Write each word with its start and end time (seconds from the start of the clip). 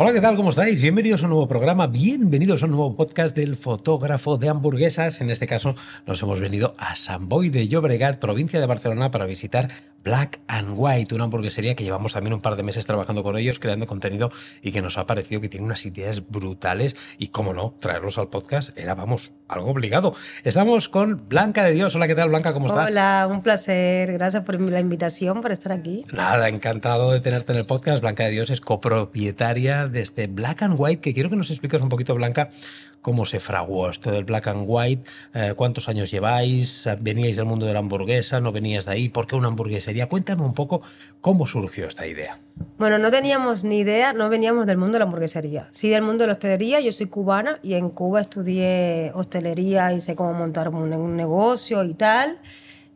Hola, 0.00 0.12
¿qué 0.12 0.20
tal? 0.20 0.36
¿Cómo 0.36 0.50
estáis? 0.50 0.80
Bienvenidos 0.80 1.22
a 1.22 1.24
un 1.24 1.30
nuevo 1.30 1.48
programa, 1.48 1.88
bienvenidos 1.88 2.62
a 2.62 2.66
un 2.66 2.70
nuevo 2.70 2.94
podcast 2.94 3.34
del 3.34 3.56
fotógrafo 3.56 4.36
de 4.36 4.48
hamburguesas. 4.48 5.20
En 5.20 5.28
este 5.28 5.48
caso, 5.48 5.74
nos 6.06 6.22
hemos 6.22 6.38
venido 6.38 6.72
a 6.78 6.94
San 6.94 7.28
Boi 7.28 7.50
de 7.50 7.66
Llobregat, 7.66 8.20
provincia 8.20 8.60
de 8.60 8.66
Barcelona, 8.66 9.10
para 9.10 9.26
visitar 9.26 9.68
Black 10.04 10.38
and 10.46 10.74
White, 10.76 11.16
una 11.16 11.24
hamburguesería 11.24 11.74
que 11.74 11.82
llevamos 11.82 12.12
también 12.12 12.32
un 12.32 12.40
par 12.40 12.54
de 12.54 12.62
meses 12.62 12.86
trabajando 12.86 13.24
con 13.24 13.36
ellos, 13.36 13.58
creando 13.58 13.86
contenido 13.86 14.30
y 14.62 14.70
que 14.70 14.80
nos 14.80 14.98
ha 14.98 15.06
parecido 15.06 15.40
que 15.40 15.48
tiene 15.48 15.66
unas 15.66 15.84
ideas 15.84 16.22
brutales 16.28 16.94
y, 17.18 17.28
cómo 17.28 17.52
no, 17.52 17.74
traerlos 17.80 18.18
al 18.18 18.28
podcast 18.28 18.78
era, 18.78 18.94
vamos, 18.94 19.32
algo 19.48 19.68
obligado. 19.70 20.14
Estamos 20.44 20.88
con 20.88 21.28
Blanca 21.28 21.64
de 21.64 21.72
Dios. 21.72 21.96
Hola, 21.96 22.06
¿qué 22.06 22.14
tal, 22.14 22.28
Blanca? 22.28 22.52
¿Cómo 22.52 22.68
estás? 22.68 22.88
Hola, 22.88 23.28
un 23.28 23.42
placer. 23.42 24.12
Gracias 24.12 24.44
por 24.44 24.60
la 24.60 24.78
invitación, 24.78 25.40
por 25.40 25.50
estar 25.50 25.72
aquí. 25.72 26.04
Nada, 26.12 26.48
encantado 26.48 27.10
de 27.10 27.18
tenerte 27.18 27.52
en 27.52 27.58
el 27.58 27.66
podcast. 27.66 28.00
Blanca 28.00 28.24
de 28.24 28.30
Dios 28.30 28.50
es 28.50 28.60
copropietaria 28.60 29.87
de 29.90 30.00
este 30.00 30.26
Black 30.26 30.62
and 30.62 30.74
White, 30.78 31.00
que 31.00 31.14
quiero 31.14 31.30
que 31.30 31.36
nos 31.36 31.50
expliques 31.50 31.80
un 31.80 31.88
poquito, 31.88 32.14
Blanca, 32.14 32.48
cómo 33.00 33.24
se 33.24 33.40
fraguó 33.40 33.88
esto 33.90 34.10
del 34.10 34.24
black 34.24 34.48
and 34.48 34.64
white, 34.66 35.08
eh, 35.34 35.54
cuántos 35.56 35.88
años 35.88 36.10
lleváis, 36.10 36.88
veníais 37.00 37.36
del 37.36 37.44
mundo 37.44 37.66
de 37.66 37.72
la 37.72 37.78
hamburguesa, 37.78 38.40
no 38.40 38.52
venías 38.52 38.84
de 38.84 38.92
ahí, 38.92 39.08
por 39.08 39.26
qué 39.26 39.36
una 39.36 39.48
hamburguesería. 39.48 40.08
Cuéntame 40.08 40.42
un 40.42 40.54
poco 40.54 40.82
cómo 41.20 41.46
surgió 41.46 41.86
esta 41.86 42.06
idea. 42.06 42.38
Bueno, 42.78 42.98
no 42.98 43.10
teníamos 43.10 43.64
ni 43.64 43.78
idea, 43.78 44.12
no 44.12 44.28
veníamos 44.28 44.66
del 44.66 44.78
mundo 44.78 44.94
de 44.94 44.98
la 45.00 45.04
hamburguesería, 45.04 45.68
sí 45.70 45.88
del 45.88 46.02
mundo 46.02 46.24
de 46.24 46.28
la 46.28 46.32
hostelería. 46.32 46.80
Yo 46.80 46.92
soy 46.92 47.06
cubana 47.06 47.60
y 47.62 47.74
en 47.74 47.90
Cuba 47.90 48.20
estudié 48.20 49.12
hostelería 49.14 49.92
y 49.92 50.00
sé 50.00 50.16
cómo 50.16 50.34
montar 50.34 50.68
un 50.68 51.16
negocio 51.16 51.84
y 51.84 51.94
tal. 51.94 52.38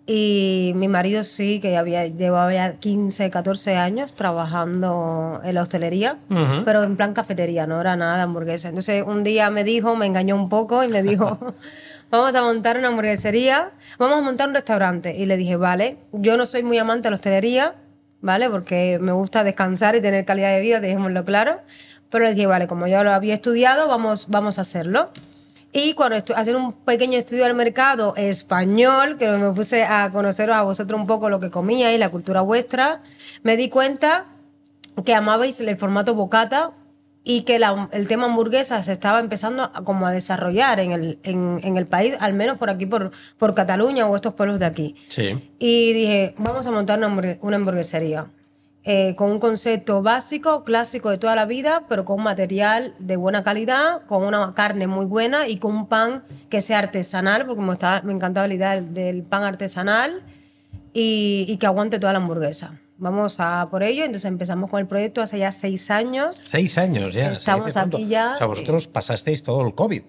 Y 0.05 0.73
mi 0.74 0.88
marido 0.88 1.23
sí, 1.23 1.61
que 1.61 1.77
había, 1.77 2.06
llevaba 2.06 2.52
ya 2.52 2.74
15, 2.74 3.30
14 3.30 3.77
años 3.77 4.15
trabajando 4.15 5.40
en 5.45 5.54
la 5.54 5.63
hostelería, 5.63 6.18
pero 6.65 6.82
en 6.82 6.96
plan 6.96 7.15
cafetería, 7.15 7.68
no 7.68 7.80
era 7.80 7.95
nada 7.95 8.16
de 8.16 8.23
hamburguesa. 8.23 8.68
Entonces 8.68 9.04
un 9.07 9.23
día 9.23 9.51
me 9.51 9.62
dijo, 9.62 9.95
me 9.95 10.07
engañó 10.07 10.35
un 10.35 10.49
poco 10.49 10.82
y 10.82 10.88
me 10.88 11.02
dijo, 11.04 11.38
vamos 12.10 12.35
a 12.35 12.43
montar 12.43 12.79
una 12.79 12.88
hamburguesería, 12.88 13.71
vamos 13.96 14.18
a 14.18 14.21
montar 14.23 14.49
un 14.49 14.54
restaurante. 14.54 15.15
Y 15.16 15.27
le 15.27 15.37
dije, 15.37 15.57
vale, 15.57 15.99
yo 16.12 16.37
no 16.37 16.46
soy 16.46 16.65
muy 16.65 16.79
amante 16.79 17.05
de 17.05 17.10
la 17.10 17.15
hostelería, 17.15 17.77
¿vale? 18.21 18.51
Porque 18.51 18.99
me 19.01 19.12
gusta 19.12 19.45
descansar 19.45 19.95
y 19.95 20.01
tener 20.01 20.24
calidad 20.24 20.52
de 20.52 20.60
vida, 20.60 20.80
dejémoslo 20.80 21.24
claro. 21.24 21.60
Pero 22.10 22.24
le 22.24 22.34
dije, 22.34 22.46
vale, 22.46 22.66
como 22.66 22.88
yo 22.88 23.05
lo 23.05 23.12
había 23.12 23.34
estudiado, 23.34 23.87
vamos, 23.87 24.27
vamos 24.29 24.59
a 24.59 24.62
hacerlo. 24.62 25.10
Y 25.73 25.95
cuando 25.95 26.16
hacer 26.37 26.54
un 26.54 26.73
pequeño 26.73 27.18
estudio 27.18 27.45
del 27.45 27.54
mercado 27.54 28.15
español, 28.16 29.16
que 29.16 29.26
me 29.28 29.52
puse 29.52 29.84
a 29.84 30.10
conoceros 30.10 30.54
a 30.54 30.62
vosotros 30.62 31.01
un 31.01 31.06
poco 31.06 31.30
lo 31.30 31.40
que 31.40 31.51
comía 31.51 31.95
y 31.95 31.98
la 31.98 32.10
cultura 32.10 32.42
vuestra, 32.42 33.01
me 33.42 33.56
di 33.56 33.70
cuenta 33.70 34.26
que 35.04 35.15
amabais 35.15 35.60
el 35.60 35.76
formato 35.78 36.15
bocata 36.15 36.73
y 37.24 37.43
que 37.43 37.59
el 37.93 38.09
tema 38.09 38.26
hamburguesa 38.26 38.82
se 38.82 38.93
estaba 38.93 39.20
empezando 39.20 39.62
a, 39.62 39.84
como 39.84 40.06
a 40.06 40.10
desarrollar 40.10 40.80
en 40.80 40.93
el, 40.93 41.18
en, 41.23 41.76
el 41.76 41.87
país, 41.87 42.16
al 42.20 42.34
menos 42.34 42.59
por 42.59 42.68
aquí, 42.68 42.84
por, 42.84 43.12
por 43.38 43.54
Cataluña 43.54 44.06
o 44.06 44.16
estos 44.16 44.34
pueblos 44.34 44.59
de 44.59 44.66
aquí. 44.66 44.96
Sí. 45.09 45.38
Y 45.59 45.93
dije, 45.95 46.34
vamos 46.37 46.66
a 46.66 46.70
montar 46.70 46.98
una 46.98 47.56
hamburguesería. 47.56 48.26
Eh, 48.85 49.15
con 49.15 49.30
un 49.30 49.38
concepto 49.38 50.02
básico, 50.02 50.65
clásico 50.65 51.11
de 51.11 51.19
toda 51.19 51.37
la 51.37 51.47
vida, 51.47 51.85
pero 51.88 52.05
con 52.05 52.21
material 52.21 52.95
de 52.99 53.15
buena 53.15 53.45
calidad, 53.45 54.02
con 54.07 54.24
una 54.24 54.51
carne 54.55 54.89
muy 54.89 55.07
buena 55.07 55.47
y 55.47 55.59
con 55.59 55.77
un 55.77 55.87
pan 55.87 56.24
que 56.51 56.61
sea 56.61 56.80
artesanal, 56.80 57.47
porque 57.47 57.63
me, 57.63 57.77
me 58.02 58.13
encantaba 58.13 58.49
la 58.49 58.55
idea 58.55 58.80
del, 58.80 59.23
pan 59.23 59.45
artesanal 59.45 60.24
y, 60.93 61.57
que 61.59 61.66
aguante 61.66 62.01
toda 62.01 62.13
la 62.13 62.19
hamburguesa. 62.19 62.80
Vamos 62.99 63.39
a 63.39 63.69
por 63.71 63.85
ello, 63.85 64.05
entonces 64.05 64.28
empezamos 64.28 64.69
con 64.69 64.81
el 64.81 64.89
proyecto 64.89 65.22
hace 65.22 65.39
ya 65.39 65.53
seis 65.53 65.89
años. 65.93 66.43
Seis 66.44 66.77
años 66.77 67.15
ya. 67.15 67.31
Estamos 67.31 67.77
aquí 67.77 68.09
ya. 68.09 68.33
O 68.33 68.35
sea, 68.35 68.47
vosotros 68.49 68.89
pasasteis 68.89 69.45
todo 69.45 69.65
el 69.65 69.77
COVID. 69.77 70.03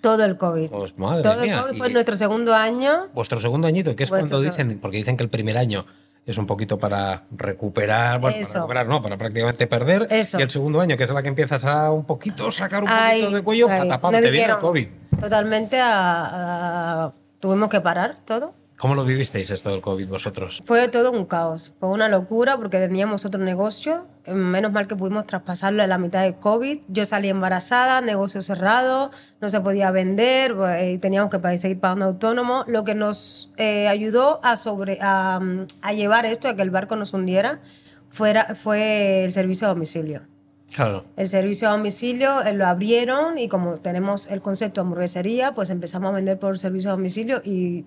Todo 0.00 0.24
el 0.24 0.36
COVID. 0.36 0.70
Pues 0.70 0.98
madre 0.98 1.22
todo 1.22 1.40
el 1.40 1.56
COVID 1.56 1.78
fue 1.78 1.90
nuestro 1.90 2.16
segundo 2.16 2.52
año. 2.52 3.08
Vuestro 3.14 3.40
segundo 3.40 3.68
añito, 3.68 3.94
que 3.94 4.02
es 4.04 4.10
cuando 4.10 4.40
dicen, 4.40 4.80
porque 4.80 4.96
dicen 4.96 5.16
que 5.16 5.22
el 5.22 5.30
primer 5.30 5.56
año 5.56 5.86
es 6.28 6.36
un 6.36 6.46
poquito 6.46 6.78
para 6.78 7.22
recuperar, 7.30 8.20
bueno, 8.20 8.36
para 8.36 8.54
recuperar 8.54 8.86
no, 8.86 9.00
para 9.00 9.16
prácticamente 9.16 9.66
perder. 9.66 10.06
Eso. 10.10 10.38
Y 10.38 10.42
el 10.42 10.50
segundo 10.50 10.78
año, 10.78 10.94
que 10.94 11.04
es 11.04 11.10
la 11.10 11.22
que 11.22 11.30
empiezas 11.30 11.64
a 11.64 11.90
un 11.90 12.04
poquito 12.04 12.52
sacar 12.52 12.82
un 12.82 12.90
poquito 12.90 13.30
de 13.30 13.42
cuello, 13.42 13.66
patapam, 13.66 14.12
te 14.12 14.30
viene 14.30 14.52
el 14.52 14.58
COVID. 14.58 14.88
Totalmente, 15.18 15.80
a, 15.82 17.10
tuvimos 17.40 17.70
que 17.70 17.80
parar 17.80 18.16
todo. 18.26 18.52
¿Cómo 18.78 18.94
lo 18.94 19.04
vivisteis 19.04 19.50
esto 19.50 19.70
del 19.70 19.80
COVID 19.80 20.08
vosotros? 20.08 20.62
Fue 20.64 20.86
todo 20.86 21.10
un 21.10 21.24
caos, 21.24 21.72
fue 21.80 21.88
una 21.88 22.08
locura 22.08 22.56
porque 22.56 22.78
teníamos 22.78 23.24
otro 23.24 23.42
negocio, 23.42 24.06
menos 24.24 24.70
mal 24.70 24.86
que 24.86 24.94
pudimos 24.94 25.26
traspasarlo 25.26 25.82
a 25.82 25.88
la 25.88 25.98
mitad 25.98 26.22
de 26.22 26.36
COVID. 26.36 26.78
Yo 26.86 27.04
salí 27.04 27.28
embarazada, 27.28 28.00
negocio 28.00 28.40
cerrado, 28.40 29.10
no 29.40 29.48
se 29.48 29.60
podía 29.60 29.90
vender, 29.90 30.54
pues, 30.54 31.00
teníamos 31.00 31.28
que 31.28 31.58
seguir 31.58 31.80
pagando 31.80 32.04
autónomo, 32.04 32.62
lo 32.68 32.84
que 32.84 32.94
nos 32.94 33.52
eh, 33.56 33.88
ayudó 33.88 34.38
a, 34.44 34.54
sobre, 34.54 34.98
a, 35.00 35.40
a, 35.82 35.92
llevar 35.92 36.24
esto, 36.24 36.46
a 36.46 36.54
que 36.54 36.62
el 36.62 36.70
barco 36.70 36.94
no 36.94 37.04
se 37.04 37.16
hundiera, 37.16 37.58
fuera, 38.06 38.54
fue 38.54 39.24
el 39.24 39.32
servicio 39.32 39.66
a 39.66 39.70
domicilio. 39.70 40.22
Claro. 40.72 41.04
El 41.16 41.26
servicio 41.26 41.68
a 41.68 41.72
domicilio 41.72 42.42
eh, 42.42 42.52
lo 42.52 42.64
abrieron 42.66 43.38
y 43.38 43.48
como 43.48 43.78
tenemos 43.78 44.28
el 44.28 44.40
concepto 44.40 44.82
de 44.82 44.86
hamburguesería, 44.86 45.50
pues 45.52 45.70
empezamos 45.70 46.10
a 46.10 46.12
vender 46.12 46.38
por 46.38 46.56
servicio 46.58 46.90
a 46.90 46.92
domicilio 46.92 47.42
y 47.44 47.84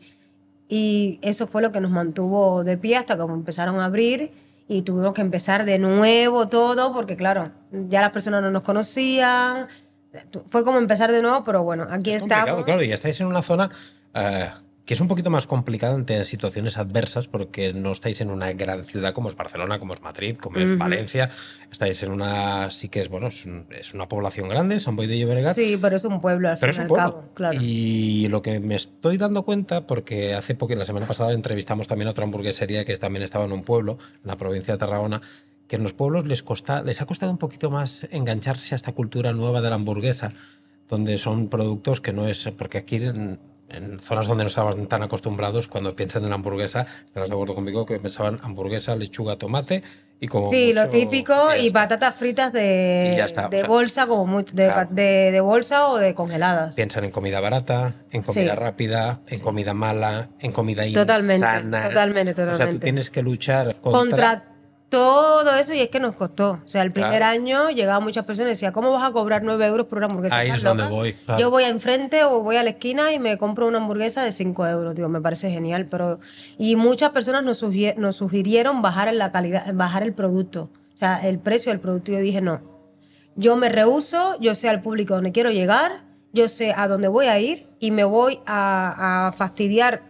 y 0.74 1.20
eso 1.22 1.48
fue 1.48 1.62
lo 1.62 1.70
que 1.70 1.82
nos 1.82 1.92
mantuvo 1.92 2.64
de 2.64 2.78
pie 2.78 2.96
hasta 2.96 3.18
que 3.18 3.24
empezaron 3.24 3.82
a 3.82 3.86
abrir 3.86 4.32
y 4.70 4.84
tuvimos 4.84 5.14
que 5.14 5.20
empezar 5.20 5.66
de 5.66 5.78
nuevo 5.80 6.48
todo, 6.48 6.94
porque 6.94 7.18
claro, 7.18 7.44
ya 7.90 8.00
las 8.00 8.12
personas 8.12 8.42
no 8.42 8.52
nos 8.52 8.64
conocían. 8.64 9.68
Fue 10.48 10.64
como 10.64 10.78
empezar 10.78 11.12
de 11.12 11.22
nuevo, 11.22 11.44
pero 11.44 11.62
bueno, 11.64 11.86
aquí 11.90 12.12
estamos. 12.12 12.64
Claro, 12.64 12.82
y 12.82 12.94
estáis 12.94 13.20
en 13.20 13.28
una 13.28 13.42
zona 13.42 13.70
eh, 14.14 14.50
que 14.86 14.96
es 14.96 15.02
un 15.02 15.08
poquito 15.08 15.30
más 15.30 15.46
complicado 15.46 15.96
ante 15.96 16.26
situaciones 16.26 16.78
adversas 16.78 17.28
porque 17.28 17.74
no 17.74 17.92
estáis 17.92 18.20
en 18.22 18.32
una 18.32 18.52
gran 18.54 18.84
ciudad 18.84 19.14
como 19.14 19.30
es 19.30 19.36
Barcelona, 19.36 19.80
como 19.80 19.94
es 19.94 20.02
Madrid, 20.02 20.38
como 20.38 20.58
es 20.58 20.78
Valencia. 20.78 21.30
Estáis 21.72 22.02
en 22.04 22.12
una, 22.12 22.72
sí 22.72 22.90
que 22.90 23.02
es, 23.02 23.10
bueno, 23.10 23.28
es, 23.28 23.94
una 23.94 24.08
población 24.08 24.50
grande, 24.50 24.80
San 24.80 24.96
Boy 24.96 25.08
de 25.08 25.20
Llobregat. 25.20 25.56
Sí, 25.56 25.78
pero 25.80 25.96
es 25.96 26.04
un 26.04 26.20
pueblo 26.20 26.50
al 26.50 26.58
pero 26.58 26.74
fin 26.74 26.84
es 26.84 26.90
un 26.90 26.96
Cabo, 26.96 27.26
claro. 27.34 27.60
Y 27.62 28.28
lo 28.30 28.42
que 28.42 28.60
me 28.60 28.76
estoy 28.76 29.18
dando 29.18 29.44
cuenta, 29.44 29.86
porque 29.86 30.34
hace 30.34 30.56
poco, 30.56 30.74
la 30.76 30.86
semana 30.86 31.08
pasada, 31.08 31.32
entrevistamos 31.32 31.88
también 31.88 32.08
a 32.08 32.12
otra 32.12 32.24
hamburguesería 32.24 32.84
que 32.84 32.96
también 32.98 33.24
estaba 33.24 33.46
en 33.46 33.52
un 33.52 33.62
pueblo, 33.62 33.98
en 34.16 34.28
la 34.28 34.38
provincia 34.38 34.74
de 34.74 34.80
Tarragona, 34.80 35.22
que 35.68 35.76
en 35.76 35.84
los 35.84 35.94
pueblos 35.94 36.26
les, 36.26 36.44
costa, 36.44 36.82
les 36.82 37.02
ha 37.02 37.06
costado 37.06 37.32
un 37.32 37.38
poquito 37.38 37.70
más 37.70 38.08
engancharse 38.12 38.74
a 38.74 38.78
esta 38.78 38.92
cultura 38.94 39.32
nueva 39.32 39.62
de 39.62 39.70
la 39.70 39.76
hamburguesa, 39.76 40.34
donde 40.90 41.18
son 41.18 41.48
productos 41.48 42.02
que 42.02 42.12
no 42.12 42.28
es, 42.28 42.52
porque 42.58 42.80
aquí 42.80 43.00
en 43.74 44.00
zonas 44.00 44.28
donde 44.28 44.44
no 44.44 44.48
estaban 44.48 44.88
tan 44.88 45.04
acostumbrados, 45.04 45.68
cuando 45.68 45.96
piensan 45.96 46.26
en 46.26 46.34
hamburguesa, 46.34 46.86
estarás 47.06 47.30
de 47.30 47.36
acuerdo 47.36 47.56
conmigo 47.56 47.86
que 47.86 48.00
pensaban 48.00 48.40
hamburguesa, 48.42 48.96
lechuga, 48.96 49.38
tomate 49.38 49.84
y 50.20 50.28
como. 50.28 50.50
Sí, 50.50 50.74
lo 50.74 50.90
típico 50.90 51.56
y, 51.56 51.70
patatas 51.72 52.16
fritas 52.16 52.54
de, 52.54 53.26
de 53.50 53.64
bolsa, 53.64 54.08
como 54.08 54.26
mucho, 54.26 54.56
de, 54.56 55.32
de, 55.32 55.42
bolsa 55.42 55.88
o 55.88 55.98
de 55.98 56.14
congeladas. 56.14 56.76
Piensan 56.76 57.06
en 57.06 57.12
comida 57.12 57.40
barata, 57.40 57.96
en 58.12 58.22
comida 58.22 58.56
rápida, 58.56 59.22
en 59.28 59.40
comida 59.40 59.74
mala, 59.74 60.30
en 60.40 60.52
comida 60.52 60.84
totalmente, 60.94 61.46
insana. 61.46 61.88
Totalmente, 61.88 62.34
totalmente. 62.34 62.64
O 62.64 62.68
sea, 62.68 62.72
tú 62.74 62.80
tienes 62.80 63.10
que 63.10 63.22
luchar 63.24 63.76
contra, 63.82 64.00
contra 64.00 64.51
todo 64.92 65.56
eso 65.56 65.74
y 65.74 65.80
es 65.80 65.88
que 65.88 66.02
nos 66.02 66.16
costó. 66.16 66.60
O 66.66 66.68
sea, 66.68 66.82
el 66.82 66.92
primer 66.92 67.24
año 67.24 67.70
llegaban 67.70 68.04
muchas 68.04 68.26
personas 68.26 68.50
y 68.50 68.52
decían, 68.52 68.74
¿cómo 68.74 68.92
vas 68.92 69.10
a 69.10 69.12
cobrar 69.14 69.42
9 69.42 69.66
euros 69.66 69.88
por 69.88 70.00
una 70.00 70.08
hamburguesa? 70.08 70.38
Ahí 70.38 70.50
es 70.50 70.62
donde 70.62 70.84
voy. 70.90 71.16
Yo 71.40 71.50
voy 71.50 71.64
a 71.64 71.70
enfrente 71.70 72.26
o 72.26 72.44
voy 72.44 72.58
a 72.58 72.64
la 72.64 72.72
esquina 72.72 73.14
y 73.14 73.18
me 73.18 73.38
compro 73.38 73.68
una 73.68 73.78
hamburguesa 73.78 74.22
de 74.22 74.34
5 74.34 74.68
euros. 74.68 74.94
Digo, 74.94 75.08
me 75.08 75.22
parece 75.22 75.50
genial. 75.50 75.88
pero 75.90 76.20
Y 76.58 76.76
muchas 76.76 77.12
personas 77.12 77.42
nos, 77.44 77.64
nos 77.96 78.16
sugirieron 78.18 78.82
bajar 78.82 79.12
la 79.14 79.32
calidad, 79.32 79.74
bajar 79.74 80.04
el 80.04 80.14
producto. 80.14 80.70
O 80.94 80.98
sea, 80.98 81.26
el 81.26 81.40
precio 81.40 81.72
del 81.72 81.80
producto. 81.80 82.12
Yo 82.12 82.20
dije, 82.20 82.42
no. 82.42 82.60
Yo 83.38 83.56
me 83.56 83.70
rehuso, 83.70 84.38
yo 84.42 84.56
sé 84.56 84.68
al 84.68 84.82
público 84.82 85.16
donde 85.16 85.32
quiero 85.32 85.52
llegar, 85.52 86.04
yo 86.34 86.50
sé 86.50 86.74
a 86.76 86.90
dónde 86.90 87.08
voy 87.08 87.28
a 87.28 87.40
ir 87.40 87.70
y 87.80 87.92
me 87.92 88.04
voy 88.04 88.42
a, 88.46 89.28
a 89.28 89.32
fastidiar 89.32 90.04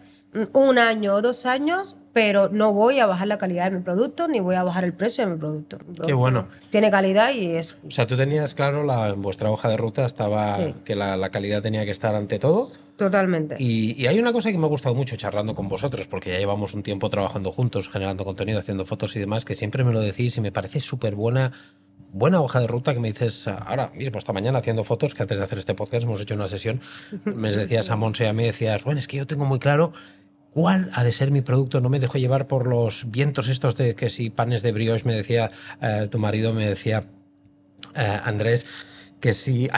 un 0.53 0.79
año 0.79 1.13
o 1.13 1.21
dos 1.21 1.45
años 1.45 1.97
pero 2.13 2.49
no 2.49 2.73
voy 2.73 2.99
a 2.99 3.05
bajar 3.05 3.27
la 3.27 3.37
calidad 3.37 3.71
de 3.71 3.77
mi 3.77 3.83
producto 3.83 4.27
ni 4.27 4.39
voy 4.39 4.55
a 4.55 4.63
bajar 4.63 4.83
el 4.83 4.93
precio 4.93 5.25
de 5.25 5.33
mi 5.33 5.37
producto. 5.37 5.77
Qué 6.05 6.13
bueno. 6.13 6.47
Tiene 6.69 6.91
calidad 6.91 7.33
y 7.33 7.55
es... 7.55 7.77
O 7.87 7.91
sea, 7.91 8.05
tú 8.05 8.17
tenías 8.17 8.53
claro, 8.53 8.83
la, 8.83 9.09
en 9.09 9.21
vuestra 9.21 9.49
hoja 9.49 9.69
de 9.69 9.77
ruta 9.77 10.05
estaba 10.05 10.57
que 10.83 10.95
la, 10.95 11.29
calidad 11.29 11.61
tenía 11.61 11.85
que 11.85 11.91
estar 11.91 12.13
ante 12.15 12.39
todo. 12.39 12.67
Totalmente. 12.97 13.55
Y, 13.59 14.05
hay 14.05 14.19
una 14.19 14.33
cosa 14.33 14.51
que 14.51 14.57
me 14.57 14.65
ha 14.65 14.69
gustado 14.69 14.93
mucho 14.93 15.15
charlando 15.15 15.55
con 15.55 15.69
vosotros, 15.69 16.07
porque 16.07 16.31
ya 16.31 16.37
llevamos 16.37 16.73
un 16.73 16.83
tiempo 16.83 17.09
trabajando 17.09 17.51
juntos, 17.51 17.87
generando 17.89 18.25
contenido, 18.25 18.59
haciendo 18.59 18.85
fotos 18.85 19.15
y 19.15 19.19
demás, 19.19 19.45
que 19.45 19.55
siempre 19.55 19.83
me 19.83 19.93
lo 19.93 20.01
decís 20.01 20.37
y 20.37 20.41
me 20.41 20.51
parece 20.51 20.81
súper 20.81 21.15
buena 21.15 21.51
buena 22.13 22.41
hoja 22.41 22.59
de 22.59 22.67
ruta 22.67 22.93
que 22.93 22.99
me 22.99 23.07
dices 23.07 23.47
ahora 23.47 23.89
mismo, 23.95 24.19
esta 24.19 24.33
mañana 24.33 24.59
haciendo 24.59 24.83
fotos, 24.83 25.15
que 25.15 25.23
antes 25.23 25.37
de 25.37 25.45
hacer 25.45 25.59
este 25.59 25.75
podcast 25.75 26.03
hemos 26.03 26.19
hecho 26.19 26.35
una 26.35 26.49
sesión, 26.49 26.81
me 27.25 27.51
decías 27.51 27.89
a 27.89 27.95
Monse 27.95 28.25
y 28.25 28.27
a 28.27 28.33
mí, 28.33 28.43
decías, 28.43 28.83
bueno, 28.83 28.99
es 28.99 29.07
que 29.07 29.15
yo 29.15 29.25
tengo 29.25 29.45
muy 29.45 29.59
claro 29.59 29.93
cuál 30.51 30.91
ha 30.93 31.03
de 31.03 31.11
ser 31.11 31.31
mi 31.31 31.41
producto. 31.41 31.81
No 31.81 31.89
me 31.89 31.99
dejo 31.99 32.17
llevar 32.17 32.47
por 32.47 32.67
los 32.67 33.09
vientos 33.09 33.47
estos 33.47 33.75
de 33.75 33.95
que 33.95 34.09
si 34.09 34.29
panes 34.29 34.61
de 34.61 34.71
brioche, 34.71 35.07
me 35.07 35.15
decía 35.15 35.51
eh, 35.81 36.07
tu 36.11 36.19
marido, 36.19 36.53
me 36.53 36.67
decía, 36.67 37.05
eh, 37.95 38.19
Andrés, 38.23 38.65
que 39.21 39.33
sí. 39.33 39.69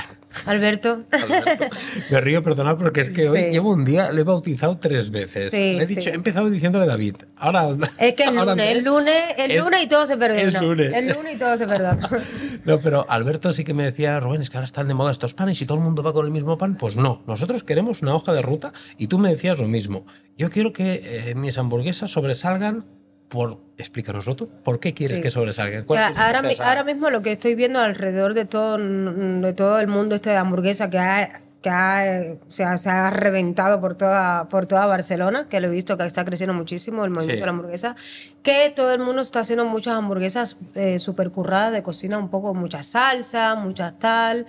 Alberto. 0.47 1.03
Alberto. 1.11 1.65
Me 2.09 2.19
río, 2.19 2.41
perdonad, 2.41 2.75
porque 2.77 3.01
es 3.01 3.11
que 3.11 3.29
hoy 3.29 3.51
llevo 3.51 3.71
un 3.71 3.85
día, 3.85 4.11
le 4.11 4.21
he 4.21 4.23
bautizado 4.23 4.77
tres 4.79 5.11
veces. 5.11 5.51
Sí, 5.51 5.75
Le 5.75 5.83
he, 5.83 5.85
dicho, 5.85 6.01
sí. 6.01 6.09
he 6.09 6.13
empezado 6.13 6.49
diciéndole 6.49 6.87
David. 6.87 7.17
Ahora. 7.35 7.67
Es 7.99 8.15
que 8.15 8.23
el 8.23 8.35
lunes, 8.35 8.71
el 8.71 8.83
lunes, 8.83 9.13
el 9.37 9.51
Es- 9.51 9.63
lunes 9.63 9.83
y 9.83 9.87
todo 9.87 10.07
se 10.07 10.17
perdona. 10.17 10.41
es 10.41 10.59
lunes. 10.61 10.95
El 10.97 11.09
lunes 11.13 11.35
y 11.35 11.37
todo 11.37 11.55
se 11.55 11.67
perdona. 11.67 12.09
No, 12.65 12.79
pero 12.79 13.05
Alberto 13.09 13.51
sí 13.53 13.63
que 13.63 13.73
me 13.75 13.83
decía, 13.83 14.19
Rubén, 14.21 14.41
es 14.41 14.49
que 14.49 14.57
ahora 14.57 14.65
están 14.65 14.87
de 14.87 14.93
moda 14.93 15.11
estos 15.11 15.33
panes 15.33 15.61
y 15.61 15.65
todo 15.65 15.77
el 15.77 15.83
mundo 15.83 16.01
va 16.01 16.13
con 16.13 16.25
el 16.25 16.31
mismo 16.31 16.57
pan. 16.57 16.77
Pues 16.77 16.95
no, 16.97 17.21
nosotros 17.27 17.63
queremos 17.63 18.01
una 18.01 18.15
hoja 18.15 18.31
de 18.33 18.41
ruta 18.41 18.71
y 18.97 19.07
tú 19.07 19.19
me 19.19 19.29
decías 19.29 19.59
lo 19.59 19.67
mismo. 19.67 20.05
Yo 20.37 20.49
quiero 20.49 20.71
que 20.73 21.01
eh, 21.29 21.35
mis 21.35 21.57
hamburguesas 21.59 22.09
sobresalgan 22.11 22.85
por... 23.33 23.57
Explícanoslo 23.79 24.35
tú. 24.35 24.47
¿Por 24.63 24.79
qué 24.79 24.93
quieres 24.93 25.17
Sí. 25.17 25.21
que 25.23 25.31
sobresalgan? 25.31 25.81
O 25.83 25.85
¿Cuál 25.87 26.13
sea, 26.13 26.27
ahora, 26.27 26.41
mi- 26.43 26.55
ahora 26.59 26.83
mismo 26.83 27.09
lo 27.09 27.23
que 27.23 27.31
estoy 27.31 27.55
viendo 27.55 27.79
alrededor 27.79 28.35
de 28.35 28.45
todo, 28.45 28.77
de 28.77 29.53
todo 29.53 29.79
el 29.79 29.87
mundo 29.87 30.13
este 30.13 30.29
de 30.29 30.35
hamburguesa 30.37 30.91
que 30.91 30.99
ha, 30.99 31.41
que 31.63 31.69
ha, 31.71 32.33
o 32.47 32.51
sea, 32.51 32.77
se 32.77 32.89
ha 32.91 33.09
reventado 33.09 33.81
por 33.81 33.95
toda, 33.95 34.45
por 34.45 34.67
toda 34.67 34.85
Barcelona, 34.85 35.47
que 35.49 35.59
lo 35.59 35.67
he 35.67 35.71
visto 35.71 35.97
que 35.97 36.05
está 36.05 36.23
creciendo 36.23 36.53
muchísimo 36.53 37.03
el 37.03 37.09
movimiento 37.09 37.33
Sí. 37.37 37.39
de 37.39 37.45
la 37.47 37.49
hamburguesa, 37.51 37.95
que 38.43 38.71
todo 38.75 38.93
el 38.93 38.99
mundo 38.99 39.23
está 39.23 39.39
haciendo 39.39 39.65
muchas 39.65 39.95
hamburguesas 39.95 40.57
eh, 40.75 40.99
super 40.99 41.31
curradas 41.31 41.73
de 41.73 41.81
cocina, 41.81 42.19
un 42.19 42.29
poco 42.29 42.53
mucha 42.53 42.83
salsa, 42.83 43.55
muchas 43.55 43.97
tal, 43.97 44.45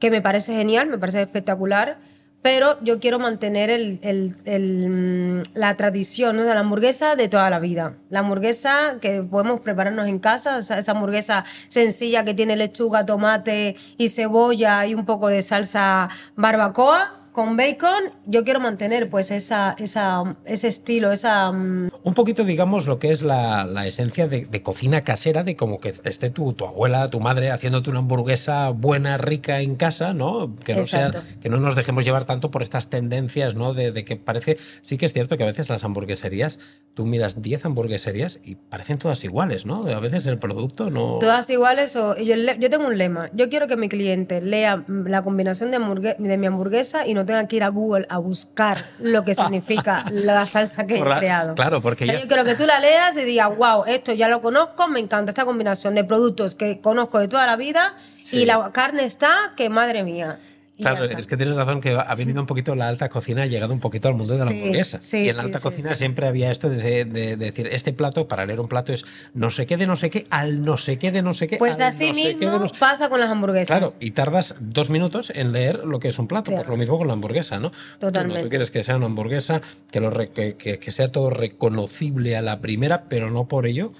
que 0.00 0.10
me 0.10 0.20
parece 0.20 0.54
genial, 0.56 0.88
me 0.88 0.98
parece 0.98 1.22
espectacular. 1.22 1.98
Pero 2.42 2.78
yo 2.82 3.00
quiero 3.00 3.18
mantener 3.18 3.70
el- 3.70 3.98
el- 4.02 4.36
el, 4.44 4.88
mm, 4.88 5.42
la 5.54 5.76
tradición 5.76 6.36
de 6.36 6.44
la 6.44 6.60
hamburguesa 6.60 7.16
de 7.16 7.28
toda 7.28 7.50
la 7.50 7.58
vida. 7.58 7.94
La 8.08 8.20
hamburguesa 8.20 8.98
que 9.00 9.22
podemos 9.22 9.60
prepararnos 9.60 10.06
en 10.06 10.20
casa, 10.20 10.58
esa 10.58 10.92
hamburguesa 10.92 11.44
sencilla 11.68 12.24
que 12.24 12.34
tiene 12.34 12.54
lechuga, 12.56 13.04
tomate 13.04 13.74
y 13.98 14.08
cebolla 14.10 14.86
y 14.86 14.94
un 14.94 15.04
poco 15.06 15.26
de 15.28 15.42
salsa 15.42 16.08
barbacoa 16.36 17.12
con 17.36 17.54
bacon. 17.58 18.04
Yo 18.24 18.44
quiero 18.44 18.60
mantener 18.60 19.10
pues 19.10 19.30
esa, 19.30 19.76
esa, 19.78 20.36
ese 20.46 20.68
estilo, 20.68 21.12
esa... 21.12 21.52
mm, 21.52 21.90
Un 22.02 22.14
poquito, 22.14 22.44
digamos, 22.44 22.86
lo 22.86 22.98
que 22.98 23.12
es 23.12 23.20
la, 23.20 23.66
la 23.66 23.86
esencia 23.86 24.26
de, 24.26 24.46
de 24.46 24.62
cocina 24.62 25.04
casera, 25.04 25.44
de 25.44 25.54
como 25.54 25.78
que 25.78 25.90
esté 26.04 26.30
tu, 26.30 26.54
tu 26.54 26.64
abuela, 26.64 27.08
tu 27.10 27.20
madre 27.20 27.50
haciéndote 27.50 27.90
una 27.90 27.98
hamburguesa 27.98 28.70
buena, 28.70 29.18
rica 29.18 29.60
en 29.60 29.76
casa, 29.76 30.14
¿no? 30.14 30.56
Que 30.64 30.74
no, 30.76 30.84
sea, 30.86 31.10
que 31.42 31.50
no 31.50 31.58
nos 31.58 31.76
dejemos 31.76 32.06
llevar 32.06 32.24
tanto 32.24 32.50
por 32.50 32.62
estas 32.62 32.88
tendencias, 32.88 33.54
¿no? 33.54 33.74
De, 33.74 33.92
de 33.92 34.06
que 34.06 34.16
parece, 34.16 34.56
sí 34.80 34.96
que 34.96 35.04
es 35.04 35.12
cierto 35.12 35.36
que 35.36 35.42
a 35.42 35.46
veces 35.46 35.68
las 35.68 35.84
hamburgueserías, 35.84 36.58
tú 36.94 37.04
miras 37.04 37.42
10 37.42 37.66
hamburgueserías 37.66 38.40
y 38.42 38.54
parecen 38.54 38.96
todas 38.96 39.22
iguales, 39.24 39.66
¿no? 39.66 39.86
A 39.86 40.00
veces 40.00 40.26
el 40.26 40.38
producto 40.38 40.88
no... 40.88 41.18
Todas 41.20 41.50
iguales 41.50 41.96
o 41.96 42.16
yo, 42.16 42.34
yo 42.58 42.70
tengo 42.70 42.86
un 42.86 42.96
lema. 42.96 43.28
Yo 43.34 43.50
quiero 43.50 43.66
que 43.66 43.76
mi 43.76 43.90
cliente 43.90 44.40
lea 44.40 44.78
mm, 44.78 45.06
la 45.08 45.20
combinación 45.20 45.70
de, 45.70 46.14
de 46.18 46.38
mi 46.38 46.46
hamburguesa 46.46 47.06
y 47.06 47.12
no 47.12 47.25
tenga 47.26 47.46
que 47.48 47.56
ir 47.56 47.64
a 47.64 47.68
Google 47.68 48.06
a 48.08 48.18
buscar 48.18 48.84
lo 49.00 49.24
que 49.24 49.34
significa 49.34 50.04
la 50.10 50.44
salsa 50.48 50.86
que 50.86 50.96
he 50.96 51.00
creado. 51.02 51.54
claro, 51.54 51.82
porque 51.82 52.04
O 52.04 52.06
sea, 52.06 52.14
ya- 52.16 52.20
yo 52.22 52.28
quiero 52.28 52.44
que 52.44 52.54
tú 52.54 52.64
la 52.66 52.78
leas 52.80 53.16
y 53.16 53.24
digas, 53.24 53.50
wow, 53.56 53.84
esto 53.86 54.12
ya 54.12 54.28
lo 54.28 54.40
conozco, 54.40 54.88
me 54.88 55.00
encanta 55.00 55.30
esta 55.32 55.44
combinación 55.44 55.94
de 55.94 56.04
productos 56.04 56.54
que 56.54 56.80
conozco 56.80 57.18
de 57.18 57.28
toda 57.28 57.44
la 57.46 57.56
vida 57.56 57.94
Sí. 58.22 58.38
y 58.42 58.46
la 58.46 58.70
carne 58.72 59.04
está 59.04 59.52
que 59.56 59.68
madre 59.68 60.02
mía. 60.04 60.38
Claro, 60.78 61.04
es 61.06 61.26
que 61.26 61.36
tienes 61.36 61.56
razón 61.56 61.80
que 61.80 61.92
ha 61.98 62.14
venido 62.14 62.40
un 62.40 62.46
poquito 62.46 62.74
la 62.74 62.88
alta 62.88 63.08
cocina, 63.08 63.42
ha 63.42 63.46
llegado 63.46 63.72
un 63.72 63.80
poquito 63.80 64.08
al 64.08 64.14
mundo 64.14 64.32
de 64.36 64.44
la 64.44 64.50
hamburguesa. 64.50 65.00
sí, 65.00 65.18
y 65.24 65.28
en 65.30 65.36
la 65.36 65.42
alta 65.44 65.58
sí, 65.58 65.64
cocina 65.64 65.94
siempre 65.94 66.26
había 66.26 66.50
esto 66.50 66.68
de, 66.68 67.04
de- 67.04 67.04
de 67.04 67.36
decir, 67.36 67.68
este 67.72 67.92
plato, 67.92 68.28
para 68.28 68.44
leer 68.44 68.60
un 68.60 68.68
plato 68.68 68.92
es 68.92 69.04
no 69.34 69.50
sé 69.50 69.66
qué 69.66 69.76
de 69.76 69.86
no 69.86 69.96
sé 69.96 70.10
qué 70.10 70.26
al 70.30 70.62
no 70.62 70.76
sé 70.76 70.98
qué 70.98 71.10
de 71.12 71.22
no 71.22 71.32
sé 71.34 71.46
qué. 71.46 71.56
Pues 71.56 71.80
al 71.80 71.88
así 71.88 72.08
no 72.08 72.14
mismo 72.14 72.58
no 72.58 72.66
pasa 72.78 73.08
con 73.08 73.20
las 73.20 73.30
hamburguesas. 73.30 73.68
Claro, 73.78 73.92
y 74.00 74.10
tardas 74.10 74.54
dos 74.60 74.90
minutos 74.90 75.30
en 75.34 75.52
leer 75.52 75.84
lo 75.84 75.98
que 75.98 76.08
es 76.08 76.18
un 76.18 76.28
plato. 76.28 76.52
Pues 76.54 76.68
lo 76.68 76.76
mismo 76.76 76.98
con 76.98 77.06
la 77.06 77.14
hamburguesa, 77.14 77.58
¿no? 77.58 77.70
Tú 77.70 77.76
no, 77.76 77.98
Totalmente. 78.00 78.42
Tú 78.44 78.48
quieres 78.50 78.70
que 78.70 78.82
sea 78.82 78.96
una 78.96 79.06
hamburguesa, 79.06 79.62
que, 79.90 80.00
lo 80.00 80.10
re- 80.10 80.28
que, 80.30 80.56
que- 80.56 80.78
que 80.78 80.90
sea 80.90 81.10
todo 81.10 81.30
reconocible 81.30 82.36
a 82.36 82.42
la 82.42 82.60
primera, 82.60 83.04
pero 83.08 83.30
no 83.30 83.48
por 83.48 83.66
ello 83.66 83.92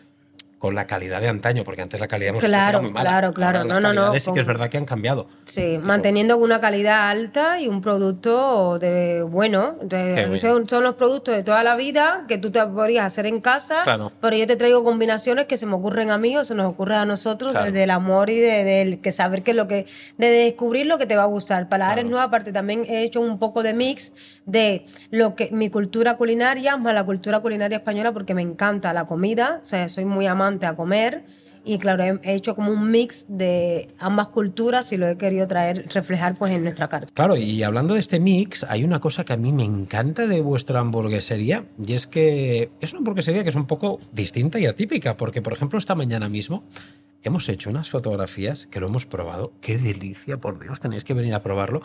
con 0.66 0.74
la 0.74 0.86
calidad 0.86 1.20
de 1.20 1.28
antaño, 1.28 1.64
porque 1.64 1.82
antes 1.82 1.98
la 2.00 2.08
calidad 2.08 2.32
que 2.34 2.38
Claro, 2.40 2.78
era 2.78 2.82
muy 2.82 2.90
mala. 2.92 3.08
claro, 3.10 3.32
claro. 3.34 3.58
Ahora 3.60 3.74
No, 3.74 3.80
no, 3.80 3.92
no, 3.92 4.20
Sí 4.20 4.32
que 4.32 4.40
es 4.40 4.46
verdad 4.46 4.68
que 4.68 4.78
han 4.78 4.84
cambiado. 4.84 5.26
Sí, 5.44 5.78
manteniendo 5.82 6.36
una 6.36 6.60
calidad 6.60 7.08
alta 7.10 7.60
y 7.60 7.68
un 7.68 7.80
producto 7.80 8.78
de 8.78 9.22
bueno. 9.22 9.76
Bien. 9.82 10.38
son, 10.40 10.68
son 10.68 10.82
los 10.84 10.94
productos 10.94 11.34
de 11.36 11.42
toda 11.42 11.62
la 11.62 11.76
vida 11.76 12.24
que 12.28 12.38
tú 12.38 12.50
te 12.50 12.64
podrías 12.66 13.04
hacer 13.06 13.26
en 13.26 13.40
casa, 13.40 13.82
Claro. 13.84 14.12
pero 14.20 14.36
yo 14.36 14.46
te 14.46 14.56
traigo 14.56 14.82
combinaciones 14.84 15.46
que 15.46 15.56
se 15.56 15.66
me 15.66 15.74
ocurren 15.74 16.10
a 16.10 16.18
mí 16.18 16.36
o 16.36 16.44
se 16.44 16.54
nos 16.54 16.66
ocurren 16.66 16.98
a 16.98 17.04
nosotros 17.04 17.52
Claro. 17.52 17.66
desde 17.66 17.84
el 17.84 17.90
amor 17.90 18.30
y 18.30 18.38
de, 18.38 18.64
del 18.64 19.00
que 19.00 19.12
saber 19.12 19.42
qué 19.42 19.52
es 19.52 19.56
lo 19.56 19.68
que, 19.68 19.86
de 20.18 20.26
descubrir 20.28 20.86
lo 20.86 20.98
que 20.98 21.06
te 21.06 21.16
va 21.16 21.22
a 21.22 21.26
gustar. 21.26 21.68
Palabras 21.68 22.04
nuevas, 22.04 22.26
aparte 22.26 22.52
también 22.52 22.84
he 22.88 23.02
hecho 23.02 23.20
un 23.20 23.38
poco 23.38 23.62
de 23.62 23.74
mix 23.74 24.12
de 24.46 24.84
lo 25.10 25.34
que 25.34 25.48
mi 25.52 25.70
cultura 25.70 26.16
culinaria 26.16 26.76
más 26.76 26.94
la 26.94 27.04
cultura 27.04 27.40
culinaria 27.40 27.78
española 27.78 28.12
porque 28.12 28.34
me 28.34 28.42
encanta 28.42 28.92
la 28.92 29.04
comida, 29.06 29.60
o 29.62 29.64
sea, 29.64 29.88
soy 29.88 30.04
muy 30.04 30.26
amante 30.26 30.55
a 30.64 30.74
comer. 30.74 31.24
Y 31.68 31.78
claro, 31.78 32.04
he, 32.04 32.20
he 32.22 32.34
hecho 32.36 32.54
como 32.54 32.70
un 32.70 32.92
mix 32.92 33.26
de 33.28 33.88
ambas 33.98 34.28
culturas 34.28 34.92
y 34.92 34.96
lo 34.96 35.08
he 35.08 35.18
querido 35.18 35.48
traer, 35.48 35.84
reflejar 35.92 36.36
pues 36.38 36.52
en 36.52 36.62
nuestra 36.62 36.88
carta. 36.88 37.12
Claro, 37.12 37.36
y 37.36 37.60
hablando 37.64 37.94
de 37.94 38.00
este 38.00 38.20
mix, 38.20 38.62
hay 38.62 38.84
una 38.84 39.00
cosa 39.00 39.24
que 39.24 39.32
a 39.32 39.36
mí 39.36 39.52
me 39.52 39.64
encanta 39.64 40.28
de 40.28 40.40
vuestra 40.40 40.78
hamburguesería, 40.78 41.64
y 41.84 41.94
es 41.94 42.06
que 42.06 42.70
es 42.80 42.92
una 42.92 42.98
hamburguesería 42.98 43.42
que 43.42 43.50
es 43.50 43.56
un 43.56 43.66
poco 43.66 43.98
distinta 44.12 44.60
y 44.60 44.66
atípica, 44.66 45.16
porque 45.16 45.42
por 45.42 45.54
ejemplo 45.54 45.76
esta 45.76 45.96
mañana 45.96 46.28
mismo 46.28 46.62
hemos 47.24 47.48
hecho 47.48 47.68
unas 47.68 47.90
fotografías 47.90 48.68
que 48.68 48.78
lo 48.78 48.86
hemos 48.86 49.04
probado, 49.04 49.52
qué 49.60 49.76
delicia, 49.76 50.36
por 50.36 50.60
Dios, 50.60 50.78
tenéis 50.78 51.02
que 51.02 51.14
venir 51.14 51.34
a 51.34 51.42
probarlo, 51.42 51.82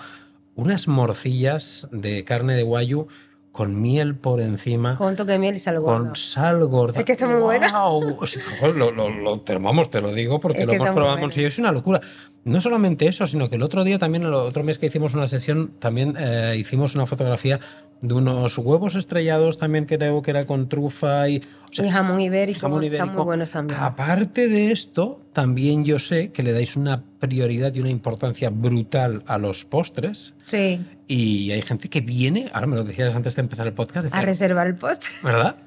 unas 0.53 0.87
morcillas 0.87 1.87
de 1.91 2.23
carne 2.23 2.53
de 2.53 2.61
guayu 2.61 3.07
con 3.51 3.81
miel 3.81 4.15
por 4.15 4.39
encima. 4.39 4.95
Con 4.95 5.07
un 5.07 5.15
toque 5.15 5.33
de 5.33 5.39
miel 5.39 5.55
y 5.55 5.59
sal 5.59 5.79
gorda. 5.79 5.97
Con 6.07 6.15
sal 6.15 6.65
gorda. 6.67 6.99
Es 6.99 7.05
que 7.05 7.11
está 7.11 7.27
muy 7.27 7.41
buena. 7.41 7.69
Sea, 7.69 8.41
joder, 8.59 8.75
lo, 8.75 8.91
lo- 8.91 9.09
lo- 9.09 9.39
te, 9.41 9.57
vamos, 9.57 9.89
te 9.89 9.99
lo 10.01 10.13
digo 10.13 10.39
porque 10.39 10.59
Es 10.61 10.65
lo 10.65 10.73
hemos 10.73 10.87
probado 10.89 11.15
buena. 11.15 11.21
Monsillo. 11.27 11.47
Es 11.47 11.59
una 11.59 11.71
locura. 11.71 11.99
No 12.43 12.59
solamente 12.59 13.07
eso, 13.07 13.27
sino 13.27 13.49
que 13.49 13.55
el 13.55 13.61
otro 13.61 13.83
día 13.83 13.99
también, 13.99 14.23
el 14.23 14.33
otro 14.33 14.63
mes 14.63 14.77
que 14.77 14.87
hicimos 14.87 15.13
una 15.13 15.27
sesión, 15.27 15.73
también 15.79 16.15
eh, 16.17 16.55
hicimos 16.57 16.95
una 16.95 17.05
fotografía 17.05 17.59
de 18.01 18.13
unos 18.15 18.57
huevos 18.57 18.95
estrellados 18.95 19.59
también 19.59 19.85
creo 19.85 20.21
que 20.21 20.31
era 20.31 20.45
con 20.45 20.67
trufa 20.67 21.29
y... 21.29 21.37
o 21.37 21.73
sea, 21.73 21.85
y 21.85 21.89
jamón 21.89 22.19
ibérico, 22.19 22.59
jamón 22.61 22.83
ibérico. 22.83 23.07
muy 23.09 23.23
buenos 23.23 23.51
también. 23.51 23.79
Aparte 23.79 24.47
de 24.47 24.71
esto, 24.71 25.21
también 25.33 25.85
yo 25.85 25.99
sé 25.99 26.31
que 26.31 26.41
le 26.41 26.51
dais 26.51 26.75
una 26.75 27.03
prioridad 27.19 27.73
y 27.75 27.79
una 27.79 27.91
importancia 27.91 28.49
brutal 28.49 29.23
a 29.27 29.37
los 29.37 29.65
postres. 29.65 30.33
Sí, 30.45 30.83
Y 31.07 31.51
hay 31.51 31.61
gente 31.61 31.89
que 31.89 32.01
viene, 32.01 32.49
ahora 32.53 32.67
me 32.67 32.75
lo 32.75 32.83
decías 32.83 33.13
antes 33.13 33.35
de 33.35 33.41
empezar 33.41 33.67
el 33.67 33.73
podcast, 33.73 34.05
a 34.05 34.09
decía, 34.09 34.21
reservar 34.21 34.65
el 34.65 34.75
postre. 34.75 35.11
¿verdad? 35.23 35.57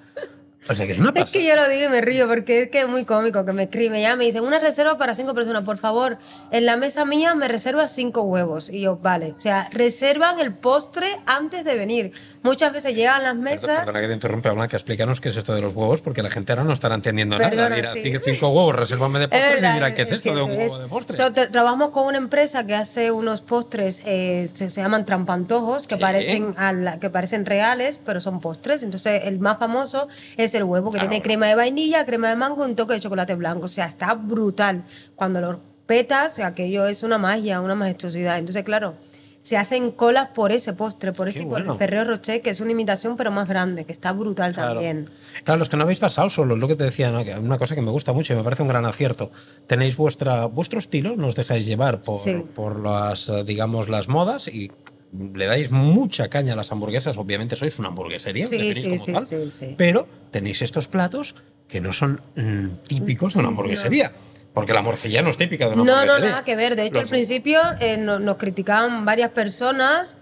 O 0.68 0.74
sea 0.74 0.86
que 0.86 0.92
es 0.92 0.98
una 0.98 1.10
Es 1.10 1.14
pasada. 1.14 1.32
que 1.32 1.46
yo 1.46 1.56
lo 1.56 1.68
digo 1.68 1.84
y 1.84 1.88
me 1.88 2.00
río 2.00 2.26
porque 2.28 2.62
es 2.62 2.68
que 2.70 2.80
es 2.80 2.88
muy 2.88 3.04
cómico 3.04 3.44
que 3.44 3.52
me 3.52 3.64
escriben. 3.64 4.00
Ya 4.00 4.16
me 4.16 4.24
dicen, 4.24 4.44
una 4.44 4.58
reserva 4.58 4.96
para 4.98 5.14
cinco 5.14 5.34
personas, 5.34 5.64
por 5.64 5.76
favor. 5.78 6.18
En 6.50 6.64
la 6.66 6.76
mesa 6.76 7.04
mía 7.04 7.34
me 7.34 7.48
reservas 7.48 7.94
cinco 7.94 8.22
huevos. 8.22 8.68
Y 8.70 8.80
yo, 8.80 8.96
vale. 8.96 9.32
O 9.36 9.38
sea, 9.38 9.68
reservan 9.72 10.40
el 10.40 10.52
postre 10.54 11.06
antes 11.26 11.64
de 11.64 11.76
venir. 11.76 12.12
Muchas 12.42 12.72
veces 12.72 12.94
llegan 12.94 13.22
las 13.22 13.36
mesas. 13.36 13.78
Perdona 13.80 14.00
que 14.00 14.06
te 14.08 14.12
interrumpa, 14.14 14.52
Blanca, 14.52 14.76
explícanos 14.76 15.20
qué 15.20 15.30
es 15.30 15.36
esto 15.36 15.54
de 15.54 15.60
los 15.62 15.74
huevos, 15.74 16.00
porque 16.02 16.22
la 16.22 16.30
gente 16.30 16.52
ahora 16.52 16.64
no 16.64 16.72
estará 16.72 16.94
entendiendo 16.94 17.36
Perdona, 17.38 17.68
nada. 17.70 17.76
Dirá, 17.76 17.90
sí. 17.90 18.02
"Cinco- 18.34 18.48
huevos, 18.48 18.76
resérvame 18.76 19.18
de 19.18 19.28
postres 19.28 19.62
y 19.62 19.66
dirá, 19.72 19.94
¿qué 19.94 20.02
es 20.02 20.10
esto 20.10 20.22
cierto, 20.22 20.38
de 20.38 20.44
un 20.44 20.50
huevo 20.50 20.62
es- 20.62 20.78
de 20.78 20.86
postre? 20.88 21.16
so, 21.16 21.32
trabajamos 21.32 21.90
con 21.90 22.04
una 22.06 22.18
empresa 22.18 22.66
que 22.66 22.74
hace 22.74 23.10
unos 23.10 23.40
postres, 23.40 24.02
eh, 24.04 24.48
se, 24.52 24.68
se 24.70 24.80
llaman 24.82 25.06
trampantojos, 25.06 25.86
que, 25.86 25.94
Sí. 25.96 26.00
parecen 26.00 26.54
a 26.58 26.72
la- 26.72 27.00
que 27.00 27.08
parecen 27.10 27.46
reales, 27.46 27.98
pero 28.04 28.20
son 28.20 28.40
postres. 28.40 28.82
Entonces, 28.82 29.22
el 29.24 29.38
más 29.38 29.58
famoso 29.58 30.08
es 30.36 30.53
el 30.58 30.64
huevo, 30.64 30.90
que 30.90 30.98
Ah, 30.98 31.00
tiene 31.00 31.16
bueno. 31.16 31.24
crema 31.24 31.46
de 31.48 31.54
vainilla, 31.54 32.04
crema 32.04 32.28
de 32.28 32.36
mango 32.36 32.64
un 32.64 32.74
toque 32.76 32.94
de 32.94 33.00
chocolate 33.00 33.34
blanco. 33.34 33.66
O 33.66 33.68
sea, 33.68 33.86
está 33.86 34.14
brutal. 34.14 34.84
Cuando 35.16 35.40
lo 35.40 35.60
petas, 35.86 36.38
aquello 36.38 36.86
es 36.86 37.02
una 37.02 37.18
magia, 37.18 37.60
una 37.60 37.74
majestuosidad. 37.74 38.38
Entonces, 38.38 38.62
claro, 38.64 38.94
se 39.42 39.58
hacen 39.58 39.90
colas 39.90 40.28
por 40.34 40.52
ese 40.52 40.72
postre, 40.72 41.12
por 41.12 41.28
ese 41.28 41.42
por 41.42 41.50
bueno. 41.50 41.72
el 41.72 41.78
Ferrero 41.78 42.04
Rocher, 42.04 42.40
que 42.40 42.48
es 42.48 42.60
una 42.60 42.72
imitación, 42.72 43.14
pero 43.18 43.30
más 43.30 43.46
grande, 43.46 43.84
que 43.84 43.92
está 43.92 44.10
brutal 44.12 44.54
Claro. 44.54 44.74
también. 44.76 45.10
Claro, 45.44 45.58
los 45.58 45.68
que 45.68 45.76
no 45.76 45.82
habéis 45.82 45.98
pasado 45.98 46.30
solo, 46.30 46.56
lo 46.56 46.66
que 46.66 46.76
te 46.76 46.84
decía, 46.84 47.12
una 47.38 47.58
cosa 47.58 47.74
que 47.74 47.82
me 47.82 47.90
gusta 47.90 48.14
mucho 48.14 48.32
y 48.32 48.36
me 48.36 48.42
parece 48.42 48.62
un 48.62 48.68
gran 48.68 48.86
acierto. 48.86 49.30
Tenéis 49.66 49.98
vuestra, 49.98 50.46
vuestro 50.46 50.78
estilo, 50.78 51.14
nos 51.16 51.34
dejáis 51.34 51.66
llevar 51.66 52.00
por, 52.00 52.18
Sí. 52.18 52.42
por 52.54 52.80
las, 52.80 53.30
digamos, 53.44 53.90
las 53.90 54.08
modas 54.08 54.48
y 54.48 54.72
le 55.16 55.46
dais 55.46 55.70
mucha 55.70 56.28
caña 56.28 56.54
a 56.54 56.56
las 56.56 56.72
hamburguesas. 56.72 57.16
Obviamente 57.16 57.54
sois 57.56 57.78
una 57.78 57.88
hamburguesería, 57.88 58.46
Sí, 58.46 58.74
sí, 58.74 58.82
como 58.82 58.96
sí, 58.96 59.12
tal, 59.12 59.74
pero 59.76 60.06
tenéis 60.30 60.60
estos 60.62 60.88
platos 60.88 61.34
que 61.68 61.80
no 61.80 61.92
son 61.92 62.20
mm, 62.36 62.68
típicos 62.88 63.34
de 63.34 63.40
una 63.40 63.48
hamburguesería. 63.48 64.12
Porque 64.52 64.72
la 64.72 64.82
morcilla 64.82 65.20
no 65.22 65.30
es 65.30 65.36
típica 65.36 65.66
de 65.68 65.74
una 65.74 65.82
No, 65.82 65.84
no, 65.84 65.92
hamburguesería. 66.00 66.30
nada 66.30 66.44
que 66.44 66.54
ver. 66.56 66.76
De 66.76 66.84
hecho, 66.86 66.96
al 66.98 67.02
Los- 67.02 67.10
principio 67.10 67.60
eh, 67.80 67.96
no- 67.96 68.18
nos 68.20 68.36
criticaban 68.36 69.04
varias 69.04 69.30
personas 69.30 70.16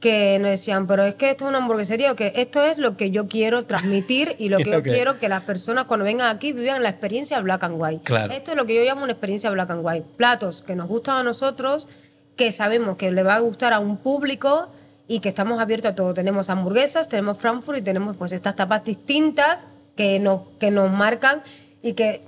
que 0.00 0.38
nos 0.40 0.50
decían, 0.50 0.86
pero 0.86 1.04
es 1.06 1.14
que 1.14 1.30
esto 1.30 1.44
es 1.46 1.48
una 1.48 1.58
hamburguesería 1.58 2.12
o 2.12 2.16
que 2.16 2.32
esto 2.36 2.62
es 2.62 2.76
lo 2.78 2.96
que 2.98 3.10
yo 3.10 3.28
quiero 3.28 3.64
transmitir 3.64 4.36
y 4.38 4.48
lo 4.50 4.58
que 4.58 4.64
yo 4.70 4.82
que- 4.82 4.90
quiero 4.92 5.18
que 5.18 5.28
las 5.28 5.42
personas 5.44 5.84
cuando 5.86 6.04
vengan 6.04 6.34
aquí 6.34 6.52
vivan 6.52 6.82
la 6.82 6.90
experiencia 6.90 7.40
black 7.40 7.62
and 7.64 7.76
white. 7.78 8.00
Claro. 8.04 8.32
Esto 8.32 8.50
es 8.50 8.56
lo 8.56 8.66
que 8.66 8.74
yo 8.74 8.82
llamo 8.82 9.04
una 9.04 9.12
experiencia 9.12 9.50
black 9.50 9.70
and 9.70 9.80
white. 9.84 10.04
Platos 10.16 10.62
que 10.62 10.74
nos 10.76 10.88
gustan 10.88 11.16
a 11.18 11.22
nosotros, 11.22 11.88
que 12.36 12.52
sabemos 12.52 12.96
que 12.96 13.10
le 13.10 13.22
va 13.22 13.34
a 13.36 13.40
gustar 13.40 13.72
a 13.72 13.78
un 13.78 13.96
público 13.96 14.68
y 15.08 15.20
que 15.20 15.28
estamos 15.28 15.60
abiertos 15.60 15.92
a 15.92 15.94
todo. 15.94 16.14
Tenemos 16.14 16.50
hamburguesas, 16.50 17.08
tenemos 17.08 17.38
Frankfurt 17.38 17.78
y 17.78 17.82
tenemos 17.82 18.16
pues 18.16 18.32
estas 18.32 18.56
tapas 18.56 18.84
distintas 18.84 19.66
que 19.96 20.18
nos, 20.20 20.42
que 20.60 20.70
nos 20.70 20.90
marcan 20.90 21.42
y 21.82 21.94
que 21.94 22.20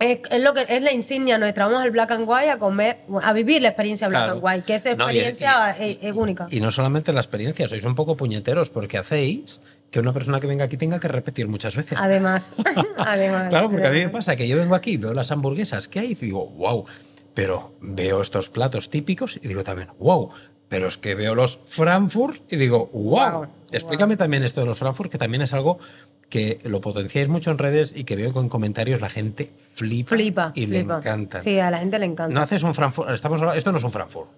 es, 0.00 0.18
es 0.30 0.42
lo 0.42 0.54
que 0.54 0.64
es 0.68 0.82
la 0.82 0.92
insignia 0.92 1.38
nuestra. 1.38 1.66
Vamos 1.66 1.82
al 1.82 1.90
Black 1.90 2.10
and 2.12 2.28
White 2.28 2.50
a 2.50 2.58
comer, 2.58 3.00
a 3.22 3.32
vivir 3.32 3.62
la 3.62 3.68
experiencia 3.68 4.08
Black 4.08 4.22
Claro. 4.24 4.32
and 4.34 4.44
White, 4.44 4.62
que 4.66 4.74
esa 4.74 4.94
No, 4.94 5.04
y- 5.04 5.18
experiencia 5.18 5.70
es, 5.78 5.98
es 6.00 6.12
única. 6.14 6.46
Y 6.50 6.60
no 6.60 6.70
solamente 6.70 7.12
la 7.12 7.20
experiencia, 7.20 7.68
sois 7.68 7.84
un 7.84 7.94
poco 7.94 8.16
puñeteros 8.16 8.70
porque 8.70 8.96
hacéis 8.98 9.60
que 9.90 10.00
una 10.00 10.12
persona 10.12 10.40
que 10.40 10.46
venga 10.46 10.64
aquí 10.64 10.76
tenga 10.76 10.98
que 10.98 11.08
repetir 11.08 11.46
muchas 11.48 11.76
veces. 11.76 11.98
Además, 12.00 12.52
además. 12.96 13.48
Claro, 13.50 13.68
porque 13.70 13.86
a 13.86 13.90
mí 13.90 13.96
me 13.96 14.02
además. 14.04 14.12
pasa 14.24 14.36
que 14.36 14.48
yo 14.48 14.56
vengo 14.56 14.74
aquí, 14.74 14.96
veo 14.96 15.14
las 15.14 15.30
hamburguesas 15.30 15.86
que 15.88 16.00
hay 16.00 16.12
y 16.12 16.14
digo, 16.14 16.46
wow, 16.46 16.84
pero 17.34 17.74
veo 17.80 18.20
estos 18.22 18.48
platos 18.48 18.90
típicos 18.90 19.38
y 19.42 19.48
digo 19.48 19.62
también, 19.64 19.88
wow, 19.98 20.30
pero 20.68 20.88
es 20.88 20.96
que 20.96 21.14
veo 21.14 21.34
los 21.34 21.58
Frankfurt 21.66 22.50
y 22.52 22.56
digo, 22.56 22.86
wow. 22.92 23.46
Explícame 23.72 24.16
también 24.16 24.44
esto 24.44 24.60
de 24.60 24.66
los 24.66 24.78
Frankfurt, 24.78 25.10
que 25.10 25.18
también 25.18 25.42
es 25.42 25.52
algo 25.52 25.78
que 26.28 26.60
lo 26.64 26.80
potenciáis 26.80 27.28
mucho 27.28 27.50
en 27.50 27.58
redes 27.58 27.92
y 27.94 28.04
que 28.04 28.16
veo 28.16 28.32
que 28.32 28.38
en 28.38 28.48
comentarios 28.48 29.00
la 29.00 29.08
gente 29.10 29.50
flipa, 29.74 30.10
Flipa, 30.10 30.52
y 30.54 30.66
flipa. 30.66 30.94
le 30.94 30.98
encanta. 30.98 31.42
Sí, 31.42 31.58
a 31.58 31.70
la 31.70 31.78
gente 31.78 31.98
le 31.98 32.06
encanta. 32.06 32.32
No 32.32 32.40
haces 32.40 32.62
un 32.62 32.74
Frankfurt, 32.74 33.10
estamos 33.10 33.40
hablando- 33.40 33.58
esto 33.58 33.72
no 33.72 33.78
es 33.78 33.84
un 33.84 33.90
Frankfurt. 33.90 34.30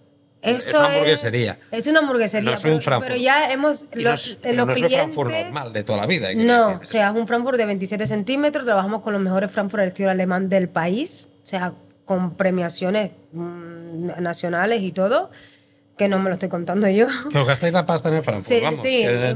Esto 0.43 0.69
es 0.69 0.75
una 0.75 0.87
hamburguesería. 0.87 1.59
Es, 1.71 1.87
una 1.87 2.01
hamburguesería. 2.01 2.51
No 2.51 2.57
es 2.57 2.65
un 2.65 2.79
pero, 2.85 3.01
pero 3.01 3.17
ya 3.17 3.51
hemos. 3.53 3.85
Y 3.95 4.03
Los, 4.03 4.05
no 4.05 4.13
es, 4.15 4.39
eh, 4.43 4.53
los 4.53 4.67
no 4.67 4.73
es 4.73 4.79
clientes. 4.79 4.99
Frankfurt 4.99 5.31
normal 5.33 5.73
de 5.73 5.83
toda 5.83 5.99
la 5.99 6.07
vida. 6.07 6.29
No, 6.35 6.69
decir. 6.69 6.83
o 6.83 6.85
sea, 6.85 7.09
es 7.11 7.17
un 7.17 7.27
Frankfurt 7.27 7.59
de 7.59 7.67
27 7.67 8.07
centímetros. 8.07 8.65
Trabajamos 8.65 9.03
con 9.03 9.13
los 9.13 9.23
mejores 9.23 9.51
Frankfurt 9.51 9.81
al 9.83 9.89
estilo 9.89 10.11
alemán 10.11 10.49
del 10.49 10.69
país. 10.69 11.29
O 11.43 11.47
sea, 11.47 11.73
con 12.07 12.35
premiaciones 12.35 13.11
mm, 13.33 14.23
nacionales 14.23 14.81
y 14.81 14.93
todo. 14.93 15.31
Que 15.99 16.09
no 16.09 16.19
me 16.19 16.29
lo 16.29 16.35
estoy 16.35 16.49
contando 16.49 16.89
yo. 16.89 17.07
Que 17.31 17.39
os 17.39 17.47
gastáis 17.47 17.73
la 17.73 17.85
pasta 17.85 18.09
en 18.09 18.15
el 18.17 18.23
Frankfurt, 18.23 18.49
Sí, 18.49 18.61
vamos, 18.63 18.79
sí, 18.79 19.03
que 19.03 19.35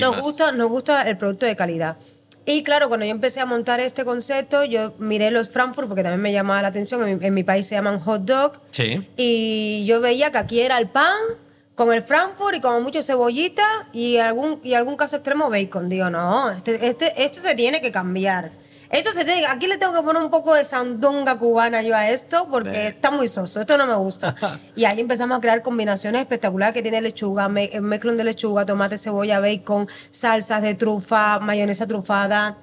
no 0.00 0.10
nos 0.10 0.20
gusta, 0.20 0.52
nos 0.52 0.68
gusta 0.68 1.02
el 1.08 1.16
producto 1.16 1.46
de 1.46 1.54
calidad. 1.56 1.96
Y 2.44 2.62
claro, 2.64 2.88
cuando 2.88 3.06
yo 3.06 3.12
empecé 3.12 3.40
a 3.40 3.46
montar 3.46 3.78
este 3.80 4.04
concepto, 4.04 4.64
yo 4.64 4.94
miré 4.98 5.30
los 5.30 5.48
Frankfurt 5.48 5.86
porque 5.86 6.02
también 6.02 6.20
me 6.20 6.32
llamaba 6.32 6.60
la 6.62 6.68
atención. 6.68 7.06
En 7.06 7.18
mi, 7.18 7.26
en 7.26 7.34
mi 7.34 7.44
país 7.44 7.66
se 7.66 7.74
llaman 7.76 8.00
hot 8.00 8.22
dog. 8.22 8.60
Sí. 8.70 9.08
Y 9.16 9.84
yo 9.86 10.00
veía 10.00 10.32
que 10.32 10.38
aquí 10.38 10.60
era 10.60 10.78
el 10.78 10.88
pan 10.88 11.14
con 11.74 11.92
el 11.92 12.02
Frankfurt 12.02 12.56
y 12.56 12.60
como 12.60 12.80
mucho 12.80 13.02
cebollita 13.02 13.88
y 13.92 14.16
algún 14.18 14.60
y 14.62 14.74
algún 14.74 14.96
caso 14.96 15.16
extremo 15.16 15.50
bacon. 15.50 15.88
Digo, 15.88 16.10
no, 16.10 16.50
este, 16.50 16.86
este- 16.86 17.24
esto 17.24 17.40
se 17.40 17.54
tiene 17.54 17.80
que 17.80 17.92
cambiar. 17.92 18.50
Esto 18.92 19.10
se 19.14 19.24
tiene, 19.24 19.46
aquí 19.46 19.68
le 19.68 19.78
tengo 19.78 19.94
que 19.94 20.02
poner 20.02 20.22
un 20.22 20.30
poco 20.30 20.54
de 20.54 20.66
sandunga 20.66 21.38
cubana 21.38 21.80
yo 21.80 21.96
a 21.96 22.10
esto 22.10 22.46
porque 22.50 22.88
está 22.88 23.10
muy 23.10 23.26
soso, 23.26 23.60
esto 23.60 23.78
no 23.78 23.86
me 23.86 23.94
gusta. 23.94 24.36
y 24.76 24.84
ahí 24.84 25.00
empezamos 25.00 25.38
a 25.38 25.40
crear 25.40 25.62
combinaciones 25.62 26.20
espectaculares 26.20 26.74
que 26.74 26.82
tiene 26.82 27.00
lechuga, 27.00 27.48
me, 27.48 27.70
mezclón 27.80 28.18
de 28.18 28.24
lechuga, 28.24 28.66
tomate, 28.66 28.98
cebolla, 28.98 29.40
bacon, 29.40 29.88
salsas 30.10 30.60
de 30.60 30.74
trufa, 30.74 31.40
mayonesa 31.40 31.86
trufada. 31.86 32.58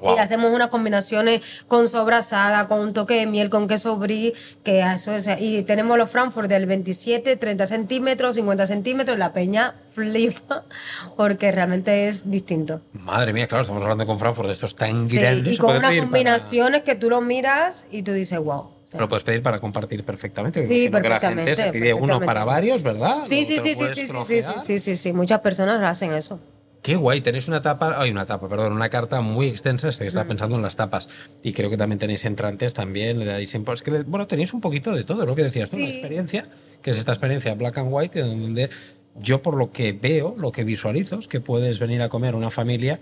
Wow. 0.00 0.16
Y 0.16 0.18
hacemos 0.18 0.50
unas 0.52 0.68
combinaciones 0.68 1.42
con 1.68 1.88
sobrasada, 1.88 2.66
con 2.66 2.80
un 2.80 2.92
toque 2.92 3.14
de 3.14 3.26
miel, 3.26 3.50
con 3.50 3.68
queso 3.68 3.96
brie, 3.98 4.32
que 4.64 4.80
eso 4.80 5.14
es, 5.14 5.28
y 5.38 5.62
tenemos 5.62 5.98
los 5.98 6.10
Frankfurt 6.10 6.48
del 6.48 6.66
27, 6.66 7.36
30 7.36 7.66
centímetros, 7.66 8.36
50 8.36 8.66
centímetros, 8.66 9.18
la 9.18 9.32
peña 9.32 9.74
flipa 9.92 10.64
porque 11.16 11.52
realmente 11.52 12.08
es 12.08 12.30
distinto. 12.30 12.80
Madre 12.92 13.32
mía, 13.32 13.46
claro, 13.46 13.62
estamos 13.62 13.82
hablando 13.82 14.06
con 14.06 14.18
Frankfurt 14.18 14.46
de 14.48 14.52
estos 14.54 14.74
tan 14.74 15.02
Sí, 15.02 15.18
grandes. 15.18 15.54
y 15.54 15.58
con 15.58 15.70
unas 15.76 15.82
pedir 15.90 16.00
para- 16.00 16.10
combinaciones 16.10 16.82
que 16.82 16.94
tú 16.94 17.10
lo 17.10 17.20
miras 17.20 17.86
y 17.90 18.02
tú 18.02 18.12
dices, 18.12 18.38
wow. 18.38 18.68
Lo 18.98 19.08
puedes 19.08 19.22
pedir 19.22 19.40
para 19.40 19.60
compartir 19.60 20.02
perfectamente. 20.04 20.66
Sí, 20.66 20.86
Imagino 20.86 21.02
que 21.02 21.08
la 21.10 21.20
gente 21.20 21.34
perfectamente, 21.44 21.62
se 21.62 21.70
pide 21.72 21.94
uno 21.94 22.00
perfectamente. 22.18 22.26
para 22.26 22.44
varios, 22.44 22.82
¿verdad? 22.82 23.18
Sí, 23.22 23.44
sí, 23.44 23.60
sí, 23.60 23.74
sí, 23.74 23.86
sí, 23.94 24.06
sí, 24.08 24.22
sí, 24.24 24.42
sí, 24.42 24.52
sí, 24.58 24.78
sí, 24.80 24.96
sí, 24.96 25.12
muchas 25.12 25.38
personas 25.40 25.80
hacen 25.88 26.10
eso. 26.12 26.40
Qué 26.82 26.96
guay, 26.96 27.20
tenéis 27.20 27.46
una 27.48 27.60
tapa, 27.60 27.94
ay, 27.98 28.10
una 28.10 28.24
tapa, 28.24 28.48
perdón, 28.48 28.72
una 28.72 28.88
carta 28.88 29.20
muy 29.20 29.48
extensa, 29.48 29.88
estoy 29.88 30.06
Mm. 30.06 30.08
estaba 30.08 30.26
pensando 30.28 30.56
en 30.56 30.62
las 30.62 30.76
tapas. 30.76 31.08
Y 31.42 31.52
creo 31.52 31.68
que 31.68 31.76
también 31.76 31.98
tenéis 31.98 32.24
entrantes 32.24 32.72
también, 32.72 33.18
le 33.18 33.26
dais 33.26 33.54
es 33.54 33.82
que, 33.82 33.90
bueno, 34.02 34.26
tenéis 34.26 34.54
un 34.54 34.60
poquito 34.62 34.92
de 34.92 35.04
todo, 35.04 35.26
lo 35.26 35.34
que 35.36 35.42
decías, 35.44 35.70
tú, 35.70 35.76
una 35.76 35.86
Sí. 35.86 35.92
experiencia, 35.92 36.46
que 36.82 36.92
es 36.92 36.98
esta 36.98 37.12
experiencia 37.12 37.54
black 37.54 37.76
and 37.78 37.88
white, 37.90 38.20
en 38.20 38.28
donde 38.42 38.70
yo 39.20 39.42
por 39.42 39.56
lo 39.56 39.72
que 39.72 39.92
veo, 39.92 40.34
lo 40.38 40.52
que 40.52 40.64
visualizo, 40.64 41.18
es 41.18 41.28
que 41.28 41.40
puedes 41.40 41.78
venir 41.80 42.00
a 42.00 42.08
comer 42.08 42.34
una 42.34 42.50
familia 42.50 42.98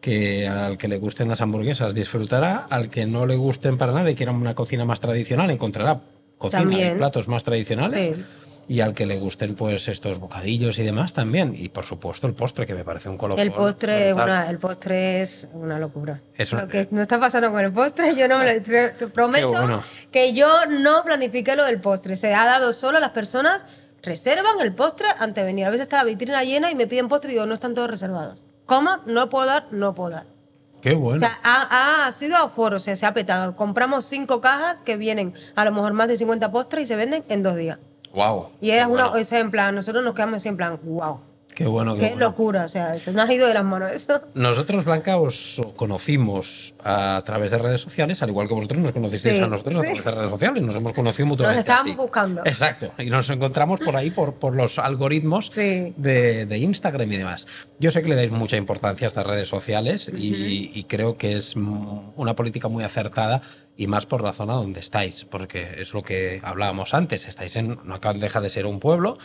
que 0.00 0.48
al 0.48 0.78
que 0.78 0.88
le 0.88 0.96
gusten 0.98 1.28
las 1.28 1.40
hamburguesas 1.42 1.94
disfrutará, 1.94 2.56
al 2.70 2.88
que 2.90 3.06
no 3.06 3.26
le 3.26 3.36
gusten 3.36 3.76
para 3.78 3.92
nada 3.92 4.10
y 4.10 4.14
quiera 4.14 4.32
una 4.32 4.54
cocina 4.54 4.84
más 4.86 4.98
tradicional 4.98 5.50
encontrará 5.50 6.00
cocina 6.38 6.62
y 6.94 6.96
platos 6.96 7.28
más 7.28 7.44
tradicionales. 7.44 8.16
Sí. 8.16 8.24
Y 8.70 8.82
al 8.82 8.94
que 8.94 9.04
le 9.04 9.18
gusten 9.18 9.56
pues 9.56 9.88
estos 9.88 10.20
bocadillos 10.20 10.78
y 10.78 10.84
demás 10.84 11.12
también. 11.12 11.54
Y 11.58 11.70
por 11.70 11.84
supuesto 11.84 12.28
el 12.28 12.34
postre, 12.34 12.66
que 12.66 12.74
me 12.76 12.84
parece 12.84 13.08
un 13.08 13.16
colofón. 13.16 13.40
El 13.40 13.50
postre, 13.50 14.14
una, 14.14 14.48
el 14.48 14.58
postre 14.58 15.22
es 15.22 15.48
una 15.52 15.76
locura. 15.80 16.20
Lo 16.52 16.68
que 16.68 16.86
no 16.92 17.02
está 17.02 17.18
pasando 17.18 17.50
con 17.50 17.64
el 17.64 17.72
postre, 17.72 18.14
yo 18.14 18.28
no 18.28 18.38
me 18.38 18.54
lo 18.54 18.62
te- 18.62 18.90
te 18.90 19.06
prometo 19.08 19.48
bueno. 19.50 19.82
que 20.12 20.34
yo 20.34 20.66
no 20.66 21.02
planifiqué 21.02 21.56
lo 21.56 21.64
del 21.64 21.80
postre. 21.80 22.14
Se 22.14 22.32
ha 22.32 22.44
dado 22.46 22.72
solo 22.72 22.98
a 22.98 23.00
las 23.00 23.10
personas 23.10 23.64
reservan 24.04 24.60
el 24.60 24.72
postre 24.72 25.08
antes 25.18 25.42
de 25.42 25.46
venir. 25.46 25.66
A 25.66 25.70
veces 25.70 25.82
está 25.86 25.96
la 25.96 26.04
vitrina 26.04 26.44
llena 26.44 26.70
y 26.70 26.76
me 26.76 26.86
piden 26.86 27.08
postre 27.08 27.32
y 27.32 27.34
digo, 27.34 27.46
no 27.46 27.54
están 27.54 27.74
todos 27.74 27.90
reservados. 27.90 28.44
¿Cómo? 28.66 28.98
No 29.04 29.28
puedo 29.28 29.46
dar, 29.46 29.66
no 29.72 29.96
puedo 29.96 30.10
dar. 30.10 30.26
Qué 30.80 30.94
bueno. 30.94 31.16
O 31.16 31.18
sea, 31.18 31.40
ha, 31.42 32.06
ha 32.06 32.10
sido 32.12 32.36
aforo, 32.36 32.76
o 32.76 32.78
sea, 32.78 32.94
se 32.94 33.04
ha 33.04 33.12
petado. 33.12 33.56
Compramos 33.56 34.04
cinco 34.04 34.40
cajas 34.40 34.80
que 34.80 34.96
vienen 34.96 35.34
a 35.56 35.64
lo 35.64 35.72
mejor 35.72 35.92
más 35.92 36.06
de 36.06 36.16
50 36.16 36.52
postres 36.52 36.84
y 36.84 36.86
se 36.86 36.94
venden 36.94 37.24
en 37.28 37.42
dos 37.42 37.56
días. 37.56 37.80
Wow. 38.14 38.48
Y 38.60 38.70
era 38.70 38.86
Qué 38.86 38.92
una, 38.92 39.06
bueno. 39.08 39.20
o 39.20 39.24
sea, 39.24 39.38
en 39.40 39.50
plan, 39.50 39.74
nosotros 39.74 40.02
nos 40.04 40.14
quedamos 40.14 40.44
en 40.46 40.56
plan, 40.56 40.78
wow. 40.82 41.20
Qué 41.52 41.66
bueno, 41.66 41.94
qué, 41.94 42.00
Qué 42.00 42.06
bueno. 42.10 42.20
locura, 42.26 42.64
o 42.64 42.68
sea, 42.68 42.98
se 42.98 43.12
nos 43.12 43.28
ha 43.28 43.34
ido 43.34 43.46
de 43.46 43.52
las 43.52 43.64
manos 43.64 43.90
eso. 43.92 44.22
Nosotros, 44.34 44.84
Blanca, 44.86 45.18
os 45.18 45.60
conocimos 45.76 46.74
a 46.82 47.20
través 47.26 47.50
de 47.50 47.58
redes 47.58 47.82
sociales, 47.82 48.22
al 48.22 48.30
igual 48.30 48.48
que 48.48 48.54
vosotros 48.54 48.78
nos 48.80 48.92
conocisteis 48.92 49.36
Sí, 49.36 49.42
a 49.42 49.46
nosotros 49.46 49.74
a 49.74 49.80
sí. 49.80 49.86
través 49.88 50.04
de 50.04 50.10
redes 50.12 50.30
sociales. 50.30 50.62
Nos 50.62 50.76
hemos 50.76 50.92
conocido 50.94 51.26
mutuamente. 51.26 51.56
Nos 51.58 51.64
estábamos 51.68 51.90
así. 51.92 52.00
buscando. 52.00 52.40
Exacto. 52.46 52.92
Y 52.98 53.10
nos 53.10 53.28
encontramos 53.28 53.80
por 53.80 53.94
ahí, 53.96 54.10
por, 54.10 54.34
por 54.34 54.54
los 54.56 54.78
algoritmos 54.78 55.48
Sí. 55.52 55.92
de, 55.98 56.46
de 56.46 56.58
Instagram 56.58 57.12
y 57.12 57.16
demás. 57.18 57.46
Yo 57.78 57.90
sé 57.90 58.00
que 58.00 58.08
le 58.08 58.14
dais 58.14 58.30
mucha 58.30 58.56
importancia 58.56 59.06
a 59.06 59.08
estas 59.08 59.26
redes 59.26 59.48
sociales 59.48 60.10
y, 60.16 60.70
y 60.72 60.84
creo 60.84 61.18
que 61.18 61.36
es 61.36 61.56
una 61.56 62.34
política 62.36 62.68
muy 62.68 62.84
acertada 62.84 63.42
y 63.76 63.86
más 63.86 64.04
por 64.06 64.22
la 64.22 64.32
zona 64.32 64.54
donde 64.54 64.80
estáis, 64.80 65.24
porque 65.24 65.76
es 65.78 65.94
lo 65.94 66.02
que 66.02 66.40
hablábamos 66.42 66.92
antes. 66.92 67.26
Estáis 67.26 67.56
en, 67.56 67.78
no 67.84 67.98
deja 68.14 68.40
de 68.40 68.50
ser 68.50 68.66
un 68.66 68.78
pueblo 68.78 69.16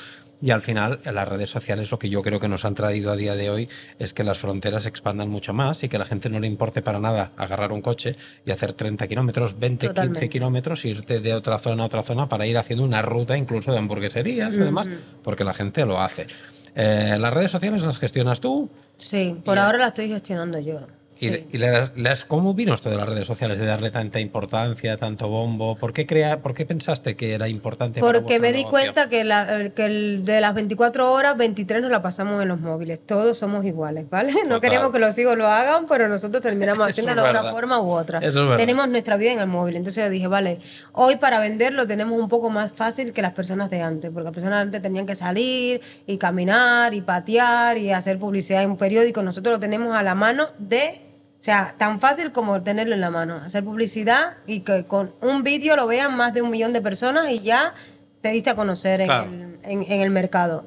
y 0.42 0.52
al 0.52 0.62
final 0.62 1.00
en 1.06 1.16
las 1.16 1.28
redes 1.28 1.50
sociales 1.50 1.92
lo 1.92 2.00
que 2.00 2.10
yo 2.10 2.22
creo 2.22 2.40
que 2.40 2.48
nos 2.48 2.64
han 2.66 2.74
traído 2.76 3.12
a 3.12 3.16
día 3.16 3.36
de 3.36 3.50
hoy 3.50 3.70
es 4.00 4.14
que 4.14 4.24
las 4.24 4.38
fronteras 4.38 4.84
se 4.84 4.90
expandan 4.90 5.30
mucho 5.30 5.54
más 5.54 5.84
y 5.84 5.90
que 5.90 5.96
a 5.98 6.00
la 6.00 6.06
gente 6.06 6.30
no 6.30 6.40
le 6.40 6.48
importe 6.48 6.82
para 6.82 7.00
nada 7.00 7.32
agarrar 7.38 7.72
un 7.74 7.82
coche 7.82 8.16
y 8.46 8.52
hacer 8.52 8.74
30 8.74 9.08
kilómetros, 9.08 9.60
20, 9.60 9.88
15 9.88 9.94
Totalmente. 9.94 10.30
kilómetros, 10.30 10.86
irte 10.86 11.20
de 11.20 11.34
otra 11.34 11.58
zona 11.58 11.84
a 11.84 11.86
otra 11.88 12.02
zona 12.04 12.30
para 12.30 12.46
ir 12.48 12.58
haciendo 12.58 12.84
una 12.86 13.02
ruta 13.02 13.38
incluso 13.38 13.72
de 13.72 13.78
hamburgueserías 13.78 14.56
y 14.56 14.60
demás, 14.60 14.90
porque 15.24 15.44
la 15.44 15.54
gente 15.54 15.86
lo 15.86 16.00
hace. 16.02 16.28
Eh, 16.76 17.18
las 17.20 17.34
redes 17.34 17.52
sociales 17.52 17.84
las 17.84 17.98
gestionas 17.98 18.42
tú. 18.42 18.70
Sí, 18.98 19.36
por 19.46 19.56
Y- 19.58 19.60
ahora 19.60 19.78
la 19.78 19.88
estoy 19.88 20.10
gestionando 20.10 20.60
yo. 20.60 20.80
¿Y, 21.20 21.28
Sí. 21.30 21.48
y 21.54 21.58
le- 21.60 21.92
le 21.96 22.10
has- 22.10 22.26
cómo 22.26 22.54
vino 22.54 22.74
esto 22.74 22.90
de 22.90 22.98
las 22.98 23.08
redes 23.08 23.26
sociales, 23.26 23.58
de 23.58 23.66
darle 23.66 23.90
tanta 23.90 24.20
importancia, 24.20 24.98
tanto 24.98 25.30
bombo? 25.30 25.76
¿Por 25.78 25.94
qué, 25.94 26.06
crea, 26.06 26.42
¿por 26.42 26.54
qué 26.54 26.66
pensaste 26.66 27.16
que 27.16 27.34
era 27.34 27.48
importante? 27.48 28.02
Porque 28.02 28.40
me 28.40 28.50
di 28.52 28.60
negocio? 28.66 28.72
cuenta 28.72 29.08
que, 29.10 29.24
la- 29.24 29.56
el- 29.56 29.72
que 29.74 29.86
el- 29.86 30.26
de 30.26 30.42
las 30.42 30.54
24 30.54 31.12
horas, 31.14 31.38
23 31.38 31.82
nos 31.82 31.90
la 31.92 32.02
pasamos 32.02 32.42
en 32.42 32.50
los 32.50 32.60
móviles. 32.60 33.00
Todos 33.06 33.38
somos 33.38 33.64
iguales, 33.66 34.10
¿vale? 34.10 34.34
No 34.48 34.60
queremos 34.60 34.92
que 34.92 35.00
los 35.00 35.18
hijos 35.18 35.38
lo 35.38 35.48
hagan, 35.48 35.86
pero 35.88 36.08
nosotros 36.10 36.42
terminamos 36.44 36.86
haciéndolo 36.90 37.24
de 37.24 37.30
una 37.30 37.44
forma 37.44 37.80
u 37.82 37.92
otra. 37.92 38.20
Es. 38.20 38.34
Tenemos 38.58 38.90
nuestra 38.90 39.16
vida 39.16 39.32
en 39.32 39.40
el 39.40 39.48
móvil. 39.48 39.78
Entonces 39.78 40.04
yo 40.04 40.10
dije, 40.10 40.28
vale, 40.28 40.60
hoy 40.92 41.16
para 41.16 41.40
venderlo 41.40 41.88
tenemos 41.88 42.20
un 42.20 42.28
poco 42.28 42.50
más 42.50 42.74
fácil 42.74 43.14
que 43.14 43.22
las 43.22 43.32
personas 43.32 43.70
de 43.70 43.82
antes, 43.82 44.12
porque 44.12 44.26
las 44.26 44.34
personas 44.34 44.58
de 44.60 44.62
antes 44.64 44.82
tenían 44.82 45.06
que 45.06 45.16
salir 45.16 45.80
y 46.06 46.18
caminar 46.18 46.94
y 46.94 47.02
patear 47.02 47.78
y 47.78 47.92
hacer 47.92 48.20
publicidad 48.20 48.64
en 48.64 48.72
un 48.72 48.78
periódico. 48.78 49.24
Nosotros 49.24 49.54
lo 49.54 49.60
tenemos 49.60 49.96
a 49.96 50.04
la 50.04 50.14
mano 50.14 50.46
de... 50.60 51.02
O 51.46 51.48
sea, 51.48 51.76
tan 51.78 52.00
fácil 52.00 52.32
como 52.32 52.64
tenerlo 52.64 52.96
en 52.96 53.02
la 53.02 53.12
mano, 53.12 53.36
hacer 53.36 53.64
publicidad 53.64 54.38
y 54.48 54.62
que 54.62 54.86
con 54.86 55.14
un 55.22 55.44
vídeo 55.44 55.76
lo 55.76 55.86
vean 55.86 56.16
más 56.18 56.34
de 56.34 56.42
un 56.42 56.50
millón 56.50 56.74
de 56.74 56.82
personas 56.82 57.30
y 57.30 57.40
ya 57.42 57.76
te 58.22 58.30
diste 58.30 58.50
a 58.50 58.56
conocer 58.56 59.02
en, 59.02 59.06
Claro. 59.08 59.32
el, 59.32 59.60
en- 59.62 59.84
en 59.84 60.02
el 60.02 60.10
mercado. 60.10 60.66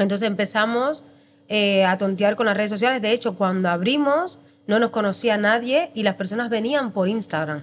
Entonces 0.00 0.26
empezamos 0.26 1.04
eh, 1.48 1.84
a 1.84 1.96
tontear 1.96 2.34
con 2.34 2.46
las 2.46 2.56
redes 2.56 2.70
sociales. 2.70 3.00
De 3.02 3.12
hecho, 3.12 3.36
cuando 3.36 3.68
abrimos 3.68 4.40
no 4.66 4.80
nos 4.80 4.90
conocía 4.90 5.36
nadie 5.36 5.92
y 5.94 6.02
las 6.02 6.16
personas 6.16 6.50
venían 6.50 6.90
por 6.90 7.06
Instagram. 7.06 7.62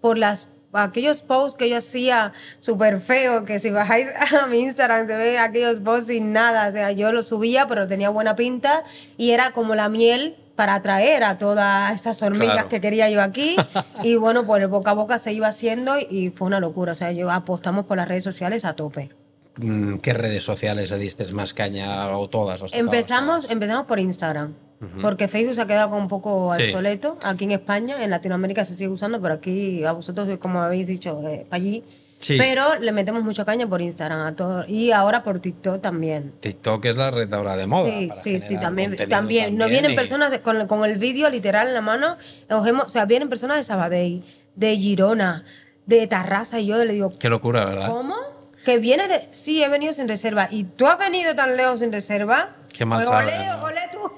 Por 0.00 0.16
las 0.16 0.48
aquellos 0.72 1.20
posts 1.20 1.54
que 1.58 1.68
yo 1.68 1.76
hacía 1.76 2.32
súper 2.60 2.98
feos, 2.98 3.44
que 3.44 3.58
si 3.58 3.68
bajáis 3.68 4.06
a 4.42 4.46
mi 4.46 4.60
Instagram 4.60 5.06
se 5.06 5.16
ve 5.16 5.38
aquellos 5.38 5.80
posts 5.80 6.06
sin 6.06 6.32
nada, 6.32 6.66
o 6.68 6.72
sea, 6.72 6.92
yo 6.92 7.12
los 7.12 7.26
subía, 7.26 7.66
pero 7.66 7.86
tenía 7.86 8.08
buena 8.08 8.34
pinta 8.36 8.84
y 9.18 9.32
era 9.32 9.50
como 9.52 9.74
la 9.74 9.90
miel 9.90 10.36
para 10.56 10.74
atraer 10.74 11.24
a 11.24 11.38
todas 11.38 11.92
esas 11.94 12.22
hormigas 12.22 12.52
Claro. 12.54 12.68
que 12.68 12.80
quería 12.80 13.10
yo 13.10 13.22
aquí. 13.22 13.56
y 14.02 14.16
bueno, 14.16 14.46
pues 14.46 14.62
el 14.62 14.68
boca 14.68 14.90
a 14.92 14.94
boca 14.94 15.18
se 15.18 15.32
iba 15.32 15.48
haciendo 15.48 15.98
y 15.98 16.30
fue 16.34 16.46
una 16.46 16.60
locura. 16.60 16.92
O 16.92 16.94
sea, 16.94 17.12
yo 17.12 17.30
apostamos 17.30 17.86
por 17.86 17.96
las 17.96 18.08
redes 18.08 18.24
sociales 18.24 18.64
a 18.64 18.74
tope. 18.74 19.10
Mm, 19.56 19.98
¿Qué 19.98 20.12
redes 20.14 20.42
sociales 20.42 20.90
le 20.90 20.98
diste 20.98 21.24
más 21.32 21.54
caña 21.54 22.08
o 22.16 22.28
todas? 22.28 22.60
Empezamos, 22.72 23.40
todas? 23.42 23.50
empezamos 23.50 23.86
por 23.86 23.98
Instagram. 23.98 24.54
Porque 25.00 25.28
Facebook 25.28 25.54
se 25.54 25.62
ha 25.62 25.66
quedado 25.66 25.96
un 25.96 26.08
poco 26.08 26.52
Sí. 26.58 26.64
obsoleto. 26.64 27.16
Aquí 27.22 27.44
en 27.44 27.52
España, 27.52 28.04
en 28.04 28.10
Latinoamérica 28.10 28.66
se 28.66 28.74
sigue 28.74 28.90
usando, 28.90 29.18
pero 29.18 29.34
aquí 29.34 29.82
a 29.82 29.92
vosotros, 29.92 30.28
como 30.38 30.60
habéis 30.60 30.88
dicho, 30.88 31.22
eh, 31.26 31.46
para 31.48 31.56
allí. 31.62 31.82
Sí. 32.20 32.36
Pero 32.38 32.76
le 32.80 32.90
metemos 32.92 33.22
mucha 33.22 33.44
caña 33.44 33.66
por 33.66 33.82
Instagram 33.82 34.20
a 34.20 34.34
todo. 34.34 34.64
Y 34.66 34.92
ahora 34.92 35.22
por 35.22 35.40
TikTok 35.40 35.80
también. 35.82 36.32
TikTok 36.40 36.84
es 36.86 36.96
la 36.96 37.10
red 37.10 37.32
ahora 37.34 37.56
de 37.56 37.66
moda. 37.66 37.90
Sí, 37.90 38.06
para 38.08 38.20
sí, 38.20 38.38
sí, 38.38 38.56
también, 38.58 38.96
también. 39.08 39.58
Nos 39.58 39.68
vienen 39.68 39.90
y- 39.90 39.94
personas 39.94 40.30
de- 40.30 40.40
con, 40.40 40.66
con 40.66 40.84
el 40.84 40.96
vídeo 40.98 41.28
literal 41.28 41.68
en 41.68 41.74
la 41.74 41.80
mano. 41.82 42.16
os 42.48 42.66
hemos- 42.66 42.84
o 42.86 42.88
sea, 42.88 43.04
vienen 43.04 43.28
personas 43.28 43.58
de 43.58 43.62
Sabadell, 43.64 44.22
de 44.56 44.76
Girona, 44.76 45.44
de 45.86 46.06
Tarrasa. 46.06 46.60
Y 46.60 46.66
yo 46.66 46.82
le 46.84 46.92
digo, 46.94 47.10
Qué 47.18 47.28
locura, 47.28 47.64
¿verdad? 47.66 47.88
¿cómo? 47.88 48.14
Que 48.64 48.78
viene 48.78 49.06
de. 49.08 49.28
Sí, 49.32 49.62
he 49.62 49.68
venido 49.68 49.92
sin 49.92 50.08
reserva. 50.08 50.48
¿Y 50.50 50.64
tú 50.64 50.86
has 50.86 50.98
venido 50.98 51.34
tan 51.36 51.56
lejos 51.58 51.80
sin 51.80 51.92
reserva? 51.92 52.56
Qué 52.72 52.86
mal 52.86 53.04
Pues 53.04 53.08
sabe, 53.08 53.34
olé, 53.36 53.46
¿no? 53.46 53.62
olé 53.64 53.80
tú. 53.92 54.12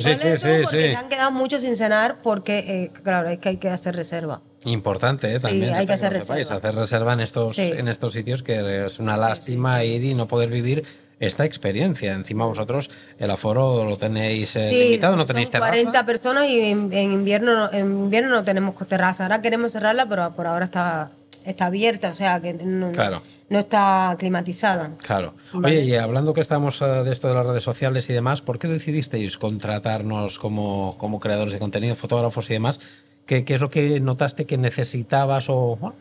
Sí, 0.00 0.14
sí, 0.16 0.28
tú, 0.32 0.38
sí, 0.38 0.48
porque 0.62 0.82
sí. 0.86 0.88
se 0.90 0.96
han 0.96 1.08
quedado 1.08 1.30
muchos 1.30 1.62
sin 1.62 1.76
cenar 1.76 2.16
porque, 2.22 2.58
eh, 2.58 2.90
claro, 3.02 3.28
es 3.28 3.38
que 3.38 3.50
hay 3.50 3.56
que 3.56 3.68
hacer 3.70 3.94
reserva. 3.96 4.40
Importante, 4.64 5.34
¿eh? 5.34 5.38
Sí, 5.38 5.46
También 5.48 5.74
hay 5.74 5.80
esto 5.80 5.86
que 5.88 5.92
hacer 5.94 6.12
lo 6.14 6.20
sepáis, 6.20 6.48
reserva. 6.48 6.58
hacer 6.68 6.74
reserva 6.80 7.12
en 7.14 7.20
estos, 7.20 7.54
Sí. 7.56 7.62
en 7.74 7.88
estos 7.88 8.12
sitios 8.12 8.42
que 8.42 8.86
es 8.86 8.98
una 9.00 9.16
lástima 9.16 9.82
ir 9.84 10.04
y 10.04 10.14
no 10.14 10.26
poder 10.28 10.50
vivir 10.50 10.84
esta 11.18 11.44
experiencia. 11.44 12.12
Encima 12.14 12.46
vosotros 12.46 12.90
el 13.18 13.30
aforo 13.30 13.84
lo 13.84 13.96
tenéis 13.96 14.56
eh, 14.56 14.70
limitado, 14.72 15.14
no 15.16 15.22
son 15.22 15.28
tenéis 15.28 15.50
terraza. 15.50 15.70
40 15.70 16.06
personas 16.06 16.46
y 16.48 16.60
en, 16.60 16.92
en 16.92 17.12
invierno, 17.12 17.54
no- 17.54 17.72
en 17.72 17.86
invierno 17.86 18.30
no 18.30 18.44
tenemos 18.44 18.74
terraza. 18.88 19.24
Ahora 19.24 19.40
queremos 19.42 19.72
cerrarla, 19.72 20.06
pero 20.08 20.32
por 20.34 20.46
ahora 20.46 20.64
está, 20.64 21.10
está 21.44 21.66
abierta, 21.66 22.10
o 22.10 22.12
sea 22.14 22.40
que 22.40 22.54
no, 22.54 22.90
Claro. 22.92 23.22
no 23.48 23.58
está 23.58 24.14
climatizada. 24.18 24.92
Claro. 25.04 25.34
Vale. 25.52 25.78
Oye, 25.78 25.84
y 25.86 25.94
hablando 25.94 26.32
que 26.34 26.40
estamos 26.40 26.80
eh, 26.82 26.86
de 26.86 27.12
esto 27.12 27.28
de 27.28 27.34
las 27.34 27.46
redes 27.46 27.62
sociales 27.62 28.08
y 28.10 28.12
demás, 28.12 28.40
¿por 28.42 28.58
qué 28.58 28.68
decidisteis 28.68 29.38
contratarnos 29.38 30.38
como, 30.38 30.96
como 30.98 31.20
creadores 31.20 31.52
de 31.52 31.58
contenido, 31.58 31.96
fotógrafos 31.96 32.48
y 32.50 32.54
demás? 32.54 32.80
¿Qué, 33.26 33.44
qué 33.44 33.54
es 33.54 33.60
lo 33.60 33.70
que 33.70 34.00
notaste 34.00 34.46
que 34.46 34.58
necesitabas 34.58 35.48
o 35.48 35.76
bueno, 35.76 35.96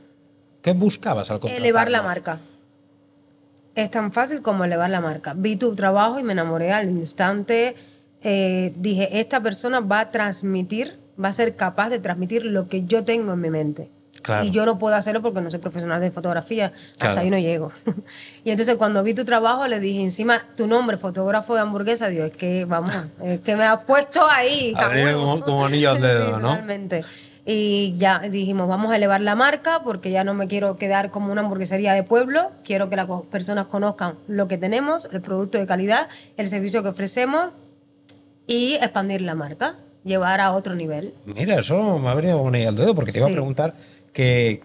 qué 0.61 0.73
buscabas 0.73 1.29
al 1.29 1.39
contratarnos? 1.39 1.63
Elevar 1.63 1.89
la 1.91 2.01
marca. 2.01 2.39
Es 3.75 3.89
tan 3.89 4.11
fácil 4.11 4.41
como 4.41 4.65
elevar 4.65 4.89
la 4.89 4.99
marca. 5.01 5.33
Vi 5.35 5.55
tu 5.55 5.75
trabajo 5.75 6.19
y 6.19 6.23
me 6.23 6.33
enamoré 6.33 6.73
al 6.73 6.89
instante. 6.89 7.75
Eh, 8.21 8.73
dije, 8.75 9.19
esta 9.19 9.39
persona 9.41 9.79
va 9.79 10.01
a 10.01 10.11
transmitir, 10.11 10.99
va 11.23 11.29
a 11.29 11.33
ser 11.33 11.55
capaz 11.55 11.89
de 11.89 11.99
transmitir 11.99 12.43
lo 12.43 12.67
que 12.67 12.83
yo 12.83 13.03
tengo 13.05 13.33
en 13.33 13.41
mi 13.41 13.49
mente. 13.49 13.89
Claro. 14.21 14.45
Y 14.45 14.51
yo 14.51 14.65
no 14.65 14.77
puedo 14.77 14.95
hacerlo 14.95 15.21
porque 15.21 15.41
no 15.41 15.49
soy 15.49 15.59
profesional 15.59 15.99
de 16.01 16.11
fotografía. 16.11 16.71
Claro. 16.97 17.11
Hasta 17.11 17.21
ahí 17.21 17.29
no 17.29 17.37
llego. 17.39 17.71
y 18.43 18.51
entonces 18.51 18.75
cuando 18.75 19.01
vi 19.03 19.13
tu 19.13 19.25
trabajo 19.25 19.67
le 19.67 19.79
dije 19.79 20.01
encima 20.01 20.41
tu 20.55 20.67
nombre, 20.67 20.97
fotógrafo 20.97 21.55
de 21.55 21.61
hamburguesa. 21.61 22.07
Digo, 22.07 22.25
es 22.25 22.31
que 22.31 22.65
vamos, 22.65 22.93
es 23.23 23.39
que 23.41 23.55
me 23.55 23.63
has 23.65 23.79
puesto 23.85 24.21
ahí. 24.29 24.73
Como- 25.13 25.41
como 25.41 25.65
anillo 25.65 25.91
al 25.91 26.01
dedo, 26.01 26.25
Sí, 26.25 26.31
¿no? 26.33 26.49
totalmente. 26.49 27.03
Y 27.43 27.93
ya 27.97 28.19
dijimos, 28.19 28.67
vamos 28.67 28.91
a 28.91 28.95
elevar 28.97 29.19
la 29.21 29.33
marca 29.35 29.81
porque 29.83 30.11
ya 30.11 30.23
no 30.23 30.35
me 30.35 30.47
quiero 30.47 30.77
quedar 30.77 31.09
como 31.09 31.31
una 31.31 31.41
hamburguesería 31.41 31.93
de 31.93 32.03
pueblo. 32.03 32.51
Quiero 32.63 32.87
que 32.89 32.95
las 32.95 33.07
personas 33.31 33.65
conozcan 33.65 34.13
lo 34.27 34.47
que 34.47 34.59
tenemos, 34.59 35.09
el 35.11 35.21
producto 35.21 35.57
de 35.57 35.65
calidad, 35.65 36.07
el 36.37 36.45
servicio 36.45 36.83
que 36.83 36.89
ofrecemos 36.89 37.49
y 38.45 38.75
expandir 38.75 39.21
la 39.21 39.33
marca, 39.33 39.77
llevar 40.03 40.39
a 40.39 40.51
otro 40.51 40.75
nivel. 40.75 41.15
Mira, 41.25 41.59
eso 41.59 41.97
me 41.97 42.09
ha 42.09 42.13
venido 42.13 42.47
idea 42.49 42.69
al 42.69 42.75
dedo 42.75 42.93
porque 42.93 43.11
te 43.11 43.17
iba 43.17 43.27
a 43.27 43.31
preguntar 43.31 43.73
que, 44.13 44.63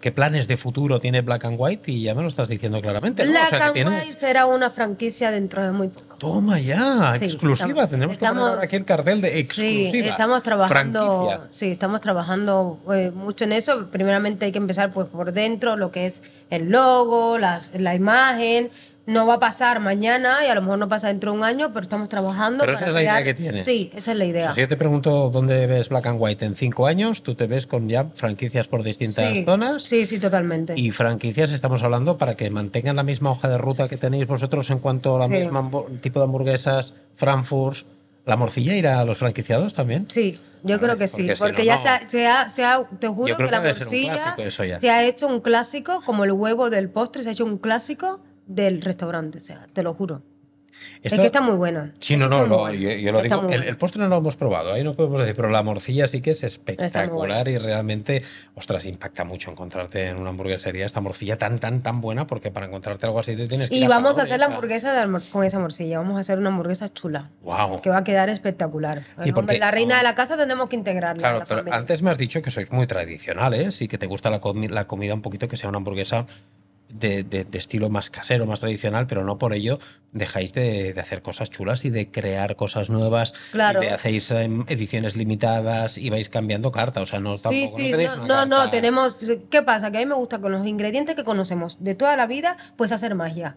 qué 0.00 0.12
planes 0.12 0.46
de 0.46 0.56
futuro 0.56 1.00
tiene 1.00 1.20
Black 1.22 1.44
and 1.46 1.56
White 1.58 1.90
y 1.90 2.02
ya 2.02 2.14
me 2.14 2.22
lo 2.22 2.28
estás 2.28 2.48
diciendo 2.48 2.80
claramente. 2.80 3.24
¿no? 3.24 3.30
O 3.30 3.32
Black 3.32 3.48
sea, 3.48 3.66
and 3.68 3.76
White 3.88 4.12
será 4.12 4.46
una 4.46 4.70
franquicia 4.70 5.30
dentro 5.30 5.62
de 5.62 5.72
muy 5.72 5.88
poco. 5.88 6.16
Toma 6.16 6.60
ya, 6.60 7.16
Sí, 7.18 7.24
exclusiva. 7.24 7.84
estamos- 7.84 7.90
Tenemos 7.90 8.18
que 8.18 8.26
poner 8.26 8.42
ahora 8.42 8.62
aquí 8.62 8.76
el 8.76 8.84
cartel 8.84 9.20
de 9.20 9.38
exclusiva. 9.40 9.90
Sí, 9.90 9.98
estamos 10.00 10.42
trabajando, 10.42 11.26
franquicia. 11.26 11.46
sí, 11.50 11.70
estamos 11.70 12.00
trabajando 12.00 12.78
eh, 12.94 13.10
mucho 13.14 13.44
en 13.44 13.52
eso. 13.52 13.86
Primeramente 13.90 14.44
hay 14.46 14.52
que 14.52 14.58
empezar 14.58 14.92
pues 14.92 15.08
por 15.08 15.32
dentro, 15.32 15.76
lo 15.76 15.90
que 15.90 16.06
es 16.06 16.22
el 16.50 16.70
logo, 16.70 17.38
la, 17.38 17.60
la 17.72 17.94
imagen. 17.94 18.70
No 19.06 19.26
va 19.26 19.34
a 19.34 19.38
pasar 19.40 19.80
mañana 19.80 20.38
y 20.46 20.48
a 20.48 20.54
lo 20.54 20.62
mejor 20.62 20.78
no 20.78 20.88
pasa 20.88 21.08
dentro 21.08 21.32
de 21.32 21.36
un 21.38 21.44
año, 21.44 21.72
pero 21.72 21.82
estamos 21.82 22.08
trabajando. 22.08 22.60
Pero 22.64 22.72
para 22.72 22.86
esa 22.86 22.86
es 22.88 22.92
la 22.94 23.02
idea 23.02 23.12
crear- 23.20 23.24
que 23.24 23.34
tienes. 23.34 23.62
Sí, 23.64 23.90
esa 23.94 24.12
es 24.12 24.18
la 24.18 24.24
O 24.24 24.28
idea. 24.28 24.42
sea, 24.44 24.52
si 24.54 24.60
yo 24.62 24.68
te 24.68 24.76
pregunto 24.78 25.28
dónde 25.30 25.66
ves 25.66 25.90
Black 25.90 26.06
and 26.06 26.16
White 26.18 26.44
en 26.46 26.56
cinco 26.56 26.86
años, 26.86 27.22
tú 27.22 27.34
te 27.34 27.46
ves 27.46 27.66
con 27.66 27.86
ya 27.88 28.04
franquicias 28.14 28.66
por 28.66 28.82
distintas 28.82 29.30
sí, 29.32 29.44
zonas. 29.44 29.82
sí, 29.82 30.06
sí, 30.06 30.18
totalmente. 30.18 30.72
Y 30.76 30.90
franquicias 30.90 31.52
estamos 31.52 31.82
hablando 31.82 32.16
para 32.16 32.34
que 32.34 32.48
mantengan 32.48 32.96
la 32.96 33.02
misma 33.02 33.30
hoja 33.30 33.48
de 33.48 33.58
ruta 33.58 33.86
que 33.88 33.98
tenéis 33.98 34.26
vosotros 34.26 34.70
en 34.70 34.78
cuanto 34.78 35.16
a 35.16 35.18
la 35.20 35.26
Sí. 35.26 35.32
misma 35.42 35.60
hambu- 35.62 36.00
tipo 36.00 36.20
de 36.20 36.24
hamburguesas, 36.24 36.94
Frankfurt. 37.14 37.86
¿La 38.24 38.36
morcilla 38.38 38.74
irá 38.74 39.00
a 39.00 39.04
los 39.04 39.18
franquiciados 39.18 39.74
también? 39.74 40.06
Sí, 40.08 40.40
yo 40.62 40.80
creo 40.80 40.96
que 40.96 41.08
sí, 41.08 41.24
porque 41.24 41.36
si 41.36 41.42
porque, 41.42 41.58
no, 41.58 41.66
ya 41.66 41.76
no. 41.76 41.82
se, 41.82 41.88
ha, 41.90 42.08
se, 42.08 42.26
ha, 42.26 42.48
se 42.48 42.64
ha- 42.64 42.86
te 42.98 43.08
juro 43.08 43.36
que 43.36 43.42
la 43.44 43.60
morcilla 43.60 44.34
se 44.78 44.90
ha 44.90 45.02
hecho 45.04 45.26
un 45.26 45.40
clásico, 45.40 46.00
como 46.06 46.24
el 46.24 46.32
huevo 46.32 46.70
del 46.70 46.88
postre, 46.88 47.22
se 47.22 47.28
ha 47.28 47.32
hecho 47.32 47.44
un 47.44 47.58
clásico 47.58 48.20
del 48.46 48.82
restaurante, 48.82 49.38
o 49.38 49.40
sea, 49.40 49.66
te 49.72 49.82
lo 49.82 49.94
juro. 49.94 50.22
Esto- 51.04 51.14
Es 51.14 51.20
que 51.20 51.26
está 51.26 51.40
muy 51.40 51.54
buena. 51.54 51.92
Sí, 52.00 52.16
no, 52.16 52.28
no, 52.28 52.46
yo, 52.72 52.90
yo 52.90 53.12
lo 53.12 53.20
Está 53.20 53.36
digo. 53.36 53.48
El, 53.48 53.62
el 53.62 53.76
postre 53.76 54.02
no 54.02 54.08
lo 54.08 54.16
hemos 54.16 54.34
probado, 54.34 54.72
ahí 54.72 54.82
no 54.82 54.92
podemos 54.92 55.20
decir, 55.20 55.36
pero 55.36 55.48
la 55.48 55.62
morcilla 55.62 56.08
sí 56.08 56.20
que 56.20 56.32
es 56.32 56.42
espectacular 56.42 57.46
y 57.46 57.58
realmente, 57.58 58.22
ostras, 58.56 58.84
impacta 58.86 59.22
mucho 59.22 59.52
encontrarte 59.52 60.08
en 60.08 60.16
una 60.16 60.30
hamburguesería 60.30 60.84
esta 60.84 61.00
morcilla 61.00 61.38
tan, 61.38 61.60
tan, 61.60 61.80
tan 61.80 62.00
buena, 62.00 62.26
porque 62.26 62.50
para 62.50 62.66
encontrarte 62.66 63.06
algo 63.06 63.20
así 63.20 63.36
te 63.36 63.46
tienes 63.46 63.70
que 63.70 63.76
ir 63.76 63.82
Y 63.82 63.84
a 63.84 63.88
vamos 63.88 64.10
a 64.10 64.14
Sabores, 64.14 64.30
hacer 64.32 64.40
la 64.40 64.46
hamburguesa 64.46 65.06
de 65.06 65.20
con 65.30 65.44
esa 65.44 65.60
morcilla. 65.60 65.98
Vamos 65.98 66.16
a 66.16 66.20
hacer 66.20 66.38
una 66.40 66.48
hamburguesa 66.48 66.92
chula. 66.92 67.30
Guau. 67.40 67.80
Que 67.80 67.90
va 67.90 67.98
a 67.98 68.04
quedar 68.04 68.28
espectacular. 68.28 69.04
Sí, 69.22 69.28
El 69.28 69.34
porque- 69.34 69.58
la 69.60 69.70
reina 69.70 69.96
de 69.98 70.02
la 70.02 70.16
casa 70.16 70.36
tenemos 70.36 70.68
que 70.68 70.74
integrarla. 70.74 71.14
en 71.14 71.20
Claro, 71.20 71.38
la 71.38 71.44
pero 71.62 71.72
antes 71.72 72.02
me 72.02 72.10
has 72.10 72.18
dicho 72.18 72.42
que 72.42 72.50
sois 72.50 72.72
muy 72.72 72.88
tradicionales 72.88 73.80
y 73.80 73.86
que 73.86 73.96
te 73.96 74.06
gusta 74.06 74.28
la, 74.28 74.40
comi- 74.40 74.68
la 74.70 74.88
comida 74.88 75.14
un 75.14 75.22
poquito 75.22 75.46
que 75.46 75.56
sea 75.56 75.68
una 75.68 75.78
hamburguesa 75.78 76.26
de, 76.88 77.24
de- 77.24 77.44
de 77.44 77.58
estilo 77.58 77.88
más 77.90 78.10
casero, 78.10 78.46
más 78.46 78.60
tradicional, 78.60 79.06
pero 79.06 79.24
no 79.24 79.38
por 79.38 79.52
ello 79.52 79.78
dejáis 80.12 80.52
de, 80.52 80.92
de 80.92 81.00
hacer 81.00 81.22
cosas 81.22 81.50
chulas 81.50 81.84
y 81.84 81.90
de 81.90 82.10
crear 82.10 82.54
cosas 82.56 82.88
nuevas. 82.90 83.34
Claro. 83.52 83.82
Y 83.82 83.86
de 83.86 83.92
hacéis 83.92 84.30
em, 84.30 84.64
ediciones 84.68 85.16
limitadas 85.16 85.98
y 85.98 86.08
vais 86.10 86.28
cambiando 86.28 86.70
carta. 86.70 87.00
O 87.00 87.06
sea, 87.06 87.18
no, 87.20 87.34
Sí, 87.34 87.42
tampoco, 87.42 87.76
sí, 87.76 87.82
no 87.84 87.90
tenéis 87.90 88.16
no, 88.16 88.24
una 88.24 88.34
no, 88.36 88.46
no, 88.46 88.56
carta- 88.58 88.70
tenemos. 88.70 89.18
¿Qué 89.50 89.62
pasa? 89.62 89.90
Que 89.90 89.98
a 89.98 90.00
mí 90.00 90.06
me 90.06 90.14
gusta 90.14 90.38
con 90.40 90.52
los 90.52 90.64
ingredientes 90.66 91.16
que 91.16 91.24
conocemos 91.24 91.82
de 91.82 91.94
toda 91.96 92.16
la 92.16 92.26
vida, 92.26 92.56
pues 92.76 92.92
hacer 92.92 93.14
magia. 93.16 93.56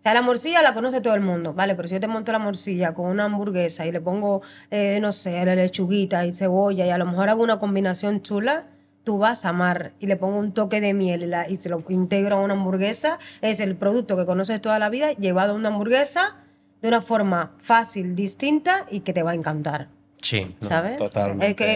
O 0.00 0.02
sea, 0.04 0.12
la 0.12 0.20
morcilla 0.20 0.60
la 0.60 0.74
conoce 0.74 1.00
todo 1.00 1.14
el 1.14 1.22
mundo, 1.22 1.54
¿vale? 1.54 1.74
Pero 1.74 1.88
si 1.88 1.94
yo 1.94 2.00
te 2.00 2.08
monto 2.08 2.30
la 2.30 2.38
morcilla 2.38 2.92
con 2.92 3.06
una 3.06 3.24
hamburguesa 3.24 3.86
y 3.86 3.92
le 3.92 4.02
pongo, 4.02 4.42
eh, 4.70 4.98
no 5.00 5.12
sé, 5.12 5.42
la 5.46 5.54
lechuguita 5.54 6.26
y 6.26 6.34
cebolla 6.34 6.84
y 6.84 6.90
a 6.90 6.98
lo 6.98 7.06
mejor 7.06 7.30
hago 7.30 7.42
una 7.42 7.58
combinación 7.58 8.20
chula, 8.20 8.66
tú 9.04 9.18
vas 9.18 9.44
a 9.44 9.50
amar 9.50 9.92
y 10.00 10.06
le 10.06 10.16
pongo 10.16 10.38
un 10.38 10.52
toque 10.52 10.80
de 10.80 10.94
miel 10.94 11.22
y, 11.22 11.26
la- 11.26 11.48
y 11.48 11.56
se 11.56 11.68
lo 11.68 11.82
integro 11.88 12.36
a 12.36 12.40
una 12.40 12.54
hamburguesa, 12.54 13.18
es 13.42 13.60
el 13.60 13.76
producto 13.76 14.16
que 14.16 14.24
conoces 14.26 14.60
toda 14.60 14.78
la 14.78 14.88
vida 14.88 15.12
llevado 15.12 15.52
a 15.52 15.54
una 15.56 15.68
hamburguesa 15.68 16.36
de 16.82 16.88
una 16.88 17.00
forma 17.02 17.52
fácil, 17.58 18.14
distinta 18.14 18.86
y 18.90 19.00
que 19.00 19.12
te 19.12 19.22
va 19.22 19.30
a 19.30 19.34
encantar. 19.34 19.88
Sí, 20.20 20.56
no, 20.60 20.66
¿sabes? 20.68 20.96
totalmente. 20.96 21.46
Es, 21.48 21.54
que 21.54 21.72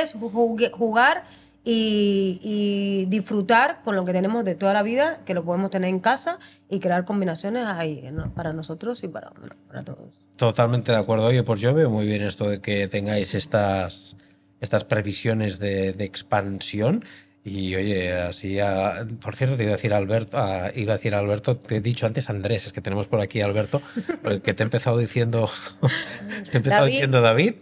es, 0.00 0.14
es 0.14 0.70
jugar 0.72 1.24
y, 1.64 2.38
y 2.42 3.06
disfrutar 3.06 3.80
con 3.82 3.96
lo 3.96 4.04
que 4.04 4.12
tenemos 4.12 4.44
de 4.44 4.54
toda 4.54 4.72
la 4.72 4.82
vida, 4.82 5.20
que 5.24 5.34
lo 5.34 5.44
podemos 5.44 5.70
tener 5.70 5.90
en 5.90 5.98
casa 6.00 6.38
y 6.68 6.78
crear 6.78 7.04
combinaciones 7.04 7.66
ahí, 7.66 8.08
¿no? 8.12 8.32
para 8.34 8.52
nosotros 8.52 9.02
y 9.02 9.08
para, 9.08 9.30
bueno, 9.30 9.54
para 9.68 9.82
todos. 9.84 10.08
Totalmente 10.36 10.92
de 10.92 10.98
acuerdo. 10.98 11.26
Oye, 11.26 11.42
pues 11.42 11.60
yo 11.60 11.74
veo 11.74 11.90
muy 11.90 12.06
bien 12.06 12.22
esto 12.22 12.48
de 12.48 12.60
que 12.60 12.86
tengáis 12.88 13.34
estas, 13.34 14.16
estas 14.60 14.84
previsiones 14.84 15.58
de, 15.58 15.90
expansión. 15.98 17.04
Y 17.48 17.76
oye, 17.76 18.12
así, 18.12 18.58
a- 18.58 19.06
por 19.22 19.36
cierto, 19.36 19.56
te 19.56 19.62
iba 19.62 19.70
a 19.72 19.76
decir 19.76 19.94
Alberto, 19.94 20.36
a- 20.36 20.72
iba 20.74 20.94
a 20.94 20.96
decir 20.96 21.14
Alberto, 21.14 21.56
te 21.56 21.76
he 21.76 21.80
dicho 21.80 22.04
antes 22.04 22.28
Andrés, 22.28 22.66
es 22.66 22.72
que 22.72 22.80
tenemos 22.80 23.06
por 23.06 23.20
aquí 23.20 23.40
a 23.40 23.44
Alberto, 23.44 23.80
el 24.24 24.42
que 24.42 24.52
te 24.52 24.64
he 24.64 24.64
empezado 24.64 24.98
diciendo, 24.98 25.48
te 26.50 26.54
he 26.54 26.56
empezado 26.56 26.80
David. 26.82 26.92
diciendo 26.92 27.20
David. 27.20 27.54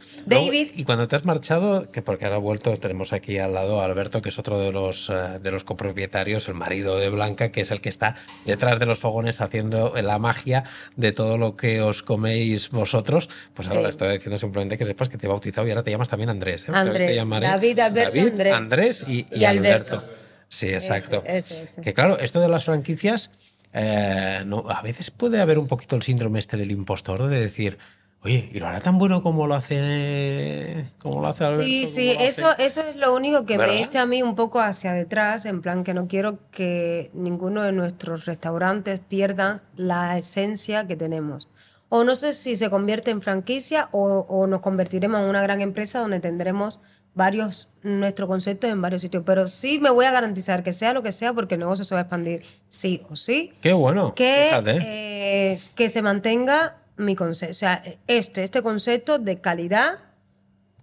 Y 0.75 0.85
cuando 0.85 1.07
te 1.07 1.17
has 1.17 1.27
marchado, 1.27 1.91
que 1.91 2.01
porque 2.01 2.25
ahora 2.25 2.37
ha 2.37 2.41
vuelto, 2.41 2.75
tenemos 2.79 3.13
aquí 3.13 3.37
al 3.37 3.53
lado 3.53 3.83
a 3.83 3.85
Alberto, 3.85 4.23
que 4.23 4.31
es 4.31 4.39
otro 4.39 4.59
de 4.59 4.73
los, 4.73 5.11
eh, 5.11 5.39
de 5.43 5.51
los 5.51 5.65
copropietarios, 5.65 6.49
el 6.49 6.55
marido 6.55 6.99
de 6.99 7.11
Blanca, 7.11 7.53
que 7.53 7.61
es 7.61 7.71
el 7.71 7.83
que 7.83 7.91
está 7.91 8.15
detrás 8.47 8.79
de 8.79 8.87
los 8.87 8.99
fogones 9.01 9.43
haciendo 9.43 9.93
la 10.01 10.19
magia 10.19 10.65
de 10.97 11.13
todo 11.13 11.37
lo 11.37 11.57
que 11.57 11.83
os 11.83 12.03
coméis 12.03 12.71
vosotros. 12.71 13.29
Pues 13.53 13.69
ahora 13.69 13.83
Sí. 13.83 13.89
estoy 13.91 14.13
diciendo 14.15 14.39
simplemente 14.39 14.79
que 14.79 14.87
sepas 14.87 15.11
que 15.11 15.19
te 15.19 15.27
he 15.27 15.29
bautizado 15.29 15.67
y 15.67 15.71
ahora 15.73 15.83
te 15.83 15.91
llamas 15.91 16.09
también 16.09 16.31
Andrés. 16.31 16.67
¿eh? 16.69 16.73
Andrés. 16.73 17.09
te 17.09 17.15
llamaré 17.15 17.49
David, 17.49 17.79
Alberto, 17.81 18.21
Andrés. 18.23 18.55
Andrés 18.55 19.05
y, 19.07 19.27
y 19.31 19.41
Y 19.41 19.45
Alberto. 19.45 19.74
Alberto. 19.75 20.05
Sí, 20.49 20.69
exacto. 20.69 21.23
Ese, 21.27 21.39
ese, 21.39 21.65
ese. 21.65 21.81
Que 21.81 21.95
claro, 21.95 22.19
esto 22.19 22.41
de 22.41 22.49
las 22.49 22.65
franquicias, 22.65 23.31
eh, 23.73 24.43
no, 24.47 24.65
a 24.69 24.83
veces 24.83 25.11
puede 25.11 25.41
haber 25.41 25.59
un 25.59 25.67
poquito 25.67 25.97
el 25.97 26.03
síndrome 26.03 26.39
este 26.39 26.57
del 26.57 26.71
impostor 26.71 27.29
de 27.29 27.41
decir, 27.41 27.79
oye, 28.23 28.49
¿y 28.53 28.61
lo 28.61 28.69
hará 28.69 28.81
tan 28.81 28.99
bueno 28.99 29.21
como 29.21 29.47
lo 29.49 29.55
hace, 29.57 30.87
como 30.99 31.21
lo 31.21 31.29
hace 31.29 31.45
Alberto? 31.45 31.65
Sí, 31.65 31.87
sí, 31.87 32.15
lo 32.15 32.21
hace-?" 32.21 32.29
eso, 32.29 32.59
eso 32.59 32.81
es 32.83 32.97
lo 32.97 33.15
único 33.15 33.45
que 33.47 33.59
¿Verdad? 33.59 33.75
me 33.75 33.83
echa 33.83 34.03
a 34.03 34.07
mí 34.07 34.23
un 34.23 34.37
poco 34.37 34.61
hacia 34.61 34.93
detrás, 34.93 35.45
en 35.45 35.61
plan 35.61 35.83
que 35.83 35.93
no 35.93 36.07
quiero 36.07 36.39
que 36.53 37.11
ninguno 37.15 37.63
de 37.63 37.73
nuestros 37.73 38.27
restaurantes 38.27 39.01
pierda 39.01 39.63
la 39.77 40.17
esencia 40.17 40.87
que 40.87 40.97
tenemos. 40.97 41.49
O 41.89 42.03
no 42.05 42.17
sé 42.17 42.33
si 42.33 42.57
se 42.57 42.71
convierte 42.71 43.11
en 43.11 43.23
franquicia 43.23 43.89
o, 43.93 44.25
o 44.29 44.47
nos 44.47 44.61
convertiremos 44.61 45.21
en 45.21 45.27
una 45.27 45.43
gran 45.43 45.61
empresa 45.61 46.01
donde 46.01 46.19
tendremos 46.19 46.81
varios, 47.15 47.69
nuestro 47.83 48.27
concepto 48.27 48.67
en 48.67 48.81
varios 48.81 49.03
sitios. 49.03 49.23
Pero 49.25 49.49
sí 49.49 49.79
me 49.79 49.91
voy 49.91 50.07
a 50.07 50.11
garantizar 50.11 50.63
que 50.63 50.73
sea 50.73 50.93
lo 50.93 51.03
que 51.03 51.13
sea 51.13 51.33
porque 51.33 51.55
el 51.55 51.61
negocio 51.61 51.85
se 51.85 51.95
va 51.95 52.01
a 52.01 52.03
expandir 52.03 52.45
sí 52.69 53.03
o 53.09 53.17
sí 53.17 53.53
Qué 53.61 53.73
bueno. 53.73 54.15
que, 54.15 54.51
eh, 54.65 55.61
que 55.75 55.89
se 55.89 56.03
mantenga 56.03 56.79
mi 56.97 57.17
concepto, 57.17 57.51
o 57.51 57.55
sea, 57.55 57.83
este, 58.07 58.45
este 58.45 58.63
concepto 58.63 59.19
de 59.19 59.41
calidad, 59.41 59.99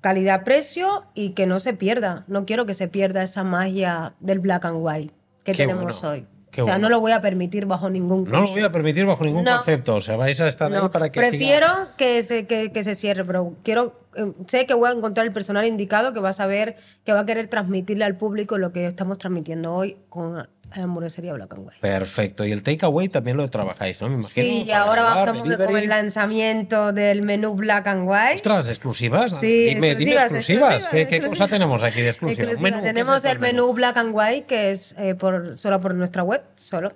calidad-precio 0.01 1.05
y 1.13 1.29
que 1.31 1.45
no 1.45 1.59
se 1.59 1.73
pierda. 1.73 2.25
No 2.27 2.45
quiero 2.45 2.65
que 2.65 2.73
se 2.73 2.87
pierda 2.87 3.23
esa 3.23 3.43
magia 3.43 4.15
del 4.19 4.39
black 4.39 4.65
and 4.65 4.77
white 4.81 5.13
que 5.43 5.53
Qué 5.53 5.59
tenemos 5.59 6.01
bueno, 6.01 6.15
hoy. 6.15 6.27
Qué 6.51 6.61
o 6.61 6.65
sea, 6.65 6.73
bueno. 6.75 6.89
no 6.89 6.95
lo 6.95 6.99
voy 6.99 7.13
a 7.13 7.21
permitir 7.21 7.65
bajo 7.65 7.89
ningún 7.89 8.25
no 8.25 8.41
lo 8.41 8.47
voy 8.47 8.61
a 8.61 8.71
permitir 8.71 9.05
bajo 9.05 9.23
ningún 9.23 9.43
No. 9.45 9.55
concepto. 9.55 9.95
O 9.95 10.01
sea, 10.01 10.17
vais 10.17 10.39
a 10.41 10.47
estar 10.47 10.71
ahí 10.73 10.89
para 10.89 11.11
que 11.11 11.19
prefiero 11.19 11.65
siga- 11.67 11.95
que, 11.97 12.21
se, 12.23 12.45
que, 12.45 12.71
que 12.71 12.83
se 12.83 12.93
cierre, 12.95 13.23
pero 13.25 13.53
quiero, 13.63 13.99
eh, 14.15 14.31
sé 14.47 14.65
que 14.65 14.73
voy 14.73 14.89
a 14.89 14.93
encontrar 14.93 15.25
el 15.25 15.33
personal 15.33 15.65
indicado 15.65 16.13
que 16.13 16.19
va 16.19 16.29
a 16.29 16.33
saber, 16.33 16.75
que 17.05 17.13
va 17.13 17.21
a 17.21 17.25
querer 17.25 17.47
transmitirle 17.47 18.03
al 18.05 18.17
público 18.17 18.57
lo 18.57 18.71
que 18.71 18.85
estamos 18.85 19.17
transmitiendo 19.17 19.73
hoy 19.73 19.97
con 20.09 20.47
hamburguesería 20.73 21.33
Black 21.33 21.53
and 21.53 21.67
White. 21.67 21.77
Perfecto. 21.81 22.45
Y 22.45 22.51
el 22.51 22.63
takeaway 22.63 23.09
también 23.09 23.37
lo 23.37 23.49
trabajáis, 23.49 24.01
¿no? 24.01 24.07
Me 24.07 24.15
imagino. 24.15 24.29
Sí, 24.29 24.63
y 24.63 24.71
ahora 24.71 25.01
llevar, 25.01 25.35
estamos 25.35 25.57
con 25.67 25.77
el 25.77 25.89
lanzamiento 25.89 26.93
del 26.93 27.23
menú 27.23 27.55
Black 27.55 27.87
and 27.87 28.07
White. 28.07 28.35
Ostras, 28.35 28.69
exclusivas. 28.69 29.39
Sí, 29.39 29.65
dime, 29.65 29.95
dime 29.95 30.13
exclusivas, 30.13 30.83
exclusivas. 30.83 30.87
¿Qué, 30.87 31.21
cosa 31.21 31.47
tenemos 31.47 31.83
aquí 31.83 32.01
de 32.01 32.07
exclusiva? 32.07 32.47
Menú, 32.47 32.61
¿qué 32.61 32.87
es 32.87 32.93
Tenemos 32.93 33.25
el 33.25 33.39
menú 33.39 33.73
Black 33.73 33.97
and 33.97 34.11
White, 34.13 34.45
que 34.45 34.71
es 34.71 34.95
eh, 34.97 35.15
por, 35.15 35.57
solo 35.57 35.81
por 35.81 35.93
nuestra 35.95 36.23
web, 36.23 36.41
solo 36.55 36.91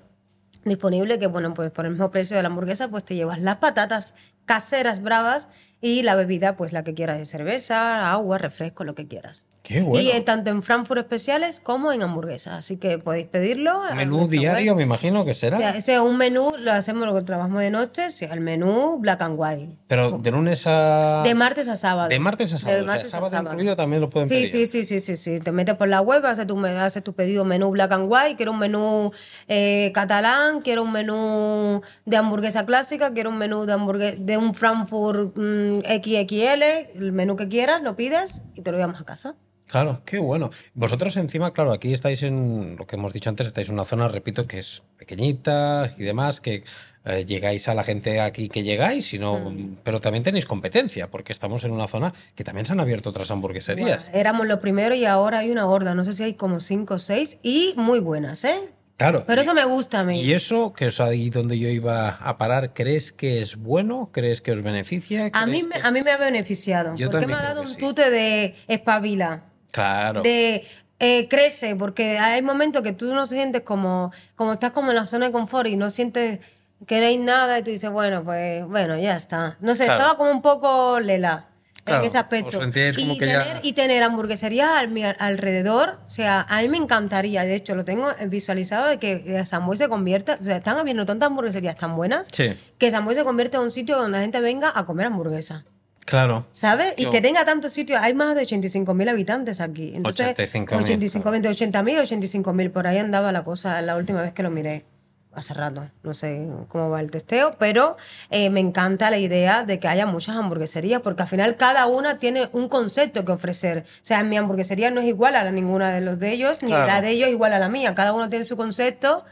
disponible, 0.65 1.19
que 1.19 1.27
bueno, 1.27 1.53
pues 1.53 1.71
por 1.71 1.85
el 1.85 1.91
mismo 1.91 2.11
precio 2.11 2.35
de 2.35 2.43
la 2.43 2.47
hamburguesa, 2.47 2.89
pues 2.89 3.05
te 3.05 3.15
llevas 3.15 3.39
las 3.39 3.57
patatas 3.57 4.15
caseras 4.45 5.01
bravas 5.01 5.47
y 5.81 6.03
la 6.03 6.15
bebida, 6.15 6.57
pues 6.57 6.73
la 6.73 6.83
que 6.83 6.93
quieras 6.93 7.17
de 7.17 7.25
cerveza, 7.25 8.11
agua, 8.11 8.37
refresco, 8.37 8.83
lo 8.83 8.95
que 8.95 9.07
quieras. 9.07 9.47
Qué 9.65 9.81
bueno. 9.81 9.99
Y 9.99 10.11
eh, 10.11 10.21
tanto 10.21 10.51
en 10.51 10.61
Frankfurt 10.61 10.99
especiales 10.99 11.59
como 11.59 11.91
en 11.91 12.03
hamburguesas. 12.03 12.53
Así 12.53 12.77
que 12.77 12.99
podéis 12.99 13.25
pedirlo. 13.25 13.81
menú 13.95 14.27
diario, 14.27 14.73
web. 14.73 14.77
me 14.77 14.83
imagino 14.83 15.25
que 15.25 15.33
será. 15.33 15.57
O 15.57 15.59
sea, 15.59 15.71
ese 15.71 15.95
es 15.95 15.99
un 15.99 16.17
menú, 16.17 16.51
lo 16.59 16.71
hacemos, 16.71 17.07
lo 17.07 17.15
que 17.15 17.21
trabajamos 17.23 17.61
de 17.61 17.71
noche, 17.71 18.11
sea 18.11 18.31
el 18.33 18.41
menú 18.41 18.97
Black 18.99 19.23
and 19.23 19.35
White. 19.37 19.75
Pero 19.87 20.11
de 20.19 20.31
lunes 20.31 20.67
a. 20.67 21.23
De 21.23 21.33
martes 21.33 21.67
a 21.67 21.75
sábado. 21.75 22.09
De 22.09 22.19
martes 22.19 22.53
a 22.53 22.57
sábado. 22.59 22.77
De 22.77 22.81
o 22.83 22.85
sea, 22.85 22.93
martes 22.93 23.13
a 23.13 23.19
sábado, 23.19 23.49
incluido 23.49 23.75
también 23.75 24.01
lo 24.01 24.09
pueden 24.09 24.29
Sí, 24.29 24.35
pedir. 24.35 24.49
sí, 24.51 24.65
sí, 24.67 24.83
sí, 24.83 24.99
sí, 24.99 25.15
sí. 25.15 25.39
Te 25.39 25.51
metes 25.51 25.75
por 25.75 25.87
la 25.87 26.01
web, 26.01 26.23
haces 26.27 26.45
tu, 26.45 26.63
haces 26.63 27.03
tu 27.03 27.13
pedido 27.13 27.43
menú 27.43 27.71
black 27.71 27.91
and 27.91 28.05
white, 28.07 28.35
quiero 28.35 28.51
un 28.51 28.59
menú 28.59 29.11
eh, 29.47 29.91
catalán, 29.95 30.61
quiero 30.61 30.83
un 30.83 30.91
menú 30.91 31.81
de 32.05 32.17
hamburguesa 32.17 32.65
clásica, 32.67 33.13
quiero 33.13 33.31
un 33.31 33.37
menú 33.39 33.65
de 33.65 33.73
hamburguesa 33.73 34.17
de 34.19 34.37
un 34.37 34.53
Frankfurt 34.53 35.35
mm, 35.35 35.79
XXL, 35.79 36.63
el 36.95 37.11
menú 37.11 37.35
que 37.35 37.47
quieras, 37.47 37.81
lo 37.81 37.95
pides 37.95 38.43
y 38.53 38.61
te 38.61 38.71
lo 38.71 38.77
llevamos 38.77 39.01
a 39.01 39.05
casa. 39.05 39.35
Claro, 39.67 40.01
qué 40.05 40.19
bueno. 40.19 40.49
Vosotros 40.73 41.17
encima, 41.17 41.51
claro, 41.51 41.71
aquí 41.73 41.91
estáis 41.91 42.23
en 42.23 42.75
lo 42.77 42.85
que 42.85 42.95
hemos 42.95 43.13
dicho 43.13 43.29
antes, 43.29 43.47
estáis 43.47 43.67
en 43.69 43.73
una 43.75 43.85
zona, 43.85 44.07
repito, 44.07 44.47
que 44.47 44.59
es 44.59 44.83
pequeñita 44.97 45.91
y 45.97 46.03
demás, 46.03 46.39
que 46.41 46.63
eh, 47.07 47.23
llegáis 47.25 47.67
a 47.67 47.75
la 47.75 47.83
gente 47.83 48.19
aquí 48.19 48.49
que 48.49 48.63
llegáis, 48.63 49.07
sino, 49.07 49.37
Mm. 49.51 49.77
pero 49.83 50.01
también 50.01 50.23
tenéis 50.23 50.45
competencia, 50.45 51.09
porque 51.11 51.33
estamos 51.33 51.63
en 51.63 51.71
una 51.71 51.87
zona 51.87 52.13
que 52.35 52.43
también 52.43 52.65
se 52.65 52.73
han 52.73 52.79
abierto 52.79 53.09
otras 53.11 53.29
hamburgueserías. 53.31 54.05
Bueno, 54.05 54.17
éramos 54.19 54.47
los 54.47 54.59
primeros 54.59 54.97
y 54.97 55.05
ahora 55.05 55.39
hay 55.39 55.51
una 55.51 55.67
horda, 55.67 55.93
no 55.93 56.03
sé 56.05 56.13
si 56.13 56.23
hay 56.23 56.33
como 56.33 56.59
cinco 56.59 56.95
o 56.95 56.97
seis 56.99 57.39
y 57.43 57.73
muy 57.77 57.99
buenas, 57.99 58.43
¿eh? 58.43 58.69
Claro. 58.97 59.23
Pero 59.27 59.41
eso 59.41 59.53
me 59.53 59.65
gusta 59.65 59.99
a 59.99 60.03
mí. 60.05 60.21
¿Y 60.21 60.31
eso, 60.33 60.71
que 60.73 60.87
es 60.87 60.99
ahí 61.01 61.29
donde 61.29 61.59
yo 61.59 61.67
iba 61.67 62.09
a 62.11 62.37
parar, 62.37 62.73
crees 62.73 63.11
que 63.11 63.41
es 63.41 63.57
bueno? 63.57 64.09
¿Crees 64.13 64.41
que 64.41 64.51
os 64.53 64.61
beneficia? 64.63 65.29
A 65.33 65.45
mí, 65.45 65.51
¿Crees 65.51 65.67
me, 65.67 65.75
que- 65.75 65.87
a 65.87 65.91
mí 65.91 66.01
me 66.01 66.11
ha 66.11 66.17
beneficiado. 66.17 66.95
Yo 66.95 67.11
porque 67.11 67.27
me 67.27 67.33
ha 67.33 67.41
dado 67.41 67.61
un 67.61 67.67
sí. 67.67 67.77
tute 67.77 68.09
de 68.09 68.55
espabila. 68.67 69.43
Claro. 69.75 70.21
de 70.21 70.65
eh, 70.99 71.27
crece, 71.27 71.75
porque 71.75 72.17
hay 72.17 72.41
momentos 72.41 72.81
que 72.81 72.93
tú 72.93 73.13
no 73.13 73.27
sientes 73.27 73.61
como, 73.63 74.11
como 74.35 74.53
estás 74.53 74.71
como 74.71 74.91
en 74.91 74.95
la 74.95 75.05
zona 75.07 75.25
de 75.27 75.31
confort 75.33 75.67
y 75.67 75.75
no 75.75 75.89
sientes 75.89 76.39
que 76.87 76.99
no 76.99 77.05
hay 77.05 77.17
nada 77.17 77.59
y 77.59 77.63
tú 77.63 77.71
dices, 77.71 77.89
bueno, 77.89 78.23
pues 78.23 78.65
bueno, 78.65 78.97
ya 78.97 79.15
está. 79.15 79.57
No 79.59 79.75
sé, 79.75 79.85
Claro. 79.85 79.99
estaba 80.01 80.17
como 80.17 80.31
un 80.31 80.41
poco 80.41 80.99
lela 80.99 81.47
Claro, 81.83 82.01
en 82.01 82.07
ese 82.07 82.17
aspecto. 82.17 82.59
y, 82.97 83.19
ya- 83.19 83.43
tener, 83.43 83.59
y 83.61 83.73
tener 83.73 84.01
hamburgueserías 84.03 84.69
al, 84.69 84.87
mi- 84.87 85.03
alrededor, 85.03 85.99
o 86.07 86.09
sea, 86.09 86.45
a 86.49 86.61
mí 86.61 86.67
me 86.69 86.77
encantaría, 86.77 87.43
de 87.43 87.55
hecho 87.55 87.75
lo 87.75 87.85
tengo 87.85 88.07
visualizado 88.27 88.87
de 88.87 88.97
que 88.97 89.23
eh, 89.27 89.45
Samboy 89.45 89.77
se 89.77 89.87
convierta, 89.87 90.39
o 90.41 90.43
sea, 90.43 90.57
están 90.57 90.77
habiendo 90.77 91.05
tantas 91.05 91.27
hamburgueserías 91.27 91.75
tan 91.75 91.95
buenas 91.95 92.27
Sí, 92.31 92.53
que 92.79 92.89
Samboy 92.89 93.13
se 93.15 93.23
convierte 93.23 93.57
en 93.57 93.63
un 93.63 93.71
sitio 93.71 93.97
donde 93.97 94.17
la 94.17 94.21
gente 94.23 94.39
venga 94.39 94.71
a 94.73 94.85
comer 94.85 95.07
hamburguesa. 95.07 95.65
Claro. 96.05 96.45
¿Sabes? 96.51 96.93
Y 96.97 97.03
Yo- 97.03 97.11
que 97.11 97.19
tenga 97.21 97.43
tantos 97.45 97.73
sitios. 97.73 97.99
Hay 98.01 98.13
más 98.13 98.35
de 98.35 98.43
85.000 98.43 99.09
habitantes 99.09 99.59
aquí. 99.59 99.91
Entonces, 99.95 100.27
85.000, 100.37 100.67
85.000, 100.85 101.41
de 101.41 101.49
80.000 101.49 101.99
o 101.99 102.01
85.000. 102.03 102.71
Por 102.71 102.87
ahí 102.87 102.97
andaba 102.99 103.31
la 103.31 103.43
cosa 103.43 103.81
la 103.81 103.95
última 103.97 104.21
vez 104.21 104.33
que 104.33 104.43
lo 104.43 104.49
miré. 104.51 104.85
Hace 105.33 105.53
rato. 105.53 105.85
No 106.03 106.13
sé 106.13 106.47
cómo 106.69 106.89
va 106.89 107.01
el 107.01 107.11
testeo. 107.11 107.51
Pero 107.59 107.97
eh, 108.29 108.49
me 108.49 108.61
encanta 108.61 109.09
la 109.11 109.17
idea 109.17 109.65
de 109.65 109.79
que 109.79 109.89
haya 109.89 110.05
muchas 110.05 110.37
hamburgueserías. 110.37 111.01
Porque 111.01 111.23
al 111.23 111.27
final 111.27 111.57
cada 111.57 111.87
una 111.87 112.17
tiene 112.19 112.47
un 112.53 112.69
concepto 112.69 113.25
que 113.25 113.33
ofrecer. 113.33 113.79
O 113.85 113.99
sea, 114.05 114.23
mi 114.23 114.37
hamburguesería 114.37 114.91
no 114.91 115.01
es 115.01 115.07
igual 115.07 115.35
a 115.35 115.43
la 115.43 115.51
ninguna 115.51 115.91
de 115.91 115.99
los 115.99 116.19
de 116.19 116.31
ellos. 116.31 116.63
Ni 116.63 116.69
Claro. 116.69 116.87
la 116.87 117.01
de 117.01 117.09
ellos 117.09 117.27
igual 117.29 117.51
a 117.51 117.59
la 117.59 117.67
mía. 117.67 117.93
Cada 117.95 118.13
uno 118.13 118.29
tiene 118.29 118.45
su 118.45 118.55
concepto. 118.55 119.25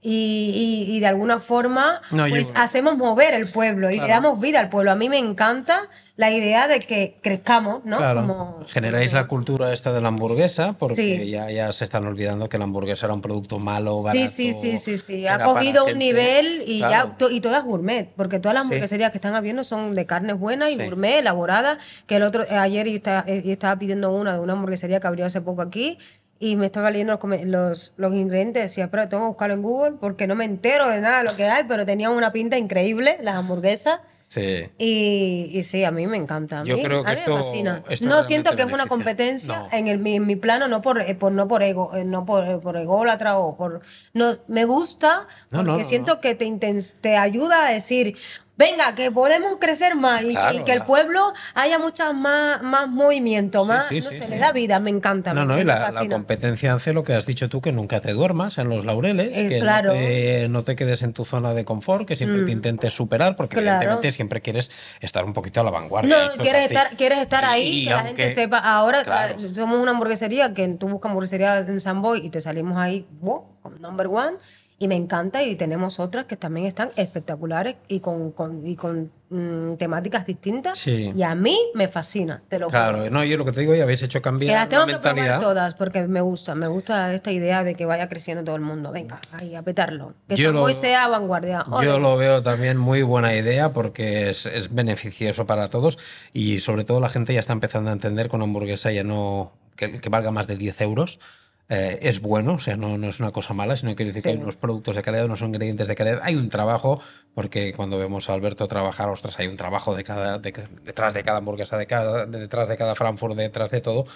Y, 0.00 0.86
y- 0.88 0.96
y 0.96 1.00
de 1.00 1.06
alguna 1.08 1.40
forma 1.40 2.00
No, 2.12 2.28
yo- 2.28 2.34
pues 2.36 2.52
hacemos 2.54 2.96
mover 2.96 3.34
el 3.34 3.50
pueblo 3.50 3.90
y 3.90 3.98
le 3.98 4.06
damos 4.06 4.38
vida 4.40 4.60
al 4.60 4.68
pueblo. 4.68 4.92
A 4.92 4.94
mí 4.94 5.08
me 5.08 5.18
encanta 5.18 5.88
la 6.14 6.30
idea 6.30 6.68
de 6.68 6.78
que 6.78 7.18
crezcamos, 7.20 7.84
¿no? 7.84 7.96
Claro. 7.96 8.20
Como- 8.20 8.60
Generáis 8.68 9.12
la 9.12 9.26
cultura 9.26 9.72
esta 9.72 9.92
de 9.92 10.00
la 10.00 10.08
hamburguesa 10.08 10.74
porque 10.78 10.94
Sí. 11.24 11.30
ya, 11.30 11.50
ya 11.50 11.72
se 11.72 11.82
están 11.82 12.06
olvidando 12.06 12.48
que 12.48 12.58
la 12.58 12.64
hamburguesa 12.64 13.06
era 13.06 13.14
un 13.14 13.22
producto 13.22 13.58
malo, 13.58 14.00
barato. 14.00 14.24
Sí, 14.28 14.52
sí, 14.52 14.52
sí, 14.52 14.76
sí, 14.76 14.96
sí. 14.96 15.26
Ha 15.26 15.40
cogido 15.42 15.82
un 15.82 15.88
gente- 15.90 16.04
nivel 16.04 16.62
y 16.64 16.78
Claro. 16.78 17.16
ya 17.18 17.26
y 17.30 17.40
todas 17.40 17.64
gourmet, 17.64 18.08
porque 18.16 18.38
todas 18.38 18.54
las 18.54 18.62
Sí. 18.62 18.66
hamburgueserías 18.66 19.10
que 19.10 19.18
están 19.18 19.34
habiendo 19.34 19.64
son 19.64 19.94
de 19.96 20.06
carnes 20.06 20.38
buenas 20.38 20.70
y 20.70 20.76
Sí. 20.76 20.84
gourmet, 20.84 21.18
elaboradas. 21.18 21.78
Que 22.06 22.16
el 22.16 22.22
otro 22.22 22.44
eh, 22.44 22.56
ayer 22.56 22.86
y 22.86 22.94
está- 22.94 23.24
eh, 23.26 23.42
y 23.44 23.50
estaba 23.50 23.76
pidiendo 23.80 24.12
una 24.12 24.34
de 24.34 24.38
una 24.38 24.52
hamburguesería 24.52 25.00
que 25.00 25.06
abrió 25.08 25.26
hace 25.26 25.40
poco 25.40 25.60
aquí 25.62 25.98
y 26.40 26.56
me 26.56 26.66
estaba 26.66 26.90
leyendo 26.90 27.18
los, 27.22 27.44
los, 27.44 27.94
los 27.96 28.14
ingredientes, 28.14 28.62
decía, 28.62 28.90
pero 28.90 29.08
tengo 29.08 29.24
que 29.24 29.28
buscarlo 29.28 29.54
en 29.54 29.62
Google 29.62 29.92
porque 30.00 30.26
no 30.26 30.34
me 30.34 30.44
entero 30.44 30.88
de 30.88 31.00
nada 31.00 31.18
de 31.18 31.24
lo 31.24 31.34
que 31.36 31.44
hay, 31.44 31.64
pero 31.64 31.84
tenían 31.84 32.12
una 32.12 32.32
pinta 32.32 32.56
increíble 32.58 33.18
las 33.22 33.34
hamburguesas. 33.36 34.00
Sí. 34.28 34.68
Y, 34.76 35.48
y 35.54 35.62
sí, 35.62 35.84
a 35.84 35.90
mí 35.90 36.06
me 36.06 36.18
encanta. 36.18 36.58
A 36.60 36.62
mí, 36.62 36.68
Yo 36.68 36.76
creo 36.82 37.02
que 37.02 37.08
a 37.10 37.12
mí 37.14 37.18
esto- 37.18 37.30
me 37.30 37.36
fascina. 37.42 37.82
esto 37.88 38.04
no 38.06 38.22
siento 38.22 38.54
que 38.56 38.62
es 38.62 38.70
una 38.70 38.84
competencia 38.86 39.60
No. 39.60 39.68
en, 39.72 39.88
el, 39.88 39.98
mi, 40.00 40.16
en 40.16 40.26
mi 40.26 40.36
plano, 40.36 40.68
no 40.68 40.82
por, 40.82 41.00
eh, 41.00 41.14
por- 41.14 41.32
no 41.32 41.48
por 41.48 41.62
ego, 41.62 41.96
eh, 41.96 42.04
no 42.04 42.26
por, 42.26 42.60
por 42.60 42.76
ególatra 42.76 43.38
o 43.38 43.56
por. 43.56 43.80
No, 44.12 44.36
me 44.46 44.66
gusta 44.66 45.26
porque 45.50 45.64
no, 45.64 45.78
no, 45.78 45.82
siento 45.84 46.20
que 46.20 46.34
te, 46.34 46.52
te 47.00 47.16
ayuda 47.16 47.68
a 47.68 47.72
decir. 47.72 48.16
Venga, 48.58 48.92
que 48.96 49.12
podemos 49.12 49.56
crecer 49.60 49.94
más 49.94 50.20
y, 50.22 50.30
Claro, 50.32 50.58
y 50.58 50.64
que 50.64 50.72
el 50.72 50.82
pueblo 50.82 51.32
haya 51.54 51.78
muchas 51.78 52.12
más, 52.12 52.60
más 52.60 52.88
movimiento, 52.88 53.62
Sí, 53.62 53.68
más, 53.68 53.86
sí, 53.86 54.00
no 54.00 54.10
sí, 54.10 54.18
sé, 54.18 54.24
sí. 54.24 54.30
le 54.32 54.38
da 54.38 54.50
vida, 54.50 54.80
me 54.80 54.90
encanta. 54.90 55.32
No, 55.32 55.44
no, 55.44 55.56
y 55.60 55.64
la, 55.64 55.88
competencia 56.10 56.74
hace 56.74 56.92
lo 56.92 57.04
que 57.04 57.14
has 57.14 57.24
dicho 57.24 57.48
tú, 57.48 57.60
que 57.60 57.70
nunca 57.70 58.00
te 58.00 58.12
duermas 58.12 58.58
en 58.58 58.68
los 58.68 58.84
laureles, 58.84 59.30
Eh, 59.36 59.48
que 59.48 59.60
claro. 59.60 59.90
no, 59.90 59.98
te, 60.00 60.48
no 60.48 60.64
te 60.64 60.74
quedes 60.74 61.02
en 61.02 61.12
tu 61.12 61.24
zona 61.24 61.54
de 61.54 61.64
confort, 61.64 62.06
que 62.06 62.16
siempre 62.16 62.42
te 62.44 62.50
intentes 62.50 62.92
superar, 62.92 63.36
porque 63.36 63.56
Mm. 63.56 63.60
Claro. 63.60 63.76
evidentemente 63.76 64.12
siempre 64.12 64.40
quieres 64.40 64.72
estar 65.00 65.24
un 65.24 65.32
poquito 65.34 65.60
a 65.60 65.64
la 65.64 65.70
vanguardia. 65.70 66.16
No, 66.18 66.26
es 66.26 66.34
quieres 66.34 66.64
estar, 66.66 66.96
quieres 66.96 67.18
estar 67.20 67.44
ahí, 67.44 67.82
Y 67.82 67.84
que 67.84 67.90
la 67.90 68.00
gente 68.00 68.34
sepa. 68.34 68.58
Ahora 68.58 69.04
somos 69.52 69.78
una 69.80 69.92
hamburguesería 69.92 70.52
que 70.52 70.66
tú 70.68 70.88
buscas 70.88 71.10
hamburguesería 71.10 71.58
en 71.58 71.78
San 71.78 72.02
Boy 72.02 72.26
y 72.26 72.30
te 72.30 72.40
salimos 72.40 72.76
ahí, 72.76 73.06
wow, 73.20 73.44
number 73.78 74.08
one. 74.08 74.36
Y 74.80 74.86
me 74.86 74.94
encanta 74.94 75.42
y 75.42 75.56
tenemos 75.56 75.98
otras 75.98 76.26
que 76.26 76.36
también 76.36 76.64
están 76.66 76.90
espectaculares 76.94 77.74
y 77.88 77.98
con, 77.98 78.30
con- 78.30 78.64
y 78.64 78.76
con 78.76 79.10
mm, 79.28 79.74
temáticas 79.74 80.24
distintas. 80.24 80.78
Sí. 80.78 81.12
Y 81.16 81.22
a 81.24 81.34
mí 81.34 81.58
me 81.74 81.88
fascina, 81.88 82.42
te 82.48 82.60
lo 82.60 82.66
juro. 82.66 82.78
Claro, 82.78 83.10
no, 83.10 83.24
yo 83.24 83.36
lo 83.36 83.44
que 83.44 83.50
te 83.50 83.60
digo, 83.62 83.74
ya 83.74 83.82
habéis 83.82 84.02
hecho 84.04 84.20
Que 84.20 84.22
cambiar 84.22 84.54
las 84.54 84.68
tengo 84.68 84.86
la 84.86 84.92
que 84.92 84.98
probar 85.00 85.40
todas 85.40 85.74
porque 85.74 86.06
me 86.06 86.20
gusta, 86.20 86.54
me 86.54 86.68
gusta 86.68 87.12
esta 87.12 87.32
idea 87.32 87.64
de 87.64 87.74
que 87.74 87.86
vaya 87.86 88.08
creciendo 88.08 88.44
todo 88.44 88.54
el 88.54 88.62
mundo. 88.62 88.92
Venga, 88.92 89.20
ahí 89.32 89.56
a 89.56 89.62
petarlo. 89.62 90.14
Que 90.28 90.36
Yo 90.36 90.52
lo- 90.52 90.68
sea 90.68 91.08
vanguardia. 91.08 91.62
Ole. 91.68 91.84
Yo 91.84 91.98
lo 91.98 92.16
veo 92.16 92.40
también 92.42 92.76
muy 92.78 93.02
buena 93.02 93.34
idea 93.34 93.70
porque 93.70 94.30
es, 94.30 94.46
es 94.46 94.72
beneficioso 94.72 95.44
para 95.44 95.70
todos 95.70 95.98
y 96.32 96.60
sobre 96.60 96.84
todo 96.84 97.00
la 97.00 97.08
gente 97.08 97.34
ya 97.34 97.40
está 97.40 97.52
empezando 97.52 97.90
a 97.90 97.94
entender 97.94 98.28
que 98.30 98.36
una 98.36 98.44
hamburguesa 98.44 98.92
ya 98.92 99.02
no 99.02 99.50
que, 99.74 100.00
que 100.00 100.08
valga 100.08 100.30
más 100.30 100.46
de 100.46 100.56
10 100.56 100.80
euros 100.82 101.18
eh, 101.68 101.98
es 102.02 102.20
bueno, 102.20 102.54
o 102.54 102.58
sea, 102.58 102.76
no, 102.76 102.96
no 102.96 103.08
es 103.08 103.20
una 103.20 103.30
cosa 103.30 103.52
mala, 103.54 103.76
sino 103.76 103.94
que 103.94 104.04
decir 104.04 104.22
que 104.22 104.28
hay 104.30 104.36
unos 104.42 104.56
productos 104.56 104.96
de 104.96 105.02
calidad, 105.02 105.26
unos 105.26 105.42
ingredientes 105.42 105.86
de 105.86 105.94
calidad, 105.94 106.20
hay 106.22 106.34
un 106.34 106.48
trabajo, 106.48 107.00
porque 107.34 107.72
cuando 107.74 107.98
vemos 107.98 108.30
a 108.30 108.34
Alberto 108.34 108.66
trabajar, 108.66 109.08
ostras, 109.10 109.38
hay 109.38 109.48
un 109.48 109.56
trabajo 109.56 109.94
de 109.94 110.02
cada, 110.04 110.38
de- 110.38 110.52
detrás 110.84 111.12
de 111.14 111.22
cada 111.22 111.38
hamburguesa, 111.38 111.76
de 111.76 111.86
cada, 111.86 112.24
detrás 112.26 112.68
de 112.68 112.76
cada 112.76 112.94
Frankfurt, 112.94 113.36
detrás 113.36 113.70
de 113.70 113.80
todo. 113.82 114.06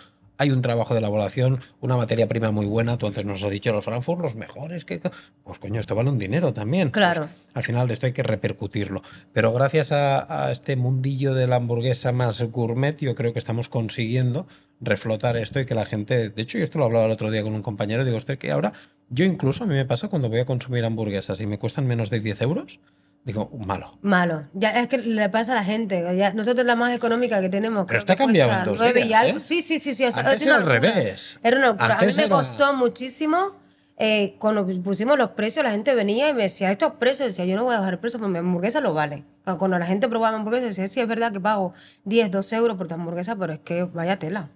Hay 0.43 0.51
un 0.51 0.61
trabajo 0.61 0.93
de 0.93 0.99
elaboración, 0.99 1.61
una 1.81 1.97
materia 1.97 2.27
prima 2.27 2.51
muy 2.51 2.67
buena. 2.67 2.99
Tú 2.99 3.07
antes 3.07 3.25
nos 3.25 3.45
has 3.45 3.51
dicho 3.53 3.71
los 3.71 3.85
Frankfurt, 3.85 4.21
los 4.21 4.35
mejores. 4.35 4.85
Que, 4.85 5.01
pues 5.45 5.61
coño, 5.61 5.79
esto 5.79 5.95
vale 5.95 6.11
un 6.11 6.19
dinero 6.19 6.53
también. 6.53 6.91
Claro. 6.91 7.29
Pues, 7.29 7.47
al 7.55 7.63
final 7.63 7.87
de 7.87 7.93
esto 7.93 8.07
hay 8.07 8.13
que 8.13 8.25
repercutirlo. 8.25 9.03
Pero 9.33 9.53
gracias 9.53 9.93
a, 9.93 10.47
a 10.47 10.51
este 10.51 10.75
mundillo 10.75 11.33
de 11.35 11.47
la 11.47 11.55
hamburguesa 11.57 12.11
más 12.11 12.43
gourmet, 12.51 12.99
yo 12.99 13.15
creo 13.15 13.33
que 13.33 13.39
estamos 13.39 13.69
consiguiendo 13.69 14.49
reflotar 14.81 15.37
esto 15.37 15.61
y 15.61 15.65
que 15.65 15.77
la 15.77 15.85
gente. 15.85 16.31
De 16.31 16.43
hecho, 16.43 16.59
yo 16.59 16.65
esto 16.65 16.81
lo 16.81 16.87
hablaba 16.87 17.05
el 17.05 17.13
otro 17.13 17.31
día 17.31 17.45
con 17.45 17.55
un 17.55 17.63
compañero. 17.63 18.05
Digo, 18.05 18.17
usted 18.17 18.37
que 18.37 18.51
ahora, 18.51 18.73
yo 19.11 19.25
incluso 19.25 19.63
a 19.63 19.69
mí 19.69 19.75
me 19.75 19.85
pasa 19.85 20.09
cuando 20.09 20.29
voy 20.29 20.41
a 20.41 20.45
consumir 20.45 20.85
hamburguesas 20.85 21.41
y 21.41 21.47
me 21.47 21.61
cuestan 21.61 21.87
menos 21.87 22.11
de 22.11 22.19
10 22.19 22.43
euros, 22.43 22.81
digo, 23.25 23.51
malo. 23.65 23.99
Malo. 24.03 24.45
Ya 24.53 24.71
es 24.81 24.89
que 24.89 24.99
le 24.99 25.29
pasa 25.29 25.53
a 25.53 25.55
la 25.57 25.65
gente. 25.65 26.17
ya- 26.17 26.33
nosotros 26.33 26.67
la 26.67 26.77
más 26.77 26.93
económica 26.95 27.41
que 27.41 27.49
tenemos. 27.49 27.87
Pero 27.89 28.05
que 28.05 28.17
cambiado 28.17 28.53
en 28.53 28.65
dos 28.65 28.81
y 28.89 28.93
días, 29.03 29.23
algo. 29.23 29.37
¿eh? 29.37 29.41
Sí, 29.41 29.63
sí, 29.63 29.79
sí, 29.79 29.95
sí. 29.95 30.05
es- 30.05 30.17
Antes 30.17 30.35
es 30.41 30.43
una 30.43 30.57
era 30.57 30.63
al 30.65 30.69
revés. 30.69 31.39
Era 31.43 31.57
una 31.59 31.67
locura. 31.69 31.95
Antes 31.95 32.03
a 32.03 32.07
mí 32.07 32.17
me 32.17 32.23
era- 32.25 32.35
costó 32.37 32.75
muchísimo. 32.75 33.61
eh, 34.05 34.35
cuando 34.41 34.67
pusimos 34.83 35.17
los 35.17 35.31
precios, 35.33 35.65
la 35.65 35.71
gente 35.71 35.95
venía 35.95 36.29
y 36.29 36.35
me 36.35 36.45
decía, 36.45 36.73
estos 36.73 36.95
precios, 36.95 37.29
decía, 37.29 37.45
yo 37.45 37.55
no 37.55 37.63
voy 37.63 37.75
a 37.77 37.79
bajar 37.79 37.93
el 37.95 37.99
precio, 38.01 38.19
porque 38.19 38.33
mi 38.33 38.39
hamburguesa 38.39 38.81
lo 38.81 38.95
vale. 38.95 39.23
Cuando- 39.45 39.59
Cuando 39.61 39.79
la 39.79 39.87
gente 39.87 40.09
probaba 40.09 40.33
mi 40.33 40.39
hamburguesa, 40.41 40.67
decía, 40.67 40.89
sí, 40.89 40.99
es 40.99 41.07
verdad 41.07 41.31
que 41.31 41.39
pago 41.39 41.73
10, 42.05 42.29
12 42.31 42.57
euros 42.57 42.77
por 42.77 42.89
tu 42.89 42.95
hamburguesa, 42.95 43.37
pero 43.37 43.53
es 43.53 43.61
que 43.61 43.85
vaya 43.85 44.19
tela. 44.19 44.49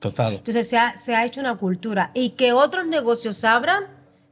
Total. 0.00 0.34
Entonces 0.34 0.68
se 0.68 0.76
ha, 0.76 0.96
se 0.98 1.14
ha 1.14 1.24
hecho 1.24 1.40
una 1.40 1.54
cultura. 1.54 2.10
Y 2.12 2.30
que 2.30 2.52
otros 2.52 2.84
negocios 2.86 3.42
abran, 3.44 3.84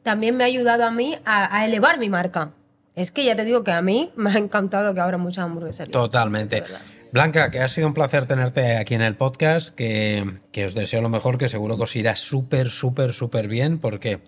también 0.02 0.36
me 0.36 0.44
ha 0.44 0.48
ayudado 0.48 0.84
a 0.84 0.90
mí 0.90 1.16
a, 1.24 1.56
a 1.56 1.64
elevar 1.64 1.98
mi 1.98 2.10
marca. 2.10 2.50
Es 2.98 3.12
que 3.12 3.24
ya 3.24 3.36
te 3.36 3.44
digo 3.44 3.62
que 3.62 3.70
a 3.70 3.80
mí 3.80 4.10
me 4.16 4.30
ha 4.30 4.38
encantado 4.38 4.92
que 4.92 5.00
abra 5.00 5.18
muchas 5.18 5.44
hamburgueserías. 5.44 5.92
Totalmente. 5.92 6.64
Blanca, 7.12 7.50
que 7.50 7.60
ha 7.60 7.68
sido 7.68 7.86
un 7.86 7.94
placer 7.94 8.26
tenerte 8.26 8.76
aquí 8.76 8.94
en 8.94 9.02
el 9.02 9.16
podcast, 9.16 9.74
que, 9.74 10.26
que 10.52 10.66
os 10.66 10.74
deseo 10.74 11.00
lo 11.00 11.08
mejor, 11.08 11.38
que 11.38 11.48
seguro 11.48 11.76
que 11.76 11.84
os 11.84 11.96
irá 11.96 12.16
súper, 12.16 12.68
súper, 12.68 13.14
súper 13.14 13.48
bien, 13.48 13.78
porque 13.78 14.20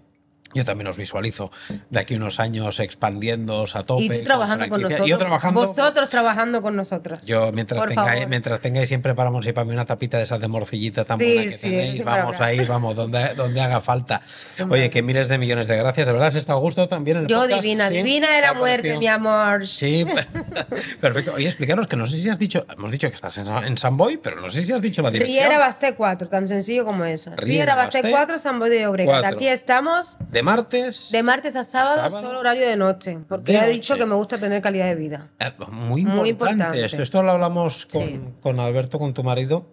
yo 0.54 0.64
también 0.64 0.88
os 0.88 0.96
visualizo 0.96 1.50
de 1.90 2.00
aquí 2.00 2.14
unos 2.14 2.40
años 2.40 2.80
expandiéndoos 2.80 3.76
a 3.76 3.82
tope. 3.82 4.04
Y 4.04 4.08
tú 4.08 4.24
trabajando 4.24 4.68
con 4.68 4.82
nosotros. 4.82 5.08
Yo 5.08 5.18
trabajando. 5.18 5.60
Vosotros 5.60 6.08
trabajando 6.08 6.62
con 6.62 6.76
nosotros. 6.76 7.22
Yo, 7.22 7.52
mientras 7.52 7.86
tengáis, 7.86 8.28
mientras 8.28 8.60
tengáis 8.60 8.88
siempre 8.88 9.14
para 9.14 9.30
Monsi 9.30 9.50
y 9.50 9.52
para 9.52 9.64
mí 9.64 9.72
una 9.72 9.84
tapita 9.84 10.16
de 10.16 10.24
esas 10.24 10.40
de 10.40 10.48
morcillita 10.48 11.04
tan 11.04 11.18
Sí, 11.18 11.24
buena 11.26 11.42
que 11.42 11.48
sí, 11.50 11.70
tenéis, 11.70 12.04
vamos 12.04 12.40
ahí, 12.40 12.64
vamos, 12.64 12.96
donde, 12.96 13.34
donde 13.34 13.60
haga 13.60 13.80
falta. 13.80 14.20
Oye, 14.68 14.90
que 14.90 15.02
miles 15.02 15.28
de 15.28 15.38
millones 15.38 15.66
de 15.66 15.76
gracias. 15.76 16.06
¿De 16.06 16.12
verdad 16.12 16.28
has 16.28 16.36
estado 16.36 16.58
a 16.58 16.62
gusto 16.62 16.88
también 16.88 17.18
en 17.18 17.22
el 17.24 17.28
Yo 17.28 17.40
podcast? 17.42 17.62
divina, 17.62 17.88
¿Sí? 17.88 17.94
divina 17.94 18.28
de 18.28 18.34
¿Te 18.36 18.40
la 18.42 18.48
ha 18.50 18.54
muerte, 18.54 18.98
mi 18.98 19.06
amor. 19.06 19.66
Sí, 19.66 20.04
perfecto. 21.00 21.32
Oye, 21.34 21.46
explicaros 21.46 21.86
que 21.86 21.96
no 21.96 22.06
sé 22.06 22.16
si 22.16 22.28
has 22.28 22.38
dicho, 22.38 22.66
hemos 22.76 22.90
dicho 22.90 23.08
que 23.08 23.14
estás 23.14 23.38
en, 23.38 23.48
en 23.48 23.78
San 23.78 23.96
Boy, 23.96 24.16
pero 24.16 24.40
no 24.40 24.50
sé 24.50 24.64
si 24.64 24.72
has 24.72 24.82
dicho 24.82 25.02
la 25.02 25.10
dirección. 25.10 25.38
Riera 25.38 25.58
Basté 25.58 25.94
4, 25.94 26.28
tan 26.28 26.46
sencillo 26.48 26.84
como 26.84 27.04
eso. 27.04 27.30
Riera 27.36 27.74
Riera 27.74 27.76
Basté 27.76 27.98
Basté 28.02 28.10
4, 28.10 28.38
San 28.38 28.58
Boy 28.58 28.70
de 28.70 28.86
Obregat. 28.86 29.24
Aquí 29.24 29.46
estamos 29.46 30.16
De 30.30 30.39
martes. 30.42 31.10
de 31.12 31.22
martes 31.22 31.56
a 31.56 31.64
sábado, 31.64 31.96
sábado. 31.96 32.20
solo 32.20 32.38
horario 32.40 32.66
de 32.66 32.76
noche. 32.76 33.18
Porque 33.28 33.52
De 33.52 33.58
he 33.58 33.60
noche. 33.62 33.72
dicho 33.72 33.96
que 33.96 34.06
me 34.06 34.14
gusta 34.14 34.38
tener 34.38 34.60
calidad 34.62 34.86
de 34.86 34.94
vida. 34.94 35.30
Eh, 35.38 35.52
Muy 35.70 36.00
importante, 36.02 36.20
Muy 36.20 36.28
importante. 36.30 36.84
esto. 36.84 37.02
Esto 37.02 37.22
lo 37.22 37.32
hablamos 37.32 37.86
con, 37.86 38.02
Sí. 38.02 38.20
con 38.42 38.60
Alberto, 38.60 38.98
con 38.98 39.14
tu 39.14 39.22
marido, 39.24 39.66